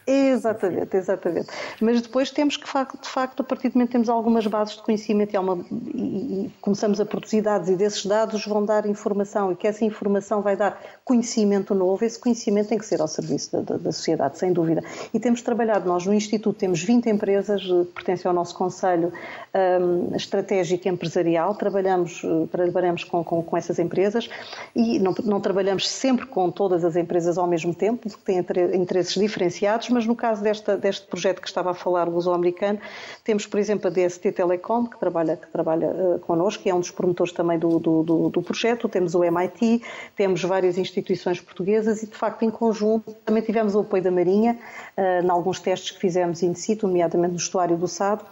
Exatamente, 0.06 0.96
exatamente. 0.96 1.48
Mas 1.80 2.02
depois 2.02 2.30
temos 2.30 2.56
que, 2.56 2.64
de 2.64 3.08
facto, 3.08 3.40
a 3.40 3.44
partir 3.44 3.68
do 3.68 3.74
momento 3.74 3.92
temos 3.92 4.08
algumas 4.08 4.46
bases 4.46 4.76
de 4.76 4.82
conhecimento 4.82 5.34
e, 5.34 5.38
uma, 5.38 5.64
e, 5.94 6.50
começamos 6.60 7.00
a 7.00 7.06
produzir 7.06 7.40
dados 7.40 7.68
e 7.68 7.76
desses 7.76 8.04
dados 8.04 8.44
vão 8.46 8.64
dar 8.64 8.86
informação 8.86 9.52
e 9.52 9.56
que 9.56 9.66
essa 9.66 9.84
informação 9.84 10.42
vai 10.42 10.56
dar 10.56 10.80
conhecimento 11.04 11.74
novo, 11.74 12.04
esse 12.04 12.18
conhecimento 12.18 12.68
tem 12.68 12.78
que 12.78 12.84
ser 12.84 13.00
ao 13.00 13.08
serviço 13.08 13.52
da, 13.52 13.60
da, 13.60 13.76
da 13.76 13.92
sociedade, 13.92 14.38
sem 14.38 14.52
dúvida. 14.52 14.82
E 15.12 15.18
temos 15.18 15.40
trabalhado, 15.40 15.88
nós 15.88 16.04
no 16.04 16.12
Instituto 16.12 16.58
temos 16.58 16.82
20 16.82 17.08
empresas 17.08 17.62
que 17.62 17.84
pertencem 17.94 18.28
ao 18.28 18.34
nosso 18.34 18.54
Conselho 18.54 19.12
um, 19.54 20.14
Estratégico 20.14 20.88
Empresarial, 20.88 21.54
trabalhamos, 21.54 22.22
trabalhamos 22.50 23.04
com, 23.04 23.24
com, 23.24 23.42
com 23.42 23.56
essas 23.56 23.78
empresas 23.78 24.28
e 24.74 24.98
não, 24.98 25.14
não 25.24 25.40
trabalhamos 25.40 25.88
sempre 25.88 26.26
com 26.26 26.50
todas 26.50 26.84
as 26.84 26.96
empresas 26.96 27.38
ao 27.38 27.46
mesmo 27.46 27.74
tempo, 27.74 28.08
porque 28.08 28.24
têm 28.24 28.44
interesses 28.74 29.14
diferenciados, 29.14 29.83
mas 29.88 30.06
no 30.06 30.14
caso 30.14 30.42
desta, 30.42 30.76
deste 30.76 31.06
projeto 31.06 31.40
que 31.40 31.48
estava 31.48 31.70
a 31.70 31.74
falar, 31.74 32.08
o 32.08 32.12
luso-americano, 32.12 32.78
temos, 33.22 33.46
por 33.46 33.58
exemplo, 33.58 33.88
a 33.88 33.90
DST 33.90 34.32
Telecom, 34.32 34.86
que 34.86 34.98
trabalha, 34.98 35.36
que 35.36 35.46
trabalha 35.48 35.88
uh, 35.88 36.18
connosco, 36.20 36.62
que 36.62 36.70
é 36.70 36.74
um 36.74 36.80
dos 36.80 36.90
promotores 36.90 37.32
também 37.32 37.58
do, 37.58 37.78
do, 37.78 38.02
do, 38.02 38.28
do 38.30 38.42
projeto, 38.42 38.88
temos 38.88 39.14
o 39.14 39.24
MIT, 39.24 39.82
temos 40.16 40.42
várias 40.42 40.78
instituições 40.78 41.40
portuguesas 41.40 42.02
e, 42.02 42.06
de 42.06 42.16
facto, 42.16 42.42
em 42.42 42.50
conjunto, 42.50 43.12
também 43.24 43.42
tivemos 43.42 43.74
o 43.74 43.80
apoio 43.80 44.02
da 44.02 44.10
Marinha, 44.10 44.58
uh, 44.96 45.24
em 45.24 45.30
alguns 45.30 45.60
testes 45.60 45.90
que 45.90 46.00
fizemos 46.00 46.42
in 46.42 46.54
situ, 46.54 46.86
nomeadamente 46.86 47.32
no 47.32 47.38
estuário 47.38 47.76
do 47.76 47.88
Sado, 47.88 48.24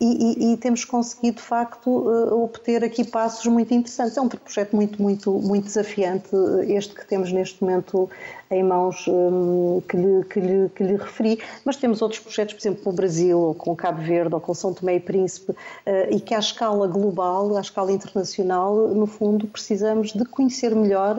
e, 0.00 0.04
e, 0.04 0.52
e, 0.52 0.56
temos 0.56 0.84
conseguido, 0.84 1.36
de 1.36 1.42
facto, 1.42 1.88
uh, 1.88 2.42
obter 2.42 2.82
aqui 2.82 3.04
passos 3.04 3.46
muito 3.46 3.72
interessantes. 3.72 4.16
É 4.16 4.20
um 4.20 4.28
projeto 4.28 4.74
muito, 4.74 5.00
muito, 5.00 5.30
muito 5.30 5.64
desafiante, 5.64 6.28
este 6.66 6.94
que 6.94 7.06
temos 7.06 7.30
neste 7.30 7.62
momento 7.62 8.10
em 8.50 8.62
mãos 8.62 9.06
um, 9.08 9.80
que, 9.88 9.96
lhe, 9.96 10.24
que, 10.24 10.40
lhe, 10.40 10.68
que, 10.70 10.84
lhe, 10.84 10.96
referi, 10.96 11.38
mas 11.64 11.76
temos 11.76 12.02
outros 12.02 12.20
projetos, 12.20 12.54
por 12.54 12.60
exemplo, 12.60 12.82
com 12.82 12.90
o 12.90 12.92
Brasil, 12.92 13.38
ou 13.38 13.54
com 13.54 13.74
Cabo 13.74 14.02
Verde, 14.02 14.34
ou 14.34 14.40
com 14.40 14.52
São 14.52 14.74
Tomé 14.74 14.96
e 14.96 15.00
Príncipe, 15.00 15.52
uh, 15.52 15.56
e 16.10 16.20
que 16.20 16.34
à 16.34 16.38
escala 16.38 16.86
global, 16.86 17.56
à 17.56 17.60
escala 17.60 17.92
internacional, 17.92 18.74
no 18.88 19.06
fundo, 19.06 19.46
precisamos 19.46 20.12
de 20.12 20.24
conhecer 20.24 20.74
melhor 20.74 21.16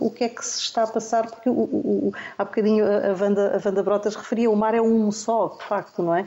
o 0.00 0.10
que 0.10 0.24
é 0.24 0.28
que 0.28 0.44
se 0.44 0.60
está 0.60 0.84
a 0.84 0.86
passar, 0.86 1.30
porque 1.30 1.48
o, 1.48 1.52
o, 1.52 2.12
há 2.38 2.44
bocadinho 2.44 2.84
a 2.84 3.14
Wanda, 3.20 3.56
a 3.56 3.68
Wanda 3.68 3.82
Brotas 3.82 4.16
referia, 4.16 4.50
o 4.50 4.56
mar 4.56 4.74
é 4.74 4.80
um 4.80 5.10
só, 5.12 5.48
de 5.48 5.64
facto, 5.64 6.02
não 6.02 6.14
é? 6.14 6.26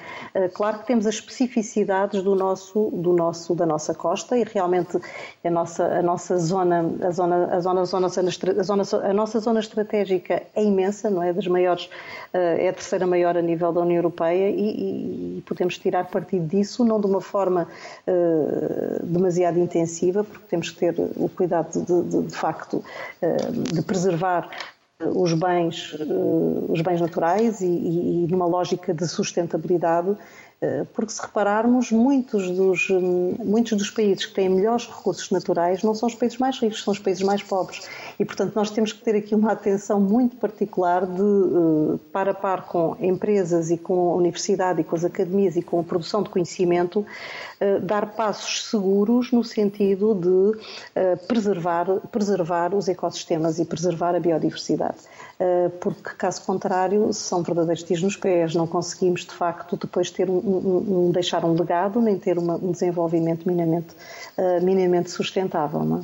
Claro 0.53 0.79
que 0.79 0.87
temos 0.87 1.05
as 1.05 1.19
especificidades 1.79 2.21
do 2.23 2.35
nosso, 2.35 2.89
do 2.91 3.13
nosso, 3.13 3.55
da 3.55 3.65
nossa 3.65 3.93
costa 3.93 4.37
e 4.37 4.43
realmente 4.43 4.99
a 5.43 5.49
nossa, 5.49 5.85
a 5.85 6.01
nossa 6.01 6.37
zona, 6.37 6.85
a 7.01 7.11
zona, 7.11 7.45
a 7.53 7.59
zona, 7.59 7.81
a 7.81 7.85
zona, 7.85 8.07
a 8.07 8.63
zona, 8.63 8.83
a 9.03 9.13
nossa 9.13 9.39
zona 9.39 9.59
estratégica 9.59 10.43
é 10.55 10.63
imensa, 10.63 11.09
não 11.09 11.23
é? 11.23 11.33
Das 11.33 11.47
maiores, 11.47 11.89
eh, 12.33 12.65
é 12.65 12.69
a 12.69 12.73
terceira 12.73 13.07
maior 13.07 13.37
a 13.37 13.41
nível 13.41 13.71
da 13.71 13.81
União 13.81 13.97
Europeia 13.97 14.49
e, 14.49 15.37
e 15.37 15.41
podemos 15.45 15.77
tirar 15.77 16.05
partido 16.07 16.47
disso, 16.47 16.83
não 16.83 16.99
de 16.99 17.07
uma 17.07 17.21
forma 17.21 17.67
uh, 18.07 19.05
demasiado 19.05 19.59
intensiva, 19.59 20.23
porque 20.23 20.45
temos 20.49 20.69
que 20.71 20.79
ter 20.79 20.95
o 20.97 21.29
cuidado 21.29 21.83
de, 21.83 22.03
de, 22.03 22.27
de 22.27 22.35
facto 22.35 22.83
uh, 23.21 23.51
de 23.73 23.81
preservar 23.81 24.49
os 25.01 25.31
bens, 25.33 25.95
os 26.67 26.81
bens 26.81 26.99
naturais 26.99 27.61
e, 27.61 27.65
e, 27.65 28.27
numa 28.29 28.45
lógica 28.45 28.93
de 28.93 29.07
sustentabilidade 29.07 30.13
porque 30.93 31.13
se 31.13 31.21
repararmos, 31.21 31.91
muitos 31.91 32.49
dos, 32.51 32.89
hum, 32.89 33.35
muitos 33.39 33.77
dos 33.77 33.89
países 33.89 34.25
que 34.25 34.33
têm 34.33 34.49
melhores 34.49 34.85
recursos 34.85 35.29
naturais 35.31 35.83
não 35.83 35.95
são 35.95 36.07
os 36.07 36.15
países 36.15 36.37
mais 36.37 36.59
ricos, 36.59 36.83
são 36.83 36.91
os 36.91 36.99
países 36.99 37.23
mais 37.23 37.41
pobres. 37.41 37.87
E, 38.19 38.25
portanto, 38.25 38.53
nós 38.53 38.69
temos 38.69 38.91
que 38.91 39.01
ter 39.01 39.15
aqui 39.15 39.33
uma 39.33 39.53
atenção 39.53 39.99
muito 39.99 40.35
particular 40.35 41.05
de, 41.05 41.21
eh, 41.21 41.99
par 42.11 42.27
a 42.27 42.33
par 42.33 42.63
com 42.63 42.97
empresas 42.99 43.71
e 43.71 43.77
com 43.77 44.11
a 44.11 44.15
universidade 44.15 44.81
e 44.81 44.83
com 44.83 44.95
as 44.95 45.05
academias 45.05 45.55
e 45.55 45.61
com 45.61 45.79
a 45.79 45.83
produção 45.83 46.21
de 46.21 46.29
conhecimento, 46.29 47.05
eh, 47.61 47.79
dar 47.79 48.07
passos 48.15 48.69
seguros 48.69 49.31
no 49.31 49.41
sentido 49.43 50.13
de 50.13 50.59
preservar, 51.27 51.85
preservar 52.11 52.75
os 52.75 52.89
ecossistemas 52.89 53.57
e 53.57 53.63
preservar 53.63 54.15
a 54.15 54.19
biodiversidade. 54.19 54.97
Porque, 55.79 56.09
caso 56.17 56.41
contrário, 56.43 57.13
são 57.13 57.41
verdadeiros 57.41 57.83
tiros 57.83 58.03
nos 58.03 58.17
pés, 58.17 58.53
não 58.53 58.67
conseguimos, 58.67 59.21
de 59.21 59.31
facto, 59.31 59.77
depois 59.77 60.11
ter 60.11 60.29
um 60.29 60.39
um, 60.39 61.07
um, 61.07 61.11
deixar 61.11 61.45
um 61.45 61.53
legado, 61.53 62.01
nem 62.01 62.17
ter 62.17 62.37
uma, 62.37 62.55
um 62.55 62.71
desenvolvimento 62.71 63.45
minimamente, 63.45 63.95
minimamente 64.61 65.11
sustentável. 65.11 66.01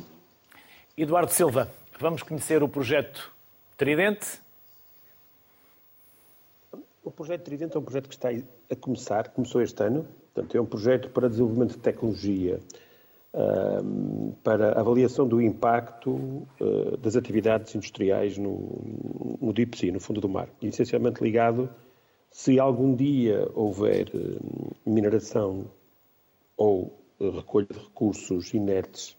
É? 0.98 1.02
Eduardo 1.02 1.32
Silva, 1.32 1.68
vamos 2.00 2.22
conhecer 2.22 2.62
o 2.62 2.68
projeto 2.68 3.32
Tridente? 3.76 4.40
O 7.04 7.10
projeto 7.10 7.42
Tridente 7.42 7.76
é 7.76 7.78
um 7.78 7.82
projeto 7.82 8.08
que 8.08 8.14
está 8.14 8.28
a 8.30 8.76
começar, 8.76 9.28
começou 9.28 9.62
este 9.62 9.82
ano, 9.82 10.06
portanto 10.34 10.56
é 10.56 10.60
um 10.60 10.66
projeto 10.66 11.10
para 11.10 11.28
desenvolvimento 11.28 11.72
de 11.72 11.78
tecnologia, 11.78 12.60
para 14.42 14.80
avaliação 14.80 15.28
do 15.28 15.42
impacto 15.42 16.10
uh, 16.10 16.96
das 16.96 17.16
atividades 17.16 17.74
industriais 17.74 18.38
no, 18.38 19.36
no 19.40 19.52
Deep 19.52 19.76
Sea, 19.76 19.92
no 19.92 20.00
fundo 20.00 20.20
do 20.20 20.28
mar, 20.28 20.48
essencialmente 20.62 21.22
ligado 21.22 21.68
se 22.30 22.58
algum 22.58 22.94
dia 22.94 23.48
houver 23.54 24.10
eh, 24.14 24.38
mineração 24.84 25.64
ou 26.54 26.98
eh, 27.18 27.30
recolha 27.30 27.66
de 27.70 27.78
recursos 27.78 28.52
inertes, 28.52 29.16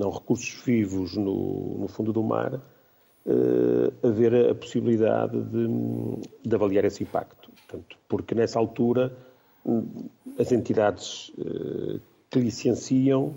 não 0.00 0.10
recursos 0.10 0.62
vivos 0.64 1.14
no, 1.14 1.78
no 1.78 1.86
fundo 1.86 2.12
do 2.12 2.22
mar, 2.22 2.54
uh, 2.54 4.06
haver 4.06 4.50
a 4.50 4.54
possibilidade 4.54 5.38
de, 5.42 5.68
de, 6.42 6.54
avaliar 6.54 6.86
esse 6.86 7.02
impacto. 7.02 7.50
Portanto, 7.50 7.98
porque 8.08 8.34
nessa 8.34 8.58
altura 8.58 9.14
as 10.38 10.50
entidades 10.50 11.28
uh, 11.38 12.00
que 12.30 12.38
licenciam 12.38 13.34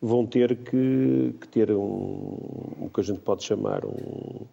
vão 0.00 0.26
ter 0.26 0.54
que, 0.56 1.34
que 1.40 1.48
ter 1.48 1.70
um, 1.70 2.36
o 2.80 2.90
que 2.92 3.00
a 3.00 3.04
gente 3.04 3.20
pode 3.20 3.42
chamar 3.42 3.84
um, 3.86 4.46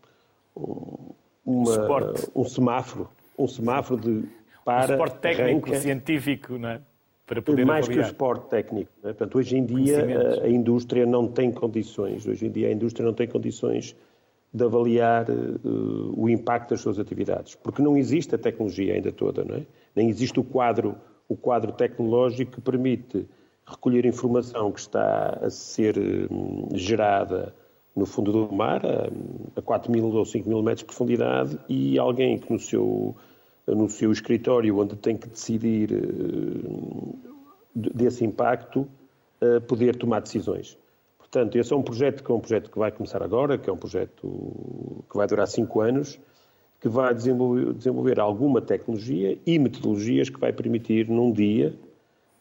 um, 0.56 1.14
uma, 1.46 2.14
um 2.36 2.46
semáforo 2.46 3.10
um 3.38 3.48
semáforo 3.48 4.00
de 4.02 4.30
para. 4.64 4.84
Um 4.84 4.88
suporte 4.88 5.18
técnico, 5.20 5.70
arranca, 5.70 5.82
científico, 5.82 6.58
não 6.58 6.70
é? 6.70 6.82
Para 7.30 7.44
poder 7.44 7.64
Mais 7.64 7.86
avaliar. 7.86 8.06
que 8.06 8.08
o 8.08 8.12
suporte 8.12 8.50
técnico. 8.50 8.92
Né? 9.04 9.14
Portanto, 9.14 9.38
hoje 9.38 9.56
em 9.56 9.64
dia 9.64 10.00
a, 10.42 10.46
a, 10.46 10.50
indústria 10.50 11.06
não 11.06 11.28
tem 11.28 11.52
condições, 11.52 12.28
hoje 12.28 12.48
em 12.48 12.50
dia 12.50 12.70
a 12.70 12.72
indústria 12.72 13.06
não 13.06 13.14
tem 13.14 13.28
condições 13.28 13.96
de 14.52 14.64
avaliar 14.64 15.30
uh, 15.30 16.14
o 16.18 16.28
impacto 16.28 16.72
das 16.72 16.82
suas 16.82 16.98
atividades, 16.98 17.54
porque 17.54 17.84
não 17.84 17.96
existe 17.96 18.34
a 18.34 18.38
tecnologia 18.38 18.96
ainda 18.96 19.12
toda, 19.12 19.46
não 19.46 19.58
é? 19.58 19.62
Nem 19.96 20.10
existe 20.10 20.40
o 20.40 20.44
quadro, 20.44 20.96
o 21.28 21.38
quadro 21.38 21.72
tecnológico 21.72 22.54
que 22.54 22.62
permite 22.62 23.28
recolher 23.64 24.08
informação 24.08 24.72
que 24.72 24.80
está 24.80 25.38
a 25.40 25.52
ser 25.52 26.00
um, 26.32 26.70
gerada 26.74 27.54
no 27.96 28.08
fundo 28.08 28.32
do 28.32 28.52
mar, 28.52 28.82
a, 28.84 29.08
a 29.56 29.62
4 29.62 29.92
mil 29.92 30.06
ou 30.06 30.26
5 30.26 30.50
mil 30.50 30.64
metros 30.64 30.80
de 30.80 30.86
profundidade, 30.86 31.60
e 31.70 32.00
alguém 32.00 32.40
que 32.40 32.52
no 32.52 32.58
seu 32.58 33.16
no 33.76 33.90
seu 33.90 34.12
escritório, 34.12 34.78
onde 34.78 34.96
tem 34.96 35.18
que 35.18 35.28
decidir 35.28 35.92
uh, 35.92 37.20
desse 37.74 38.26
impacto, 38.26 38.88
poder 39.68 39.96
tomar 39.96 40.20
decisões. 40.20 40.78
Portanto, 41.18 41.58
esse 41.58 41.72
é 41.72 41.76
um 41.76 41.84
projeto 41.84 42.24
que 42.24 42.32
é 42.32 42.34
um 42.34 42.40
projeto 42.40 42.72
que 42.72 42.80
vai 42.80 42.92
começar 42.92 43.22
agora, 43.22 43.58
que 43.58 43.70
é 43.70 43.74
um 43.74 43.78
projeto 43.78 45.06
que 45.10 45.16
vai 45.16 45.28
durar 45.28 45.48
cinco 45.48 45.80
anos, 45.80 46.20
que 46.82 46.90
vai 46.90 47.14
desenvolver, 47.14 47.74
desenvolver 47.74 48.20
alguma 48.20 48.62
tecnologia 48.62 49.38
e 49.46 49.60
metodologias 49.60 50.30
que 50.30 50.40
vai 50.40 50.52
permitir, 50.52 51.08
num 51.08 51.32
dia, 51.32 51.76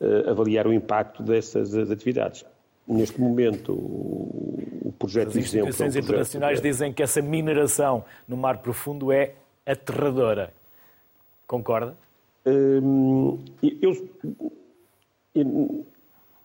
uh, 0.01 0.31
avaliar 0.31 0.67
o 0.67 0.73
impacto 0.73 1.23
dessas 1.23 1.75
atividades. 1.91 2.47
Neste 2.87 3.21
momento, 3.21 3.73
o 3.73 4.95
projeto 4.99 5.29
As 5.29 5.37
instituições 5.37 5.95
é 5.95 6.01
um 6.01 6.03
projeto 6.03 6.05
internacionais 6.05 6.61
dizem 6.63 6.91
que 6.91 7.03
essa 7.03 7.21
mineração 7.21 8.03
no 8.27 8.39
mar 8.39 8.59
profundo 8.59 9.13
é 9.13 9.35
aterradora. 9.67 10.55
Concorda? 11.49 11.97
Hum, 12.47 13.39
eu, 13.63 14.09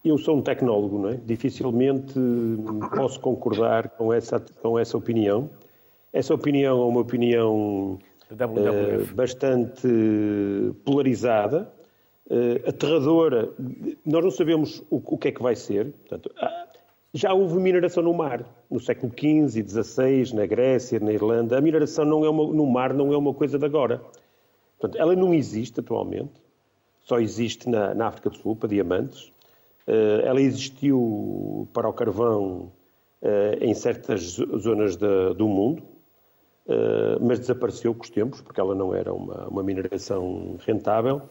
eu, 0.04 0.18
sou 0.18 0.38
um 0.38 0.42
tecnólogo, 0.42 0.98
não 0.98 1.10
é? 1.10 1.20
Dificilmente 1.26 2.14
posso 2.96 3.20
concordar 3.20 3.90
com 3.90 4.14
essa, 4.14 4.40
com 4.40 4.80
essa 4.80 4.98
opinião. 4.98 5.50
Essa 6.14 6.34
opinião 6.34 6.82
é 6.82 6.86
uma 6.86 7.02
opinião 7.02 8.00
uh, 8.32 9.14
bastante 9.14 9.88
polarizada, 10.86 11.70
uh, 12.30 12.70
aterradora. 12.70 13.50
Nós 14.06 14.24
não 14.24 14.32
sabemos 14.32 14.82
o, 14.90 15.02
o, 15.06 15.18
que 15.18 15.28
é 15.28 15.32
que 15.32 15.44
vai 15.44 15.56
ser. 15.56 15.92
Portanto, 15.92 16.32
já 17.14 17.34
houve 17.34 17.60
mineração 17.60 18.04
no 18.04 18.14
mar, 18.14 18.46
no 18.72 18.80
século 18.80 19.12
XV 19.12 19.60
e 19.60 19.68
XVI, 19.68 20.34
na 20.34 20.46
Grécia, 20.46 20.98
na 21.00 21.12
Irlanda. 21.12 21.58
A 21.58 21.62
mineração 21.62 22.06
não 22.06 22.24
é 22.24 22.30
uma, 22.30 22.54
no 22.54 22.66
mar 22.66 22.94
não 22.94 23.12
é 23.12 23.18
uma 23.18 23.34
coisa 23.34 23.60
de 23.60 23.66
agora. 23.66 24.02
Portanto, 24.84 25.00
ela 25.00 25.16
não 25.16 25.34
existe 25.34 25.80
atualmente, 25.80 26.34
só 27.04 27.18
existe 27.18 27.70
na, 27.70 27.94
na 27.94 28.08
África 28.08 28.30
do 28.30 28.36
Sul, 28.36 28.54
para 28.54 28.68
diamantes. 28.68 29.32
Uh, 29.88 30.20
ela 30.26 30.42
existiu 30.42 31.70
para 31.72 31.88
o 31.88 31.94
carvão 31.94 32.70
uh, 33.22 33.64
em 33.64 33.74
certas 33.74 34.24
zonas 34.58 34.98
de, 34.98 35.34
do 35.38 35.48
mundo, 35.48 35.84
uh, 36.68 37.18
mas 37.22 37.40
desapareceu 37.40 37.96
com 37.96 38.04
os 38.04 38.10
tempos, 38.10 38.42
porque 38.42 38.60
ela 38.60 38.76
não 38.76 38.94
era 38.94 39.14
uma, 39.14 39.48
uma 39.48 39.64
mineração 39.64 40.58
rentável. 40.68 41.22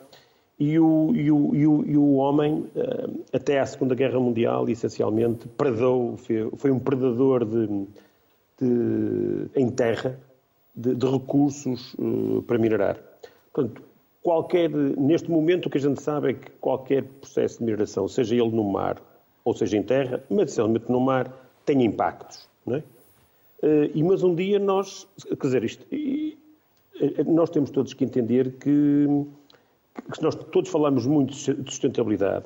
E 0.58 0.78
o, 0.78 1.12
e 1.14 1.30
o, 1.30 1.54
e 1.54 1.66
o, 1.66 1.84
e 1.86 1.96
o 1.98 2.14
homem, 2.14 2.70
até 3.34 3.58
à 3.58 3.66
Segunda 3.66 3.94
Guerra 3.94 4.18
Mundial, 4.18 4.66
essencialmente, 4.66 5.46
predou, 5.48 6.16
foi, 6.56 6.70
um 6.70 6.78
predador 6.78 7.44
de, 7.44 7.86
de, 8.58 9.50
em 9.56 9.68
terra 9.68 10.18
de, 10.74 10.94
de 10.94 11.06
recursos 11.06 11.94
para 12.46 12.56
minerar. 12.58 13.11
Portanto, 13.52 13.82
qualquer, 14.22 14.70
neste 14.70 15.30
momento 15.30 15.66
o 15.66 15.70
que 15.70 15.78
a 15.78 15.80
gente 15.80 16.00
sabe 16.02 16.30
é 16.30 16.34
que 16.34 16.50
qualquer 16.52 17.04
processo 17.04 17.58
de 17.58 17.64
mineração, 17.64 18.08
seja 18.08 18.34
ele 18.34 18.50
no 18.50 18.64
mar 18.64 19.00
ou 19.44 19.54
seja 19.54 19.76
em 19.76 19.82
terra, 19.82 20.22
mas 20.30 20.44
essencialmente 20.44 20.90
no 20.90 21.00
mar, 21.00 21.32
tem 21.64 21.84
impactos. 21.84 22.48
Não 22.64 22.76
é? 22.76 22.82
Eh, 23.62 23.90
e, 23.94 24.02
mas 24.02 24.22
um 24.22 24.34
dia 24.34 24.58
nós, 24.58 25.06
quer 25.28 25.46
dizer, 25.46 25.64
isto, 25.64 25.86
nós 27.26 27.50
temos 27.50 27.70
todos 27.70 27.94
que 27.94 28.04
entender 28.04 28.52
que, 28.52 29.06
que 30.12 30.22
nós 30.22 30.34
todos 30.34 30.70
falamos 30.70 31.06
muito 31.06 31.32
de 31.32 31.70
sustentabilidade 31.70 32.44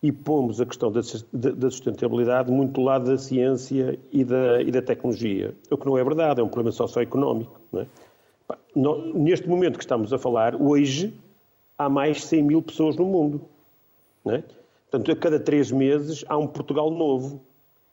e 0.00 0.12
pomos 0.12 0.60
a 0.60 0.66
questão 0.66 0.92
da, 0.92 1.02
sustentabilidade 1.02 2.52
muito 2.52 2.72
do 2.72 2.82
lado 2.82 3.10
da 3.10 3.18
ciência 3.18 3.98
e 4.12 4.24
da, 4.24 4.62
e 4.62 4.70
da 4.70 4.80
tecnologia. 4.80 5.54
O 5.70 5.76
que 5.76 5.86
não 5.86 5.98
é 5.98 6.04
verdade, 6.04 6.40
é 6.40 6.44
um 6.44 6.48
problema 6.48 6.70
socioeconómico. 6.70 7.60
Não 7.72 7.80
é? 7.80 7.86
Neste 9.14 9.48
momento 9.48 9.76
que 9.76 9.84
estamos 9.84 10.12
a 10.12 10.18
falar, 10.18 10.54
hoje, 10.60 11.12
há 11.76 11.88
mais 11.88 12.18
de 12.18 12.22
100 12.24 12.42
mil 12.42 12.62
pessoas 12.62 12.96
no 12.96 13.04
mundo. 13.04 13.40
Não 14.24 14.34
é? 14.34 14.44
Portanto, 14.90 15.12
a 15.12 15.16
cada 15.16 15.38
três 15.38 15.70
meses 15.70 16.24
há 16.28 16.36
um 16.36 16.46
Portugal 16.46 16.90
novo. 16.90 17.40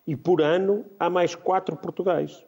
E 0.08 0.16
por 0.16 0.42
ano 0.42 0.86
há 1.00 1.10
mais 1.10 1.34
quatro 1.34 1.76
Portugais 1.76 2.44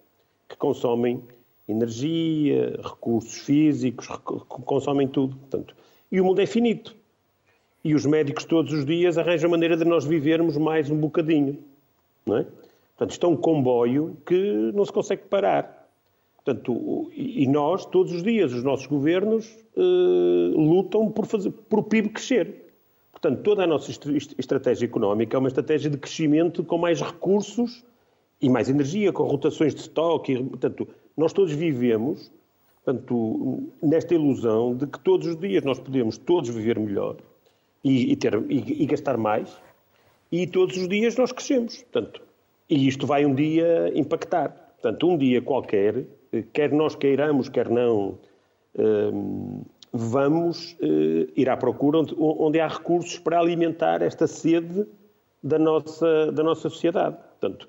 que 0.47 0.55
consomem 0.55 1.21
energia, 1.67 2.79
recursos 2.81 3.39
físicos, 3.39 4.07
consomem 4.07 5.07
tudo. 5.07 5.35
Portanto, 5.35 5.75
e 6.11 6.21
o 6.21 6.25
mundo 6.25 6.39
é 6.39 6.45
finito. 6.45 6.95
E 7.83 7.93
os 7.93 8.05
médicos 8.05 8.45
todos 8.45 8.71
os 8.73 8.85
dias 8.85 9.17
arranjam 9.17 9.49
maneira 9.49 9.75
de 9.75 9.85
nós 9.85 10.05
vivermos 10.05 10.55
mais 10.57 10.89
um 10.89 10.97
bocadinho. 10.97 11.57
Não 12.25 12.37
é? 12.37 12.43
Portanto, 12.43 13.11
isto 13.11 13.25
é 13.25 13.29
um 13.29 13.35
comboio 13.35 14.17
que 14.25 14.71
não 14.73 14.85
se 14.85 14.91
consegue 14.91 15.23
parar. 15.23 15.76
Portanto, 16.47 17.11
e 17.13 17.45
nós, 17.45 17.85
todos 17.85 18.13
os 18.13 18.23
dias, 18.23 18.53
os 18.53 18.63
nossos 18.63 18.87
governos 18.87 19.53
uh, 19.75 20.57
lutam 20.57 21.11
por, 21.11 21.25
fazer, 21.25 21.51
por 21.51 21.79
o 21.79 21.83
PIB 21.83 22.07
crescer. 22.07 22.71
Portanto, 23.11 23.41
toda 23.41 23.65
a 23.65 23.67
nossa 23.67 23.91
estratégia 23.91 24.85
económica 24.85 25.35
é 25.35 25.39
uma 25.39 25.49
estratégia 25.49 25.89
de 25.89 25.97
crescimento 25.97 26.63
com 26.63 26.77
mais 26.77 27.01
recursos 27.01 27.83
e 28.41 28.49
mais 28.49 28.69
energia, 28.69 29.11
com 29.11 29.23
rotações 29.23 29.75
de 29.75 29.81
estoque. 29.81 30.41
Portanto, 30.41 30.87
nós 31.17 31.33
todos 31.33 31.51
vivemos 31.51 32.31
portanto, 32.85 33.63
nesta 33.83 34.13
ilusão 34.13 34.73
de 34.73 34.87
que 34.87 34.99
todos 35.01 35.27
os 35.27 35.37
dias 35.37 35.65
nós 35.65 35.77
podemos 35.79 36.17
todos 36.17 36.49
viver 36.49 36.79
melhor 36.79 37.17
e, 37.83 38.13
e 38.13 38.15
ter, 38.15 38.33
e, 38.49 38.83
e 38.83 38.85
gastar 38.85 39.17
mais 39.17 39.53
e 40.31 40.47
todos 40.47 40.77
os 40.77 40.87
dias 40.87 41.17
nós 41.17 41.33
crescemos. 41.33 41.83
Portanto, 41.91 42.21
e 42.69 42.87
isto 42.87 43.05
vai 43.05 43.25
um 43.25 43.35
dia 43.35 43.91
impactar. 43.93 44.67
Portanto, 44.81 45.09
um 45.09 45.17
dia 45.17 45.41
qualquer 45.41 46.05
quer 46.53 46.71
nós 46.71 46.95
queiramos, 46.95 47.49
quer 47.49 47.69
não, 47.69 48.17
ehm, 48.77 49.61
vamos 49.97 50.75
eh, 50.81 51.27
ir 51.35 51.49
à 51.49 51.57
procura 51.57 51.99
onde, 51.99 52.15
onde 52.17 52.59
há 52.59 52.67
recursos 52.67 53.17
para 53.19 53.39
alimentar 53.39 54.01
esta 54.01 54.27
sede 54.27 54.85
da 55.41 55.57
nossa, 55.57 56.31
da 56.31 56.43
nossa 56.43 56.69
sociedade. 56.69 57.17
Portanto, 57.17 57.67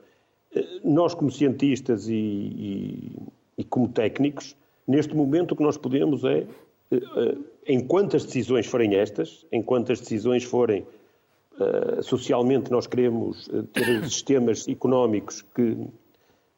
eh, 0.54 0.80
nós 0.84 1.14
como 1.14 1.30
cientistas 1.30 2.09
e, 2.09 2.14
e, 2.14 3.16
e, 3.59 3.64
como 3.64 3.88
técnicos, 3.88 4.56
neste 4.86 5.14
momento 5.14 5.52
o 5.52 5.56
que 5.56 5.62
nós 5.62 5.76
podemos 5.76 6.24
é, 6.24 6.46
eh, 6.90 7.36
enquanto 7.66 8.16
as 8.16 8.24
decisões 8.24 8.66
forem 8.66 8.94
estas, 8.94 9.46
enquanto 9.52 9.92
as 9.92 10.00
decisões 10.00 10.44
forem 10.44 10.86
socialmente 12.02 12.70
nós 12.70 12.86
queremos 12.86 13.50
ter 13.72 14.04
sistemas 14.09 14.68
económicos 14.68 15.42
que 15.42 15.76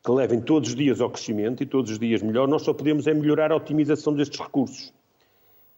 que 0.02 0.10
levem 0.10 0.40
todos 0.40 0.70
os 0.70 0.74
dias 0.74 1.00
ao 1.00 1.10
crescimento 1.10 1.62
e 1.62 1.66
todos 1.66 1.90
os 1.90 1.98
dias 1.98 2.22
melhor, 2.22 2.48
nós 2.48 2.62
só 2.62 2.72
podemos 2.72 3.06
é 3.06 3.14
melhorar 3.14 3.52
a 3.52 3.56
otimização 3.56 4.14
destes 4.14 4.40
recursos. 4.40 4.92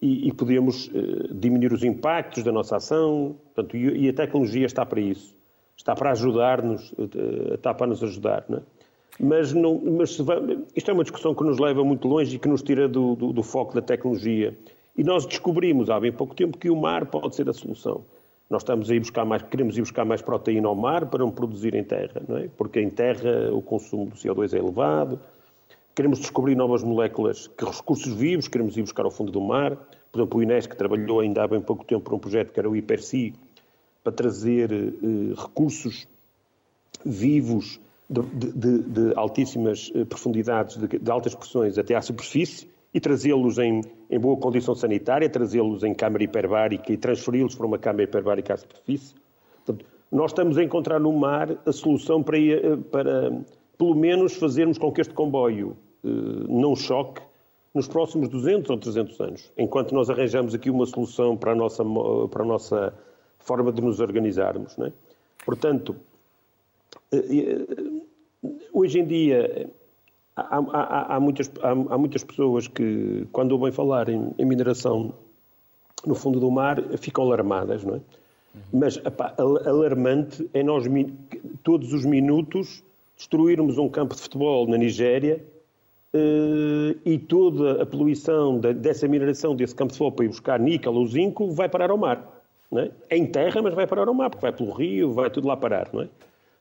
E, 0.00 0.28
e 0.28 0.32
podemos 0.32 0.88
uh, 0.88 1.34
diminuir 1.34 1.72
os 1.72 1.84
impactos 1.84 2.42
da 2.42 2.50
nossa 2.50 2.76
ação, 2.76 3.36
portanto, 3.54 3.76
e, 3.76 4.06
e, 4.06 4.08
a 4.08 4.12
tecnologia 4.12 4.66
está 4.66 4.84
para 4.84 5.00
isso. 5.00 5.36
Está 5.76 5.94
para 5.94 6.10
ajudar-nos, 6.10 6.92
uh, 6.92 7.54
está 7.54 7.72
para 7.72 7.86
nos 7.86 8.02
ajudar. 8.02 8.44
Não 8.48 8.58
é? 8.58 8.62
Mas, 9.20 9.52
não, 9.52 9.80
mas 9.98 10.18
isto 10.74 10.90
é 10.90 10.94
uma 10.94 11.04
discussão 11.04 11.34
que 11.34 11.44
nos 11.44 11.58
leva 11.58 11.84
muito 11.84 12.08
longe 12.08 12.34
e 12.34 12.38
que 12.38 12.48
nos 12.48 12.62
tira 12.62 12.88
do, 12.88 13.14
do, 13.14 13.32
do 13.32 13.42
foco 13.42 13.74
da 13.74 13.82
tecnologia. 13.82 14.56
E 14.96 15.04
nós 15.04 15.26
descobrimos 15.26 15.90
há 15.90 16.00
bem 16.00 16.12
pouco 16.12 16.34
tempo 16.34 16.58
que 16.58 16.70
o 16.70 16.76
mar 16.76 17.06
pode 17.06 17.34
ser 17.36 17.48
a 17.48 17.52
solução. 17.52 18.04
Nós 18.52 18.60
estamos 18.60 18.90
a 18.90 18.94
ir 18.94 19.00
buscar 19.00 19.24
mais, 19.24 19.40
queremos 19.40 19.78
ir 19.78 19.80
buscar 19.80 20.04
mais 20.04 20.20
proteína 20.20 20.68
ao 20.68 20.74
mar 20.74 21.06
para 21.06 21.20
não 21.20 21.30
produzir 21.30 21.74
em 21.74 21.82
terra, 21.82 22.20
não 22.28 22.36
é? 22.36 22.48
Porque 22.54 22.82
em 22.82 22.90
terra 22.90 23.50
o 23.50 23.62
consumo 23.62 24.04
do 24.04 24.14
CO2 24.14 24.52
é 24.52 24.58
elevado. 24.58 25.18
Queremos 25.94 26.18
descobrir 26.18 26.54
novas 26.54 26.82
moléculas, 26.82 27.46
que 27.46 27.64
recursos 27.64 28.12
vivos 28.12 28.48
queremos 28.48 28.76
ir 28.76 28.82
buscar 28.82 29.06
ao 29.06 29.10
fundo 29.10 29.32
do 29.32 29.40
mar. 29.40 29.74
Por 30.12 30.20
exemplo, 30.20 30.38
o 30.38 30.42
Inés, 30.42 30.66
que 30.66 30.76
trabalhou 30.76 31.20
ainda 31.20 31.42
há 31.42 31.48
bem 31.48 31.62
pouco 31.62 31.82
tempo 31.82 32.02
por 32.02 32.12
um 32.12 32.18
projeto 32.18 32.52
que 32.52 32.60
era 32.60 32.68
o 32.68 32.76
IPERSI, 32.76 33.34
para 34.04 34.12
trazer 34.12 34.70
eh, 34.70 35.34
recursos 35.34 36.06
vivos 37.06 37.80
de, 38.10 38.52
de, 38.52 38.78
de 38.82 39.12
altíssimas 39.16 39.90
eh, 39.94 40.04
profundidades, 40.04 40.76
de, 40.76 40.98
de, 40.98 41.10
altas 41.10 41.34
pressões 41.34 41.78
até 41.78 41.94
à 41.94 42.02
superfície, 42.02 42.68
e 42.94 43.00
trazê-los 43.00 43.58
em, 43.58 43.80
em, 44.10 44.18
boa 44.18 44.36
condição 44.36 44.74
sanitária, 44.74 45.28
trazê-los 45.28 45.82
em 45.82 45.94
câmara 45.94 46.24
hiperbárica 46.24 46.92
e 46.92 46.96
transferi-los 46.96 47.54
para 47.54 47.66
uma 47.66 47.78
câmara 47.78 48.04
hiperbárica 48.04 48.54
à 48.54 48.56
superfície. 48.56 49.14
Portanto, 49.64 49.86
nós 50.10 50.30
estamos 50.30 50.58
a 50.58 50.62
encontrar 50.62 51.00
no 51.00 51.12
mar 51.12 51.56
a 51.64 51.72
solução 51.72 52.22
para, 52.22 52.36
para 52.90 53.32
pelo 53.78 53.94
menos, 53.94 54.34
fazermos 54.34 54.76
com 54.76 54.92
que 54.92 55.00
este 55.00 55.14
comboio 55.14 55.76
eh, 56.04 56.08
não 56.48 56.76
choque 56.76 57.22
nos 57.74 57.88
próximos 57.88 58.28
200 58.28 58.70
ou 58.70 58.76
300 58.76 59.20
anos. 59.20 59.52
Enquanto 59.56 59.94
nós 59.94 60.10
arranjamos 60.10 60.54
aqui 60.54 60.68
uma 60.68 60.84
solução 60.84 61.36
para 61.36 61.52
a 61.52 61.54
nossa, 61.54 61.82
para 62.30 62.42
a 62.42 62.46
nossa 62.46 62.94
forma 63.38 63.72
de 63.72 63.80
nos 63.80 63.98
organizarmos. 64.00 64.78
É? 64.78 64.92
Portanto, 65.44 65.96
hoje 68.72 69.00
em 69.00 69.06
dia 69.06 69.70
há, 70.36 70.58
há, 70.58 71.16
há, 71.16 71.20
muitas, 71.20 71.50
há, 71.62 71.98
muitas 71.98 72.24
pessoas 72.24 72.68
que, 72.68 73.26
quando 73.32 73.52
ouvem 73.52 73.72
falar 73.72 74.08
em, 74.08 74.32
em, 74.38 74.44
mineração 74.44 75.12
no 76.06 76.14
fundo 76.14 76.40
do 76.40 76.50
mar, 76.50 76.82
ficam 76.98 77.24
alarmadas, 77.24 77.84
não 77.84 77.96
é? 77.96 78.00
Mas 78.72 78.98
epá, 78.98 79.34
alarmante 79.38 80.48
é 80.52 80.62
nós 80.62 80.84
todos 81.62 81.92
os 81.92 82.04
minutos 82.04 82.82
destruirmos 83.16 83.78
um 83.78 83.88
campo 83.88 84.14
de 84.14 84.20
futebol 84.20 84.66
na 84.66 84.76
Nigéria 84.76 85.42
uh, 86.12 86.98
e 87.04 87.18
toda 87.18 87.82
a 87.82 87.86
poluição 87.86 88.58
da, 88.58 88.72
dessa 88.72 89.08
mineração 89.08 89.54
desse 89.54 89.74
campo 89.74 89.92
de 89.92 89.98
futebol 89.98 90.12
para 90.12 90.24
ir 90.26 90.28
buscar 90.28 90.60
níquel 90.60 90.94
ou 90.94 91.06
zinco 91.06 91.50
vai 91.50 91.68
parar 91.68 91.90
ao 91.90 91.96
mar. 91.96 92.42
Não 92.70 92.80
é? 92.80 92.90
é 93.08 93.16
em 93.16 93.26
terra, 93.26 93.62
mas 93.62 93.74
vai 93.74 93.86
parar 93.86 94.08
ao 94.08 94.14
mar, 94.14 94.30
porque 94.30 94.42
vai 94.42 94.52
pelo 94.52 94.72
rio, 94.72 95.12
vai 95.12 95.30
tudo 95.30 95.46
lá 95.46 95.56
parar, 95.56 95.88
não 95.92 96.02
é? 96.02 96.08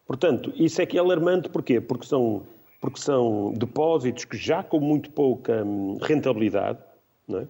Portanto, 0.06 0.52
isso 0.56 0.82
é 0.82 0.86
que 0.86 0.98
é 0.98 1.00
alarmante, 1.00 1.48
porquê? 1.50 1.80
Porque 1.80 2.06
são, 2.06 2.44
porque 2.82 3.00
são 3.00 3.54
depósitos 3.54 4.26
que 4.26 4.36
já 4.36 4.64
com 4.64 4.80
muito 4.80 5.12
pouca 5.12 5.64
hum, 5.64 5.98
rentabilidade, 6.02 6.80
não 7.28 7.40
é? 7.40 7.48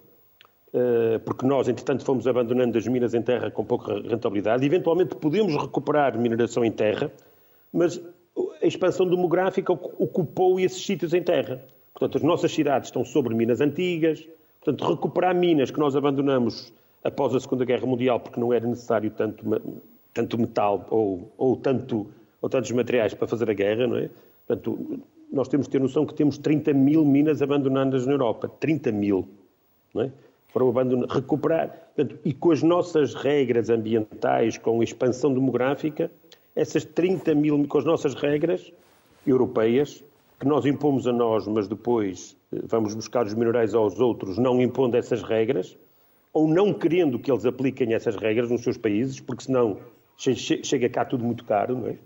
Eh, 0.74 1.20
porque 1.26 1.46
nós, 1.46 1.68
entretanto, 1.68 2.04
fomos 2.04 2.26
abandonando 2.28 2.78
as 2.78 2.88
minas 2.88 3.14
em 3.14 3.22
terra 3.22 3.52
com 3.52 3.64
pouca 3.64 3.94
rentabilidade. 4.02 4.66
Eventualmente 4.66 5.16
podemos 5.16 5.54
recuperar 5.56 6.18
mineração 6.18 6.64
em 6.64 6.72
terra, 6.72 7.12
mas 7.74 8.02
a 8.62 8.66
expansão 8.66 9.08
demográfica 9.08 9.74
ocupou 9.74 10.60
esses 10.60 10.84
sítios 10.86 11.14
em 11.14 11.22
terra. 11.22 11.62
Portanto, 11.94 12.18
as 12.18 12.24
nossas 12.24 12.54
cidades 12.54 12.88
estão 12.88 13.04
sobre 13.04 13.36
minas 13.36 13.60
antigas. 13.60 14.26
Portanto, 14.64 14.90
recuperar 14.90 15.36
minas 15.36 15.72
que 15.72 15.80
nós 15.80 15.96
abandonamos 15.96 16.72
após 17.04 17.36
a 17.36 17.40
Segunda 17.40 17.66
Guerra 17.66 17.86
Mundial, 17.86 18.20
porque 18.20 18.40
não 18.40 18.54
era 18.54 18.66
necessário 18.66 19.12
tanto, 19.12 19.44
tanto 20.14 20.38
metal 20.38 20.88
ou, 20.90 21.32
ou, 21.38 21.58
tanto, 21.58 22.08
ou 22.42 22.50
tantos 22.50 22.72
materiais 22.72 23.14
para 23.14 23.28
fazer 23.28 23.50
a 23.50 23.54
guerra, 23.54 23.88
não 23.88 23.98
é? 23.98 24.10
Portanto, 24.48 25.00
nós 25.32 25.48
temos 25.48 25.68
que 25.68 25.72
ter 25.72 25.80
noção 25.80 26.06
que 26.06 26.14
temos 26.14 26.38
30 26.38 26.74
mil 26.74 27.06
minas 27.06 27.42
abandonadas 27.42 28.06
na 28.06 28.14
Europa. 28.14 28.50
30 28.60 28.92
mil, 28.92 29.28
não 29.94 30.04
é? 30.04 30.12
Para 30.54 30.66
o 30.66 30.70
abandono, 30.70 31.08
recuperar. 31.08 31.70
Portanto, 31.96 32.20
e 32.26 32.34
com 32.34 32.52
as 32.52 32.62
nossas 32.62 33.14
regras 33.16 33.70
ambientais, 33.70 34.58
com 34.58 34.82
a 34.82 34.84
expansão 34.84 35.34
demográfica, 35.34 36.12
essas 36.56 36.84
30 36.84 37.34
mil, 37.34 37.66
com 37.68 37.78
as 37.78 37.86
nossas 37.86 38.14
regras 38.14 38.72
europeias, 39.26 40.04
que 40.40 40.46
nós 40.46 40.66
impomos 40.66 41.08
a 41.08 41.14
nós, 41.14 41.48
mas 41.48 41.68
depois 41.68 42.36
eh, 42.52 42.60
vamos 42.64 42.94
buscar 42.94 43.26
os 43.26 43.34
minerais 43.34 43.74
aos 43.74 44.00
outros, 44.00 44.38
não 44.38 44.60
impondo 44.62 44.98
essas 44.98 45.22
regras, 45.22 45.78
ou 46.34 46.48
não 46.48 46.74
querendo 46.74 47.20
que 47.20 47.32
eles 47.32 47.46
apliquem 47.46 47.94
essas 47.94 48.16
regras 48.16 48.50
nos 48.50 48.64
seus 48.64 48.78
países, 48.78 49.20
porque 49.20 49.44
senão 49.44 49.78
chega 50.18 50.90
cá 50.90 51.06
tudo 51.06 51.24
muito 51.24 51.46
caro, 51.46 51.78
não 51.78 51.88
é? 51.88 51.98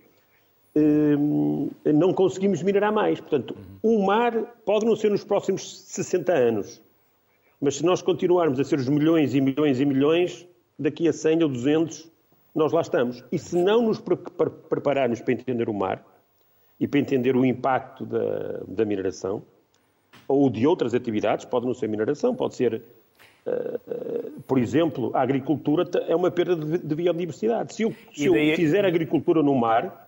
Hum, 0.77 1.69
não 1.85 2.13
conseguimos 2.13 2.61
minerar 2.61 2.91
mais. 2.91 3.19
Portanto, 3.19 3.55
o 3.81 4.05
mar 4.05 4.33
pode 4.65 4.85
não 4.85 4.95
ser 4.95 5.09
nos 5.09 5.23
próximos 5.23 5.81
60 5.83 6.33
anos, 6.33 6.81
mas 7.61 7.77
se 7.77 7.85
nós 7.85 8.01
continuarmos 8.01 8.59
a 8.59 8.63
ser 8.63 8.79
os 8.79 8.89
milhões 8.89 9.33
e 9.33 9.41
milhões 9.41 9.79
e 9.79 9.85
milhões, 9.85 10.47
daqui 10.77 11.07
a 11.07 11.13
100 11.13 11.43
ou 11.43 11.49
200, 11.49 12.11
nós 12.53 12.73
lá 12.73 12.81
estamos. 12.81 13.23
E 13.31 13.39
se 13.39 13.55
não 13.55 13.83
nos 13.83 14.01
prepararmos 14.01 15.21
para 15.21 15.33
entender 15.33 15.69
o 15.69 15.73
mar 15.73 16.05
e 16.79 16.87
para 16.87 16.99
entender 16.99 17.35
o 17.35 17.45
impacto 17.45 18.05
da, 18.05 18.61
da 18.67 18.83
mineração, 18.83 19.41
ou 20.27 20.49
de 20.49 20.67
outras 20.67 20.93
atividades, 20.93 21.45
pode 21.45 21.65
não 21.65 21.73
ser 21.73 21.87
mineração, 21.87 22.35
pode 22.35 22.55
ser 22.55 22.81
por 24.47 24.57
exemplo, 24.57 25.11
a 25.13 25.21
agricultura 25.21 25.87
é 26.07 26.15
uma 26.15 26.31
perda 26.31 26.55
de 26.55 26.95
biodiversidade. 26.95 27.75
Se 27.75 27.83
eu, 27.83 27.93
se 28.13 28.29
daí... 28.29 28.49
eu 28.49 28.55
fizer 28.55 28.85
agricultura 28.85 29.43
no 29.43 29.55
mar 29.55 30.04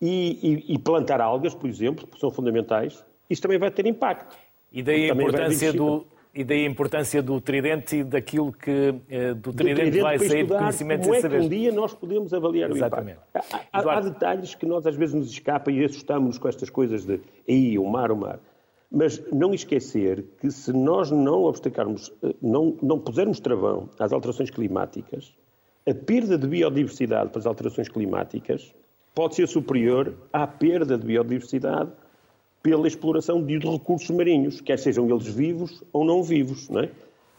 e, 0.00 0.64
e, 0.68 0.74
e, 0.74 0.78
plantar 0.78 1.20
algas, 1.20 1.54
por 1.54 1.68
exemplo, 1.68 2.06
que 2.06 2.18
são 2.18 2.30
fundamentais, 2.30 3.04
isso 3.30 3.42
também 3.42 3.58
vai 3.58 3.70
ter 3.70 3.86
impacto. 3.86 4.36
E 4.70 4.82
daí 4.82 5.10
a 5.10 5.14
importância 5.14 5.72
do, 5.72 6.06
e 6.36 6.44
daí 6.44 6.66
a 6.66 6.68
importância 6.68 7.22
do 7.22 7.40
tridente 7.40 7.96
e 7.96 8.04
daquilo 8.04 8.52
que 8.52 8.94
eh, 9.08 9.32
do 9.32 9.54
tridente, 9.54 9.74
do 9.74 9.90
tridente 9.90 10.00
vai 10.00 10.18
sair 10.18 10.44
de 10.44 10.52
conhecimento 10.54 11.02
como 11.04 11.14
e 11.14 11.20
saber. 11.22 11.36
É 11.36 11.40
que 11.40 11.46
um 11.46 11.48
dia 11.48 11.72
nós 11.72 11.94
podemos 11.94 12.34
avaliar 12.34 12.70
Exatamente. 12.70 13.16
o 13.16 13.38
impacto. 13.38 13.66
Há, 13.72 13.80
há, 13.80 13.96
há, 13.96 14.00
detalhes 14.00 14.54
que 14.54 14.66
nós 14.66 14.86
às 14.86 14.94
vezes 14.94 15.14
nos 15.14 15.30
escapam 15.30 15.72
e 15.72 15.82
assustamos-nos 15.82 16.36
com 16.36 16.46
estas 16.46 16.68
coisas 16.68 17.06
de 17.06 17.20
aí, 17.48 17.78
o 17.78 17.86
mar, 17.86 18.12
o 18.12 18.16
mar. 18.16 18.38
Mas 18.90 19.18
não 19.32 19.54
esquecer 19.54 20.24
que 20.38 20.50
se 20.50 20.74
nós 20.74 21.10
não 21.10 21.44
obstacarmos, 21.44 22.12
eh, 22.22 22.34
não, 22.42 22.76
não 22.82 22.98
pusermos 22.98 23.40
travão 23.40 23.88
às 23.98 24.12
alterações 24.12 24.50
climáticas, 24.50 25.34
a 25.88 25.94
perda 25.94 26.36
de 26.36 26.46
biodiversidade 26.46 27.30
para 27.30 27.38
as 27.38 27.46
alterações 27.46 27.88
climáticas 27.88 28.74
pode 29.16 29.34
ser 29.34 29.48
superior 29.48 30.12
à 30.30 30.46
perda 30.46 30.98
de 30.98 31.06
biodiversidade 31.06 31.90
pela 32.62 32.86
exploração 32.86 33.42
de 33.42 33.56
recursos 33.58 34.10
marinhos, 34.10 34.60
quer 34.60 34.78
sejam 34.78 35.08
eles 35.08 35.26
vivos 35.26 35.82
ou 35.90 36.04
não 36.04 36.22
vivos, 36.22 36.68
não 36.68 36.82
é? 36.82 36.90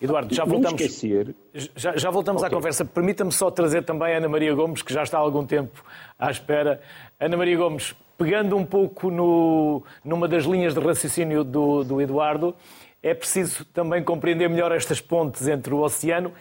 Eduardo, 0.01 0.33
já 0.33 0.43
voltamos, 0.43 0.81
esquecer... 0.81 1.35
já, 1.75 1.95
já 1.95 2.09
voltamos 2.09 2.41
okay. 2.41 2.51
à 2.51 2.55
conversa. 2.55 2.85
Permita-me 2.85 3.31
só 3.31 3.51
trazer 3.51 3.83
também 3.83 4.13
a 4.13 4.17
Ana 4.17 4.29
Maria 4.29 4.53
Gomes, 4.53 4.81
que 4.81 4.93
já 4.93 5.03
está 5.03 5.17
há 5.17 5.21
algum 5.21 5.45
tempo 5.45 5.83
à 6.17 6.31
espera. 6.31 6.81
Ana 7.19 7.35
Maria 7.35 7.57
Gomes, 7.57 7.95
pegando 8.17 8.55
um 8.55 8.65
pouco 8.65 9.11
no, 9.11 9.83
numa 10.03 10.27
das 10.27 10.45
linhas 10.45 10.73
de 10.73 10.79
raciocínio 10.79 11.43
do, 11.43 11.83
do 11.83 12.01
Eduardo, 12.01 12.55
é 13.01 13.13
preciso 13.13 13.65
também 13.65 14.03
compreender 14.03 14.49
melhor 14.49 14.71
estas 14.71 15.01
pontes 15.01 15.47
entre 15.47 15.73
o 15.73 15.79
oceano 15.79 16.31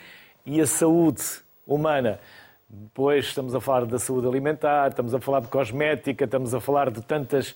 e 0.45 0.61
a 0.61 0.67
saúde 0.67 1.23
humana. 1.67 2.21
Depois 2.69 3.27
estamos 3.27 3.55
a 3.55 3.61
falar 3.61 3.87
da 3.87 3.99
saúde 3.99 4.27
alimentar, 4.27 4.89
estamos 4.89 5.15
a 5.15 5.21
falar 5.21 5.41
de 5.41 5.49
cosmética, 5.49 6.25
estamos 6.25 6.53
a 6.53 6.61
falar 6.61 6.91
de 6.91 7.01
tantas, 7.01 7.55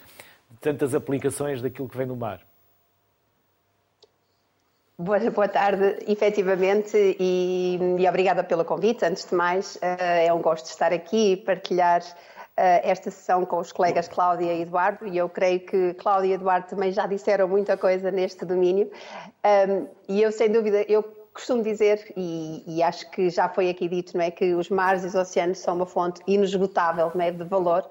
de 0.48 0.56
tantas 0.60 0.94
aplicações 0.94 1.60
daquilo 1.60 1.88
que 1.88 1.96
vem 1.96 2.06
do 2.06 2.14
mar. 2.14 2.40
Boa, 4.96 5.18
boa 5.30 5.48
tarde, 5.48 5.98
efetivamente, 6.06 6.96
e, 7.18 7.78
e, 7.98 8.08
obrigada 8.08 8.44
pelo 8.44 8.64
convite. 8.64 9.04
Antes 9.04 9.24
de 9.24 9.34
mais, 9.34 9.78
eh, 9.80 10.26
é 10.26 10.32
um 10.32 10.42
gosto 10.42 10.66
estar 10.66 10.92
aqui 10.92 11.32
e 11.32 11.36
partilhar 11.38 12.02
eh, 12.56 12.90
esta 12.90 13.10
sessão 13.10 13.46
com 13.46 13.58
os 13.58 13.72
colegas 13.72 14.06
Cláudia 14.06 14.52
e 14.52 14.62
Eduardo, 14.62 15.08
e 15.08 15.16
eu 15.16 15.28
creio 15.28 15.60
que 15.60 15.94
Cláudia 15.94 16.28
e 16.28 16.32
Eduardo 16.34 16.68
também 16.68 16.92
já 16.92 17.06
disseram 17.06 17.48
muita 17.48 17.78
coisa 17.78 18.10
neste 18.10 18.44
domínio. 18.44 18.90
e 20.06 20.22
eu, 20.22 20.30
sem 20.30 20.52
dúvida, 20.52 20.84
eu 20.86 21.19
costumo 21.32 21.62
dizer, 21.62 22.12
e, 22.16 22.62
e, 22.66 22.82
acho 22.82 23.10
que 23.10 23.30
já 23.30 23.48
foi 23.48 23.70
aqui 23.70 23.88
dito, 23.88 24.16
não 24.16 24.24
é, 24.24 24.30
que 24.30 24.54
os 24.54 24.68
mares 24.68 25.04
e 25.04 25.06
os 25.06 25.14
oceanos 25.14 25.58
são 25.58 25.76
uma 25.76 25.86
fonte 25.86 26.20
inesgotável 26.26 27.10
não 27.14 27.24
é, 27.24 27.30
de 27.30 27.44
valor 27.44 27.88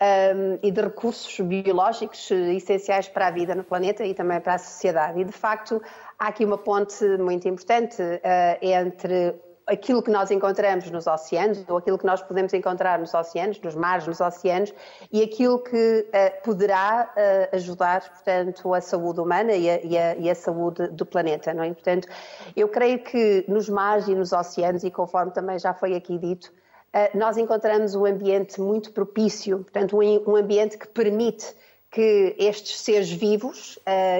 um, 0.00 0.58
e 0.62 0.70
de 0.70 0.80
recursos 0.80 1.38
biológicos 1.40 2.30
essenciais 2.30 3.08
para 3.08 3.28
a 3.28 3.30
vida 3.30 3.54
no 3.54 3.62
planeta 3.62 4.04
e 4.04 4.14
também 4.14 4.40
para 4.40 4.54
a 4.54 4.58
sociedade. 4.58 5.20
E, 5.20 5.24
de 5.24 5.32
facto, 5.32 5.80
há 6.18 6.28
aqui 6.28 6.44
uma 6.44 6.58
ponte 6.58 7.04
muito 7.18 7.48
importante 7.48 8.02
uh, 8.02 8.58
entre 8.60 9.34
aquilo 9.70 10.02
que 10.02 10.10
nós 10.10 10.30
encontramos 10.30 10.90
nos 10.90 11.06
oceanos, 11.06 11.64
ou 11.68 11.76
aquilo 11.76 11.96
que 11.96 12.04
nós 12.04 12.20
podemos 12.20 12.52
encontrar 12.52 12.98
nos 12.98 13.14
oceanos, 13.14 13.60
nos 13.60 13.74
mares, 13.74 14.06
nos 14.06 14.20
oceanos, 14.20 14.74
e 15.12 15.22
aquilo 15.22 15.60
que 15.60 16.06
uh, 16.08 16.42
poderá 16.42 17.12
uh, 17.16 17.56
ajudar, 17.56 18.02
portanto, 18.10 18.74
a 18.74 18.80
saúde 18.80 19.20
humana 19.20 19.52
e 19.52 19.70
a, 19.70 19.80
e, 19.84 19.98
a, 19.98 20.16
e 20.16 20.30
a, 20.30 20.34
saúde 20.34 20.88
do 20.88 21.06
planeta, 21.06 21.54
não 21.54 21.62
é? 21.62 21.72
Portanto, 21.72 22.08
eu 22.56 22.68
creio 22.68 22.98
que 22.98 23.44
nos 23.46 23.68
mares 23.68 24.08
e 24.08 24.14
nos 24.14 24.32
oceanos, 24.32 24.82
e 24.82 24.90
conforme 24.90 25.30
também 25.30 25.58
já 25.58 25.72
foi 25.72 25.94
aqui 25.94 26.18
dito, 26.18 26.52
uh, 26.92 27.16
nós 27.16 27.36
encontramos 27.36 27.94
um 27.94 28.04
ambiente 28.04 28.60
muito 28.60 28.92
propício, 28.92 29.58
portanto, 29.58 29.96
um, 29.96 30.30
um 30.32 30.36
ambiente 30.36 30.76
que 30.76 30.88
permite 30.88 31.46
que 31.92 32.36
estes 32.38 32.80
seres 32.82 33.10
vivos, 33.10 33.76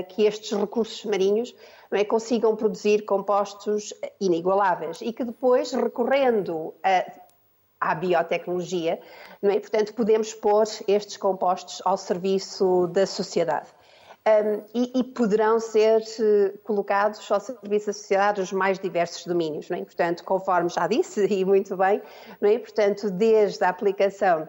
que 0.08 0.24
estes 0.24 0.50
recursos 0.58 1.04
marinhos, 1.04 1.54
é, 1.92 2.04
consigam 2.04 2.54
produzir 2.54 3.04
compostos 3.04 3.92
inigualáveis 4.20 5.00
e 5.02 5.12
que 5.12 5.24
depois, 5.24 5.72
recorrendo 5.72 6.74
a, 6.82 7.04
à 7.80 7.94
biotecnologia, 7.94 9.00
não 9.42 9.50
é? 9.50 9.58
portanto, 9.58 9.94
podemos 9.94 10.34
pôr 10.34 10.64
estes 10.86 11.16
compostos 11.16 11.80
ao 11.84 11.96
serviço 11.96 12.86
da 12.88 13.06
sociedade. 13.06 13.68
Um, 14.20 14.62
e, 14.74 15.00
e, 15.00 15.04
poderão 15.04 15.58
ser 15.58 16.02
uh, 16.02 16.58
colocados 16.58 17.30
ao 17.32 17.40
serviço 17.40 17.86
da 17.86 17.92
sociedade 17.94 18.42
os 18.42 18.52
mais 18.52 18.78
diversos 18.78 19.24
domínios, 19.24 19.70
não 19.70 19.78
é? 19.78 19.82
Portanto, 19.82 20.22
conforme 20.24 20.68
já 20.68 20.86
disse, 20.86 21.24
e 21.26 21.42
muito 21.42 21.74
bem, 21.74 22.02
não 22.38 22.50
é? 22.50 22.58
Portanto, 22.58 23.10
desde 23.10 23.64
a 23.64 23.70
aplicação 23.70 24.46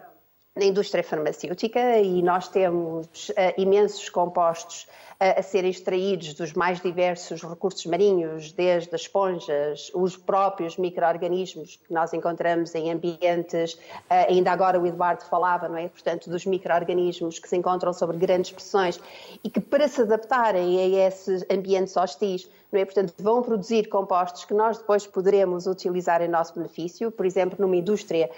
na 0.57 0.65
indústria 0.65 1.01
farmacêutica, 1.01 1.99
e 1.99 2.21
nós 2.21 2.49
temos 2.49 3.29
uh, 3.29 3.33
imensos 3.57 4.09
compostos 4.09 4.87
a 5.21 5.43
serem 5.43 5.69
extraídos 5.69 6.33
dos 6.33 6.53
mais 6.53 6.81
diversos 6.81 7.43
recursos 7.43 7.85
marinhos, 7.85 8.51
desde 8.51 8.95
as 8.95 9.01
esponjas, 9.01 9.91
os 9.93 10.17
próprios 10.17 10.77
micro-organismos 10.77 11.79
que 11.87 11.93
nós 11.93 12.11
encontramos 12.11 12.73
em 12.73 12.91
ambientes, 12.91 13.77
ainda 14.09 14.51
agora 14.51 14.79
o 14.79 14.87
Eduardo 14.87 15.23
falava, 15.25 15.69
não 15.69 15.77
é? 15.77 15.87
Portanto, 15.87 16.27
dos 16.27 16.45
micro-organismos 16.45 17.37
que 17.37 17.47
se 17.47 17.55
encontram 17.55 17.93
sobre 17.93 18.17
grandes 18.17 18.51
pressões 18.51 18.99
e 19.43 19.49
que 19.49 19.59
para 19.59 19.87
se 19.87 20.01
adaptarem 20.01 20.79
a 20.79 21.07
esses 21.07 21.45
ambientes 21.51 21.95
hostis, 21.95 22.49
não 22.71 22.79
é? 22.79 22.85
Portanto, 22.85 23.13
vão 23.19 23.41
produzir 23.41 23.89
compostos 23.89 24.45
que 24.45 24.53
nós 24.53 24.77
depois 24.77 25.05
poderemos 25.05 25.67
utilizar 25.67 26.21
em 26.21 26.27
nosso 26.27 26.55
benefício, 26.55 27.11
por 27.11 27.25
exemplo, 27.25 27.57
numa 27.59 27.75
indústria 27.75 28.29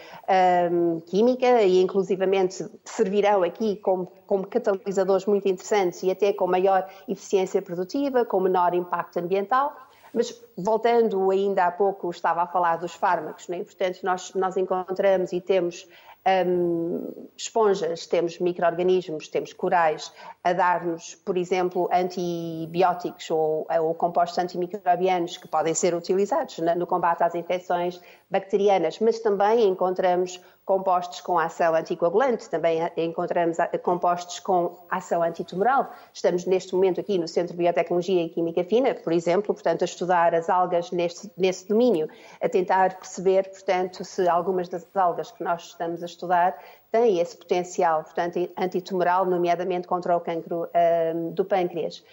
um, 0.71 0.99
química 1.01 1.61
e 1.61 1.79
inclusivamente 1.81 2.65
servirão 2.83 3.43
aqui 3.43 3.75
como, 3.75 4.11
como 4.25 4.47
catalisadores 4.47 5.25
muito 5.27 5.47
interessantes 5.47 6.01
e 6.01 6.09
até 6.09 6.33
com 6.33 6.47
maior 6.47 6.72
eficiência 7.07 7.61
produtiva, 7.61 8.25
com 8.25 8.39
menor 8.39 8.73
impacto 8.73 9.17
ambiental. 9.17 9.75
Mas 10.13 10.43
voltando 10.55 11.31
ainda 11.31 11.65
há 11.65 11.71
pouco, 11.71 12.09
estava 12.11 12.43
a 12.43 12.47
falar 12.47 12.77
dos 12.77 12.93
fármacos, 12.93 13.47
não 13.47 13.57
é? 13.57 13.63
portanto, 13.63 13.99
nós, 14.03 14.33
nós 14.35 14.55
encontramos 14.57 15.33
e 15.33 15.41
temos 15.41 15.87
um, 16.25 17.27
esponjas, 17.35 18.05
temos 18.07 18.39
micro-organismos, 18.39 19.27
temos 19.27 19.51
corais 19.51 20.11
a 20.43 20.53
dar-nos, 20.53 21.15
por 21.15 21.37
exemplo, 21.37 21.89
antibióticos 21.91 23.29
ou, 23.29 23.67
ou, 23.69 23.93
compostos 23.93 24.37
antimicrobianos 24.37 25.37
que 25.37 25.47
podem 25.47 25.73
ser 25.73 25.93
utilizados 25.93 26.59
no 26.77 26.87
combate 26.87 27.23
às 27.23 27.35
infecções 27.35 27.99
bacterianas, 28.29 28.99
mas 28.99 29.19
também 29.19 29.67
encontramos 29.67 30.39
compostos 30.65 31.19
com 31.19 31.37
ação 31.37 31.75
anticoagulante, 31.75 32.49
também 32.49 32.79
encontramos 32.95 33.57
compostos 33.81 34.39
com 34.39 34.77
ação 34.89 35.21
antitumoral. 35.21 35.91
Estamos 36.13 36.45
neste 36.45 36.73
momento 36.73 37.01
aqui 37.01 37.17
no 37.17 37.27
Centro 37.27 37.51
de 37.53 37.57
Biotecnologia 37.57 38.23
e 38.23 38.29
Química 38.29 38.63
Fina, 38.63 38.95
por 38.95 39.11
exemplo, 39.11 39.53
portanto, 39.53 39.81
a 39.81 39.85
estudar 39.85 40.33
as 40.33 40.49
algas 40.49 40.91
neste, 40.91 41.29
nesse 41.37 41.67
domínio, 41.67 42.09
a 42.41 42.47
tentar 42.47 42.97
perceber, 42.97 43.49
portanto, 43.49 44.05
se 44.05 44.27
algumas 44.27 44.69
das 44.69 44.87
algas 44.95 45.31
que 45.31 45.43
nós 45.43 45.63
estamos 45.63 46.01
a 46.01 46.05
estudar 46.05 46.57
têm 46.91 47.19
esse 47.19 47.35
potencial, 47.35 48.03
portanto, 48.03 48.49
antitumoral, 48.57 49.25
nomeadamente 49.25 49.87
contra 49.87 50.15
o 50.15 50.21
cancro 50.21 50.69
um, 51.13 51.31
do 51.31 51.43
pâncreas 51.43 52.03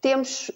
temos 0.00 0.50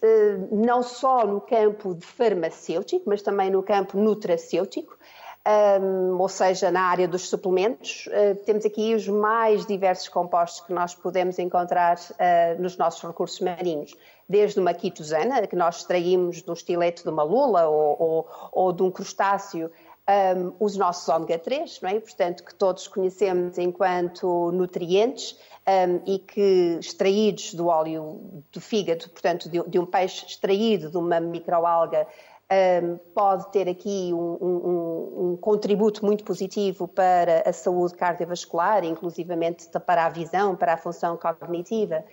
não 0.51 0.83
só 0.83 1.25
no 1.25 1.41
campo 1.41 1.97
farmacêutico, 2.01 3.05
mas 3.07 3.23
também 3.23 3.49
no 3.49 3.63
campo 3.63 3.97
nutracêutico, 3.97 4.99
um, 5.47 6.21
ou 6.21 6.29
seja, 6.29 6.71
na 6.71 6.83
área 6.83 7.07
dos 7.07 7.29
suplementos, 7.29 8.09
uh, 8.09 8.35
temos 8.45 8.65
aqui 8.65 8.95
os 8.95 9.07
mais 9.07 9.65
diversos 9.65 10.09
compostos 10.09 10.67
que 10.67 10.73
nós 10.73 10.95
podemos 10.95 11.39
encontrar 11.39 11.97
uh, 11.97 12.61
nos 12.61 12.77
nossos 12.77 13.03
recursos 13.03 13.39
marinhos. 13.41 13.95
Desde 14.29 14.59
uma 14.59 14.75
quitosana, 14.75 15.47
que 15.47 15.55
nós 15.55 15.77
extraímos 15.79 16.43
do 16.43 16.53
estilete 16.53 17.05
de 17.05 17.09
uma 17.09 17.23
lula 17.23 17.69
ou, 17.69 17.97
ou, 17.99 18.29
ou 18.51 18.73
de 18.73 18.83
um 18.83 18.91
crustáceo, 18.91 19.71
um, 20.09 20.53
os 20.61 20.77
nossos 20.77 21.09
ômega 21.09 21.39
3, 21.39 21.81
não 21.81 21.91
é? 21.91 22.01
portanto, 22.01 22.45
que 22.45 22.55
todos 22.55 22.87
conhecemos 22.87 23.59
enquanto 23.59 24.53
nutrientes 24.53 25.37
um, 25.67 26.01
e 26.07 26.19
que 26.19 26.79
extraídos 26.81 27.55
do 27.55 27.67
óleo 27.67 28.43
do 28.53 28.61
fígado, 28.61 29.09
portanto, 29.11 29.49
de, 29.49 29.63
de 29.69 29.79
um 29.79 29.87
peixe 29.87 30.25
extraído 30.27 30.91
de 30.91 30.97
uma 30.97 31.19
microalga, 31.19 32.07
um, 32.53 32.97
pode 33.13 33.51
ter 33.51 33.69
aqui 33.69 34.13
um, 34.13 34.39
um, 34.41 35.33
um, 35.33 35.37
contributo 35.37 36.05
muito 36.05 36.23
positivo 36.23 36.87
para 36.87 37.43
a 37.45 37.53
saúde 37.53 37.95
cardiovascular, 37.95 38.85
inclusivamente 38.85 39.69
para 39.85 40.07
a 40.07 40.09
visão, 40.09 40.55
para 40.55 40.75
a 40.75 40.77
função 40.77 41.17
cognitiva. 41.17 42.05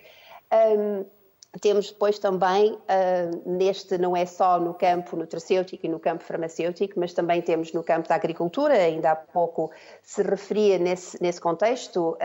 temos 1.60 1.92
depois 1.92 2.18
também, 2.18 2.72
uh, 2.72 3.48
neste 3.48 3.96
não 3.96 4.16
é 4.16 4.26
só 4.26 4.58
no 4.58 4.74
campo 4.74 5.16
nutracêutico 5.16 5.86
e 5.86 5.88
no 5.88 6.00
campo 6.00 6.24
farmacêutico, 6.24 6.98
mas 6.98 7.12
também 7.12 7.40
temos 7.40 7.72
no 7.72 7.84
campo 7.84 8.08
da 8.08 8.16
agricultura, 8.16 8.74
ainda 8.74 9.12
há 9.12 9.16
pouco 9.16 9.70
se 10.02 10.20
referia 10.20 10.78
nesse, 10.78 11.22
nesse 11.22 11.40
contexto, 11.40 12.18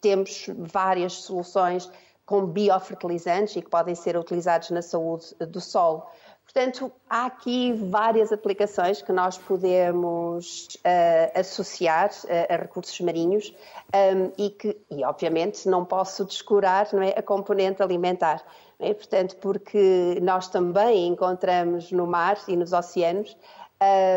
temos 0.00 0.46
várias 0.58 1.14
soluções 1.14 1.90
com 2.24 2.46
biofertilizantes 2.46 3.56
e 3.56 3.62
que 3.62 3.68
podem 3.68 3.94
ser 3.94 4.16
utilizados 4.16 4.70
na 4.70 4.80
saúde 4.80 5.34
do 5.40 5.60
solo. 5.60 6.06
Portanto, 6.54 6.92
há 7.08 7.24
aqui 7.24 7.72
várias 7.72 8.30
aplicações 8.30 9.00
que 9.00 9.10
nós 9.10 9.38
podemos 9.38 10.68
uh, 10.84 11.40
associar 11.40 12.10
uh, 12.10 12.52
a 12.52 12.56
recursos 12.56 13.00
marinhos 13.00 13.54
um, 13.94 14.30
e 14.36 14.50
que, 14.50 14.76
e 14.90 15.02
obviamente, 15.02 15.66
não 15.66 15.82
posso 15.82 16.26
descurar 16.26 16.88
não 16.92 17.02
é, 17.02 17.14
a 17.16 17.22
componente 17.22 17.82
alimentar. 17.82 18.44
É? 18.78 18.92
Portanto, 18.92 19.36
porque 19.36 20.18
nós 20.20 20.48
também 20.48 21.06
encontramos 21.06 21.90
no 21.90 22.06
mar 22.06 22.36
e 22.46 22.54
nos 22.54 22.74
oceanos 22.74 23.34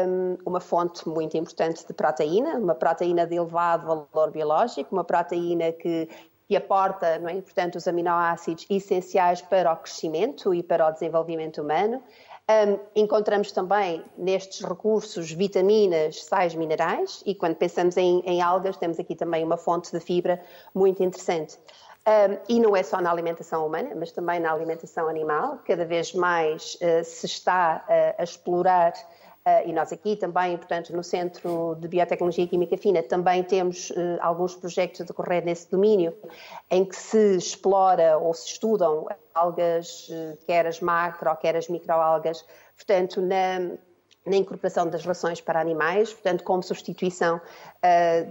um, 0.06 0.38
uma 0.46 0.60
fonte 0.60 1.08
muito 1.08 1.38
importante 1.38 1.88
de 1.88 1.94
proteína, 1.94 2.58
uma 2.58 2.76
proteína 2.76 3.26
de 3.26 3.36
elevado 3.36 4.06
valor 4.12 4.32
biológico, 4.32 4.94
uma 4.94 5.06
proteína 5.06 5.72
que 5.72 6.10
que 6.48 6.56
aporta, 6.56 7.18
não 7.18 7.30
é? 7.30 7.42
portanto, 7.42 7.76
os 7.76 7.88
aminoácidos 7.88 8.66
essenciais 8.70 9.42
para 9.42 9.72
o 9.74 9.78
crescimento 9.78 10.54
e 10.54 10.62
para 10.62 10.88
o 10.88 10.92
desenvolvimento 10.92 11.62
humano. 11.62 12.04
Um, 12.48 12.80
encontramos 12.96 13.52
também 13.52 14.06
nestes 14.16 14.62
recursos 14.64 15.32
vitaminas, 15.32 16.24
sais 16.24 16.54
minerais 16.54 17.24
e 17.26 17.34
quando 17.34 17.56
pensamos 17.56 17.98
em, 17.98 18.20
em, 18.20 18.40
algas 18.40 18.78
temos 18.78 19.00
aqui 19.00 19.16
também 19.16 19.44
uma 19.44 19.58
fonte 19.58 19.92
de 19.92 20.00
fibra 20.00 20.40
muito 20.74 21.02
interessante. 21.02 21.58
Um, 22.08 22.38
e 22.48 22.60
não 22.60 22.76
é 22.76 22.84
só 22.84 23.02
na 23.02 23.10
alimentação 23.10 23.66
humana, 23.66 23.96
mas 23.96 24.12
também 24.12 24.40
na 24.40 24.54
alimentação 24.54 25.08
animal. 25.08 25.58
Cada 25.66 25.86
vez 25.86 26.14
mais 26.14 26.76
uh, 26.76 27.04
se 27.04 27.26
está 27.26 27.84
uh, 27.90 28.22
a 28.22 28.24
explorar 28.24 28.94
e 29.66 29.72
nós 29.72 29.94
aqui 29.94 30.16
também, 30.16 30.58
portanto, 30.58 30.92
no 30.96 31.04
Centro 31.04 31.76
de 31.80 31.88
Biotecnologia 31.88 32.46
e 32.46 32.48
Química 32.48 32.76
Fina, 32.78 33.04
também 33.04 33.44
temos 33.44 33.92
uh, 33.92 34.18
alguns 34.20 34.56
projetos 34.56 35.02
a 35.02 35.04
decorrer 35.04 35.46
nesse 35.46 35.70
domínio, 35.70 36.16
em 36.72 36.84
que 36.84 36.96
se 36.96 37.38
explora 37.38 38.18
ou 38.18 38.34
se 38.34 38.48
estudam 38.48 39.08
algas, 39.36 40.10
uh, 40.10 40.36
quer 40.48 40.66
as 40.66 40.80
macro, 40.80 41.36
quer 41.38 41.56
as 41.56 41.68
microalgas, 41.68 42.44
portanto, 42.76 43.22
na, 43.22 43.60
na 44.26 44.36
incorporação 44.36 44.90
das 44.90 45.06
rações 45.06 45.40
para 45.40 45.62
animais, 45.62 46.12
portanto, 46.12 46.44
como 46.44 46.64
substituição 46.64 47.40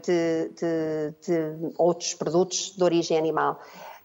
de, 0.03 0.49
de, 0.49 1.15
de 1.25 1.75
outros 1.79 2.13
produtos 2.13 2.75
de 2.77 2.83
origem 2.83 3.17
animal. 3.17 3.61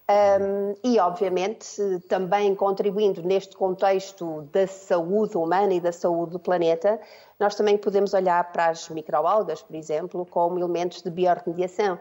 Um, 0.10 0.74
e, 0.84 1.00
obviamente, 1.00 1.78
também 2.08 2.56
contribuindo 2.56 3.22
neste 3.22 3.56
contexto 3.56 4.42
da 4.52 4.66
saúde 4.66 5.38
humana 5.38 5.72
e 5.72 5.80
da 5.80 5.92
saúde 5.92 6.32
do 6.32 6.40
planeta, 6.40 7.00
nós 7.40 7.54
também 7.54 7.78
podemos 7.78 8.16
olhar 8.16 8.52
para 8.52 8.70
as 8.70 8.90
microalgas, 8.90 9.62
por 9.62 9.76
exemplo, 9.76 10.26
como 10.26 10.58
elementos 10.58 11.04
de 11.04 11.12
biorremediação, 11.12 12.00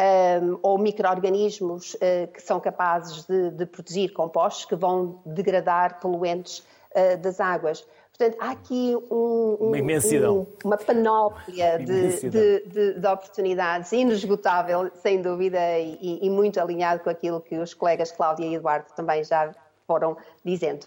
um, 0.00 0.58
ou 0.62 0.78
micro-organismos 0.78 1.94
uh, 1.94 2.28
que 2.32 2.40
são 2.40 2.60
capazes 2.60 3.24
de, 3.24 3.50
de, 3.50 3.66
produzir 3.66 4.10
compostos 4.10 4.64
que 4.64 4.76
vão 4.76 5.20
degradar 5.26 5.98
poluentes 5.98 6.60
uh, 6.94 7.18
das 7.20 7.40
águas. 7.40 7.84
Portanto, 8.18 8.36
há 8.40 8.50
aqui 8.50 8.96
um, 9.12 9.56
um, 9.60 9.66
uma 9.68 9.78
imensidão. 9.78 10.44
uma 10.64 10.76
panóplia 10.76 11.78
de, 11.78 12.28
de, 12.28 12.30
de, 12.66 12.94
de, 12.94 13.06
oportunidades 13.06 13.92
inesgotável, 13.92 14.90
sem 14.96 15.22
dúvida, 15.22 15.78
e, 15.78 16.18
e, 16.22 16.28
muito 16.28 16.60
alinhado 16.60 17.04
com 17.04 17.10
aquilo 17.10 17.40
que 17.40 17.56
os 17.56 17.72
colegas 17.74 18.10
Cláudia 18.10 18.44
e 18.44 18.56
Eduardo 18.56 18.86
também 18.96 19.22
já 19.22 19.54
foram 19.86 20.16
dizendo. 20.44 20.84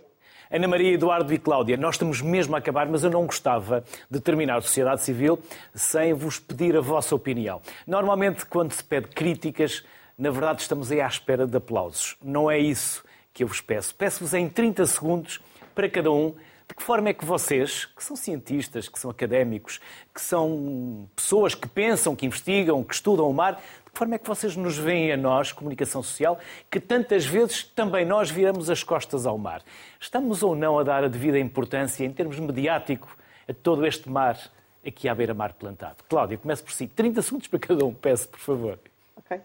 Ana 0.51 0.67
Maria, 0.67 0.93
Eduardo 0.93 1.33
e 1.33 1.39
Cláudia, 1.39 1.77
nós 1.77 1.95
estamos 1.95 2.21
mesmo 2.21 2.53
a 2.53 2.59
acabar, 2.59 2.85
mas 2.89 3.01
eu 3.01 3.09
não 3.09 3.25
gostava 3.25 3.81
de 4.09 4.19
terminar 4.19 4.57
a 4.57 4.61
sociedade 4.61 5.01
civil 5.01 5.39
sem 5.73 6.13
vos 6.13 6.37
pedir 6.37 6.75
a 6.75 6.81
vossa 6.81 7.15
opinião. 7.15 7.61
Normalmente, 7.87 8.45
quando 8.45 8.73
se 8.73 8.83
pede 8.83 9.07
críticas, 9.07 9.85
na 10.17 10.31
verdade 10.31 10.63
estamos 10.63 10.91
aí 10.91 10.99
à 10.99 11.07
espera 11.07 11.47
de 11.47 11.55
aplausos. 11.55 12.17
Não 12.21 12.51
é 12.51 12.59
isso 12.59 13.05
que 13.33 13.41
eu 13.41 13.47
vos 13.47 13.61
peço. 13.61 13.95
Peço-vos 13.95 14.33
em 14.33 14.49
30 14.49 14.85
segundos 14.85 15.39
para 15.73 15.89
cada 15.89 16.11
um 16.11 16.35
de 16.71 16.75
que 16.75 16.83
forma 16.83 17.09
é 17.09 17.13
que 17.13 17.25
vocês, 17.25 17.83
que 17.83 18.01
são 18.01 18.15
cientistas, 18.15 18.87
que 18.87 18.97
são 18.97 19.11
académicos, 19.11 19.81
que 20.15 20.21
são 20.21 21.09
pessoas 21.13 21.53
que 21.53 21.67
pensam, 21.67 22.15
que 22.15 22.25
investigam, 22.25 22.81
que 22.81 22.93
estudam 22.93 23.29
o 23.29 23.33
mar, 23.33 23.55
de 23.55 23.91
que 23.91 23.97
forma 23.97 24.15
é 24.15 24.17
que 24.17 24.25
vocês 24.25 24.55
nos 24.55 24.77
veem 24.77 25.11
a 25.11 25.17
nós, 25.17 25.51
comunicação 25.51 26.01
social, 26.01 26.39
que 26.69 26.79
tantas 26.79 27.25
vezes 27.25 27.65
também 27.65 28.05
nós 28.05 28.31
viramos 28.31 28.69
as 28.69 28.85
costas 28.85 29.25
ao 29.25 29.37
mar? 29.37 29.61
Estamos 29.99 30.43
ou 30.43 30.55
não 30.55 30.79
a 30.79 30.83
dar 30.83 31.03
a 31.03 31.09
devida 31.09 31.37
importância, 31.37 32.05
em 32.05 32.13
termos 32.13 32.39
mediático, 32.39 33.17
a 33.49 33.53
todo 33.53 33.85
este 33.85 34.09
mar 34.09 34.39
aqui 34.87 35.09
à 35.09 35.13
beira-mar 35.13 35.51
plantado? 35.51 35.97
Cláudia, 36.07 36.37
comece 36.37 36.63
por 36.63 36.71
si. 36.71 36.87
30 36.87 37.21
segundos 37.21 37.47
para 37.49 37.59
cada 37.59 37.83
um, 37.83 37.93
peço, 37.93 38.29
por 38.29 38.39
favor. 38.39 38.79
Ok. 39.17 39.41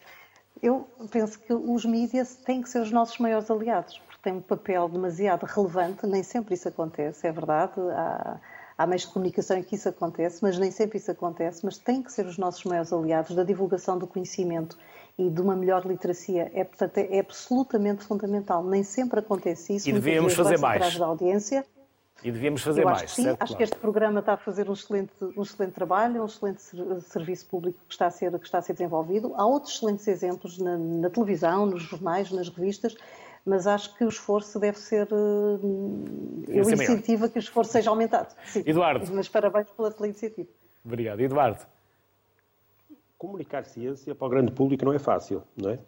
Eu 0.62 0.89
penso 1.11 1.41
que 1.41 1.53
os 1.53 1.85
mídias 1.85 2.37
têm 2.37 2.62
que 2.62 2.68
ser 2.68 2.81
os 2.81 2.93
nossos 2.93 3.18
maiores 3.18 3.51
aliados 3.51 4.01
tem 4.27 4.33
um 4.33 4.41
papel 4.41 4.89
demasiado 4.89 5.45
relevante, 5.45 6.05
nem 6.05 6.20
sempre 6.20 6.55
isso 6.55 6.66
acontece, 6.66 7.29
é 7.29 7.31
verdade. 7.31 7.74
Há, 7.93 8.41
há 8.77 8.85
meios 8.85 9.03
de 9.03 9.12
comunicação 9.12 9.57
em 9.57 9.62
que 9.62 9.77
isso 9.77 9.89
acontece, 9.89 10.41
mas 10.43 10.59
nem 10.59 10.72
sempre 10.72 10.99
isso 10.99 11.09
acontece, 11.12 11.64
mas 11.64 11.79
têm 11.79 12.03
que 12.03 12.11
ser 12.11 12.27
os 12.27 12.37
nossos 12.37 12.64
maiores 12.64 12.93
aliados 12.93 13.37
da 13.37 13.45
divulgação 13.45 13.97
do 13.97 14.05
conhecimento 14.05 14.77
e 15.16 15.31
de 15.31 15.41
uma 15.41 15.55
melhor 15.55 15.87
literacia. 15.87 16.51
É, 16.53 16.64
portanto, 16.64 16.99
é 16.99 17.20
absolutamente 17.20 18.03
fundamental. 18.03 18.64
Nem 18.64 18.83
sempre 18.83 19.20
acontece 19.20 19.77
isso. 19.77 19.89
E 19.89 19.93
devíamos 19.93 20.35
fazer 20.35 20.59
mais. 20.59 20.99
Da 20.99 21.07
audiência. 21.07 21.64
E 22.24 22.33
devíamos 22.33 22.62
fazer 22.62 22.81
Eu 22.81 22.87
mais. 22.87 23.03
Acho 23.03 23.07
que 23.07 23.14
sim, 23.14 23.22
certo? 23.22 23.43
acho 23.43 23.57
que 23.57 23.62
este 23.62 23.77
programa 23.77 24.18
está 24.18 24.33
a 24.33 24.37
fazer 24.37 24.68
um 24.68 24.72
excelente, 24.72 25.12
um 25.37 25.43
excelente 25.43 25.72
trabalho, 25.72 26.22
um 26.22 26.27
excelente 26.27 26.62
serviço 27.03 27.47
público 27.47 27.79
que 27.87 27.95
está 27.95 28.07
a 28.07 28.11
ser, 28.11 28.37
que 28.37 28.45
está 28.45 28.59
a 28.59 28.62
ser 28.62 28.72
desenvolvido. 28.72 29.35
Há 29.37 29.47
outros 29.47 29.77
excelentes 29.77 30.09
exemplos 30.09 30.59
na, 30.59 30.77
na 30.77 31.11
televisão, 31.11 31.66
nos 31.66 31.85
jornais, 31.85 32.33
nas 32.33 32.49
revistas, 32.49 32.97
mas 33.47 33.64
acho 33.68 33.97
que 33.97 34.05
o 34.05 34.09
esforço 34.09 34.59
deve 34.59 34.76
ser. 34.76 35.07
Eh, 35.07 36.59
eu 36.59 36.68
incentivo 36.68 37.26
a 37.26 37.28
que 37.28 37.38
o 37.38 37.40
esforço 37.40 37.70
seja 37.70 37.90
aumentado. 37.90 38.34
Sim. 38.44 38.64
Eduardo. 38.66 39.07
Mas 39.14 39.28
parabéns 39.28 39.70
pela, 39.70 39.92
pela 39.92 40.09
iniciativa. 40.09 40.49
Obrigado. 40.84 41.20
Eduardo. 41.20 41.64
Comunicar 43.16 43.64
ciência 43.64 44.14
para 44.16 44.26
o 44.26 44.30
grande 44.30 44.51
público 44.51 44.84
não 44.84 44.92
é 44.92 44.99
fácil, 44.99 45.44
não 45.57 45.70
é? 45.70 45.78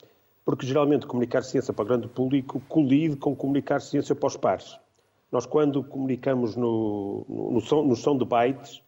Porque 0.45 0.65
geralmente 0.65 1.05
comunicar 1.07 1.43
ciência 1.43 1.75
para 1.75 1.83
o 1.83 1.87
grande 1.87 2.07
público 2.07 2.63
colide 2.69 3.17
com 3.17 3.35
comunicar 3.35 3.81
ciência 3.81 4.15
para 4.15 4.29
os 4.29 4.37
pares. 4.37 4.79
Nós, 5.31 5.45
quando 5.45 5.83
comunicamos 5.83 6.57
no, 6.57 7.27
no, 7.29 7.51
no, 7.53 7.61
som, 7.61 7.83
no 7.83 7.97
som 7.97 8.17
de 8.17 8.25
bytes, 8.25 8.83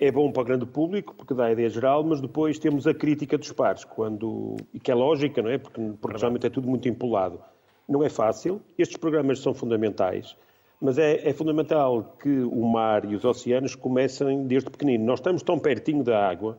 é 0.00 0.10
bom 0.10 0.32
para 0.32 0.42
o 0.42 0.44
grande 0.44 0.66
público, 0.66 1.14
porque 1.14 1.32
dá 1.32 1.44
a 1.44 1.52
ideia 1.52 1.68
geral, 1.68 2.02
mas 2.02 2.20
depois 2.20 2.58
temos 2.58 2.86
a 2.86 2.94
crítica 2.94 3.38
dos 3.38 3.52
pares, 3.52 3.84
quando, 3.84 4.56
e 4.74 4.80
que 4.80 4.90
é 4.90 4.94
lógica, 4.94 5.40
não 5.40 5.50
é? 5.50 5.58
Porque, 5.58 5.80
porque 6.00 6.18
geralmente 6.18 6.46
é 6.46 6.50
tudo 6.50 6.66
muito 6.68 6.88
empolado. 6.88 7.40
Não 7.88 8.02
é 8.02 8.08
fácil, 8.08 8.60
estes 8.76 8.96
programas 8.96 9.40
são 9.40 9.54
fundamentais, 9.54 10.36
mas 10.80 10.98
é, 10.98 11.28
é, 11.28 11.32
fundamental 11.32 12.16
que 12.20 12.28
o 12.28 12.62
mar 12.66 13.04
e 13.04 13.14
os 13.14 13.24
oceanos 13.24 13.74
comecem 13.74 14.46
desde 14.46 14.70
pequenino. 14.70 15.04
Nós 15.04 15.20
estamos 15.20 15.42
tão 15.42 15.58
pertinho 15.58 16.02
da 16.02 16.28
água 16.28 16.58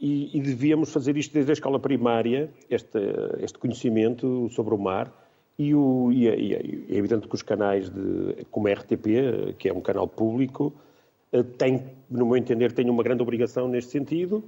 e, 0.00 0.36
e 0.36 0.40
devíamos 0.40 0.92
fazer 0.92 1.16
isto 1.16 1.32
desde 1.32 1.52
a 1.52 1.54
escola 1.54 1.78
primária, 1.78 2.50
este, 2.68 2.98
este 3.40 3.58
conhecimento 3.58 4.48
sobre 4.50 4.74
o 4.74 4.78
mar, 4.78 5.12
e, 5.58 5.74
o, 5.74 6.10
e, 6.12 6.28
é, 6.28 6.38
e, 6.38 6.54
é, 6.54 6.96
evidente 6.96 7.28
que 7.28 7.34
os 7.34 7.42
canais 7.42 7.88
de, 7.88 8.44
como 8.50 8.68
a 8.68 8.72
RTP, 8.72 9.54
que 9.58 9.68
é 9.68 9.72
um 9.72 9.80
canal 9.80 10.08
público, 10.08 10.72
eh, 11.32 11.42
tem, 11.42 11.84
no 12.10 12.26
meu 12.26 12.36
entender, 12.36 12.72
tem 12.72 12.88
uma 12.90 13.02
grande 13.02 13.22
obrigação 13.22 13.68
neste 13.68 13.90
sentido 13.90 14.44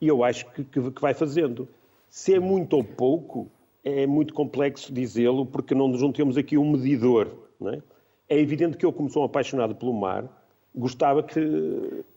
e 0.00 0.08
eu 0.08 0.22
acho 0.22 0.46
que, 0.52 0.64
que, 0.64 0.90
que 0.90 1.00
vai 1.00 1.14
fazendo. 1.14 1.68
Se 2.08 2.34
é 2.34 2.40
muito 2.40 2.76
ou 2.76 2.84
pouco, 2.84 3.48
é 3.84 4.06
muito 4.06 4.34
complexo 4.34 4.92
dizê-lo 4.92 5.46
porque 5.46 5.74
não 5.74 5.88
nos 5.88 6.00
temos 6.12 6.36
aqui 6.36 6.58
um 6.58 6.70
medidor. 6.70 7.28
É? 7.66 7.82
é 8.28 8.38
evidente 8.38 8.76
que 8.76 8.84
eu, 8.84 8.92
como 8.92 9.08
sou 9.08 9.22
um 9.22 9.26
apaixonado 9.26 9.74
pelo 9.74 9.92
mar, 9.92 10.24
gostava 10.74 11.22
que. 11.22 11.40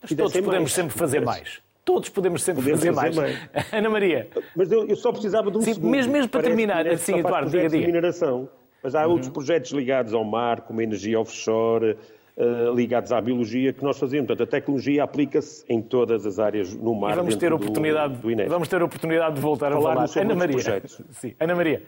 Mas 0.00 0.14
todos 0.14 0.32
podemos 0.32 0.54
mais. 0.54 0.72
sempre 0.72 0.96
fazer 0.96 1.20
mais. 1.20 1.60
Todos 1.84 2.08
podemos 2.10 2.42
sempre 2.42 2.62
podemos 2.62 2.80
fazer, 2.80 2.94
fazer 2.94 3.16
mais. 3.16 3.48
mais. 3.50 3.72
Ana 3.72 3.90
Maria. 3.90 4.28
Mas 4.54 4.70
eu, 4.70 4.86
eu, 4.86 4.94
só 4.94 5.10
precisava 5.10 5.50
de 5.50 5.58
um 5.58 5.62
Sim, 5.62 5.74
segundo. 5.74 5.90
Mesmo, 5.90 6.12
mesmo 6.12 6.28
para 6.28 6.42
terminar, 6.42 6.86
assim, 6.86 7.18
Eduardo, 7.18 7.50
diga, 7.50 7.68
diga. 7.68 7.86
Mineração. 7.86 8.48
Mas 8.82 8.94
há 8.94 9.04
uhum. 9.04 9.12
outros 9.12 9.30
projetos 9.30 9.72
ligados 9.72 10.12
ao 10.14 10.24
mar, 10.24 10.60
como 10.62 10.80
a 10.80 10.82
energia 10.82 11.18
offshore, 11.18 11.96
uh, 12.36 12.74
ligados 12.74 13.12
à 13.12 13.20
biologia, 13.20 13.72
que 13.72 13.82
nós 13.82 13.98
fazemos. 13.98 14.26
Portanto, 14.26 14.48
a 14.48 14.50
tecnologia 14.50 15.04
aplica-se 15.04 15.64
em 15.68 15.80
todas 15.80 16.26
as 16.26 16.38
áreas 16.38 16.74
no 16.74 16.94
mar. 16.94 17.12
E 17.12 17.16
vamos 17.16 17.36
ter 17.36 17.52
oportunidade, 17.52 18.14
do, 18.16 18.34
do 18.34 18.48
vamos 18.48 18.68
ter 18.68 18.82
oportunidade 18.82 19.34
de 19.34 19.40
voltar 19.40 19.72
falar 19.72 20.04
a 20.04 20.08
falar. 20.08 20.24
Ana 20.24 20.34
Maria. 20.34 20.54
Projetos. 20.54 21.00
Sim, 21.12 21.34
Ana 21.38 21.54
Maria. 21.54 21.82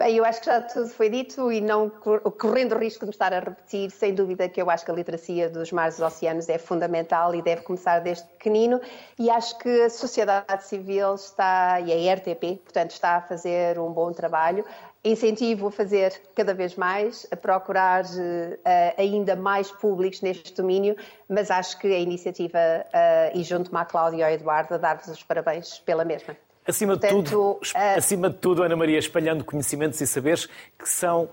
Bem, 0.00 0.16
eu 0.16 0.24
acho 0.24 0.40
que 0.40 0.46
já 0.46 0.62
tudo 0.62 0.88
foi 0.88 1.10
dito 1.10 1.52
e 1.52 1.60
não 1.60 1.90
correndo 1.90 2.74
o 2.74 2.78
risco 2.78 3.00
de 3.00 3.08
me 3.08 3.10
estar 3.10 3.34
a 3.34 3.40
repetir, 3.40 3.90
sem 3.90 4.14
dúvida 4.14 4.48
que 4.48 4.62
eu 4.62 4.70
acho 4.70 4.82
que 4.82 4.90
a 4.90 4.94
literacia 4.94 5.50
dos 5.50 5.70
mares 5.72 5.96
e 5.96 6.00
dos 6.00 6.06
oceanos 6.06 6.48
é 6.48 6.56
fundamental 6.56 7.34
e 7.34 7.42
deve 7.42 7.60
começar 7.60 7.98
desde 7.98 8.26
pequenino 8.28 8.80
e 9.18 9.28
acho 9.28 9.58
que 9.58 9.82
a 9.82 9.90
sociedade 9.90 10.64
civil 10.64 11.16
está, 11.16 11.82
e 11.82 12.08
a 12.08 12.14
RTP, 12.14 12.62
portanto, 12.64 12.92
está 12.92 13.16
a 13.16 13.20
fazer 13.20 13.78
um 13.78 13.92
bom 13.92 14.10
trabalho. 14.10 14.64
Incentivo 15.02 15.68
a 15.68 15.70
fazer 15.72 16.20
cada 16.34 16.52
vez 16.52 16.76
mais, 16.76 17.26
a 17.30 17.36
procurar 17.36 18.04
uh, 18.04 18.58
ainda 18.98 19.34
mais 19.34 19.70
públicos 19.72 20.20
neste 20.20 20.52
domínio, 20.54 20.94
mas 21.26 21.50
acho 21.50 21.78
que 21.78 21.86
a 21.86 21.98
iniciativa, 21.98 22.58
uh, 22.58 23.38
e 23.38 23.42
junto-me 23.42 23.78
à 23.78 23.84
Cláudia 23.86 24.18
e 24.18 24.22
ao 24.22 24.30
Eduardo, 24.30 24.74
a 24.74 24.76
dar-vos 24.76 25.08
os 25.08 25.22
parabéns 25.22 25.78
pela 25.78 26.04
mesma. 26.04 26.36
Acima, 26.68 26.98
Portanto, 26.98 27.22
de 27.22 27.30
tudo, 27.30 27.52
uh... 27.52 27.96
acima 27.96 28.28
de 28.28 28.36
tudo, 28.36 28.62
Ana 28.62 28.76
Maria, 28.76 28.98
espalhando 28.98 29.42
conhecimentos 29.42 29.98
e 30.02 30.06
saberes, 30.06 30.44
que 30.78 30.86
são 30.86 31.30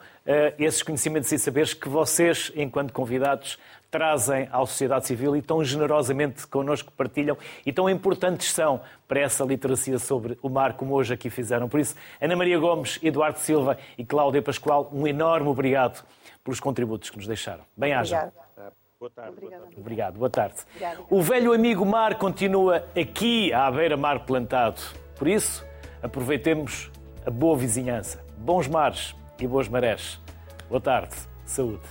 esses 0.58 0.82
conhecimentos 0.84 1.32
e 1.32 1.40
saberes 1.40 1.74
que 1.74 1.88
vocês, 1.88 2.52
enquanto 2.56 2.92
convidados, 2.92 3.58
trazem 3.90 4.48
à 4.52 4.60
sociedade 4.60 5.08
civil 5.08 5.36
e 5.36 5.42
tão 5.42 5.64
generosamente 5.64 6.46
connosco 6.48 6.92
partilham 6.92 7.38
e 7.66 7.72
tão 7.72 7.90
importantes 7.90 8.52
são 8.52 8.82
para 9.08 9.20
essa 9.20 9.44
literacia 9.44 9.98
sobre 9.98 10.38
o 10.42 10.50
mar, 10.50 10.74
como 10.74 10.94
hoje 10.94 11.14
aqui 11.14 11.30
fizeram. 11.30 11.70
Por 11.70 11.80
isso, 11.80 11.96
Ana 12.22 12.36
Maria 12.36 12.60
Gomes, 12.60 13.00
Eduardo 13.02 13.40
Silva 13.40 13.78
e 13.98 14.06
Cláudia 14.06 14.42
Pascoal, 14.42 14.90
um 14.94 15.08
enorme 15.08 15.48
obrigado 15.48 16.04
pelos 16.44 16.60
contributos 16.60 17.10
que 17.10 17.18
nos 17.18 17.28
deixaram. 17.28 17.64
Bem-aja. 17.76 18.32
Boa 19.00 19.12
tarde. 19.12 19.32
Obrigada. 19.32 19.66
Obrigado. 19.78 20.18
Boa 20.18 20.30
tarde. 20.30 20.56
O 21.10 21.22
velho 21.22 21.54
amigo 21.54 21.86
mar 21.86 22.16
continua 22.16 22.84
aqui 23.00 23.54
à 23.54 23.70
beira-mar 23.70 24.26
plantado. 24.26 24.82
Por 25.16 25.28
isso, 25.28 25.64
aproveitemos 26.02 26.92
a 27.26 27.30
boa 27.30 27.56
vizinhança, 27.56 28.24
bons 28.38 28.68
mares 28.68 29.16
e 29.40 29.46
boas 29.46 29.68
marés. 29.68 30.20
Boa 30.68 30.82
tarde, 30.82 31.16
saúde. 31.46 31.84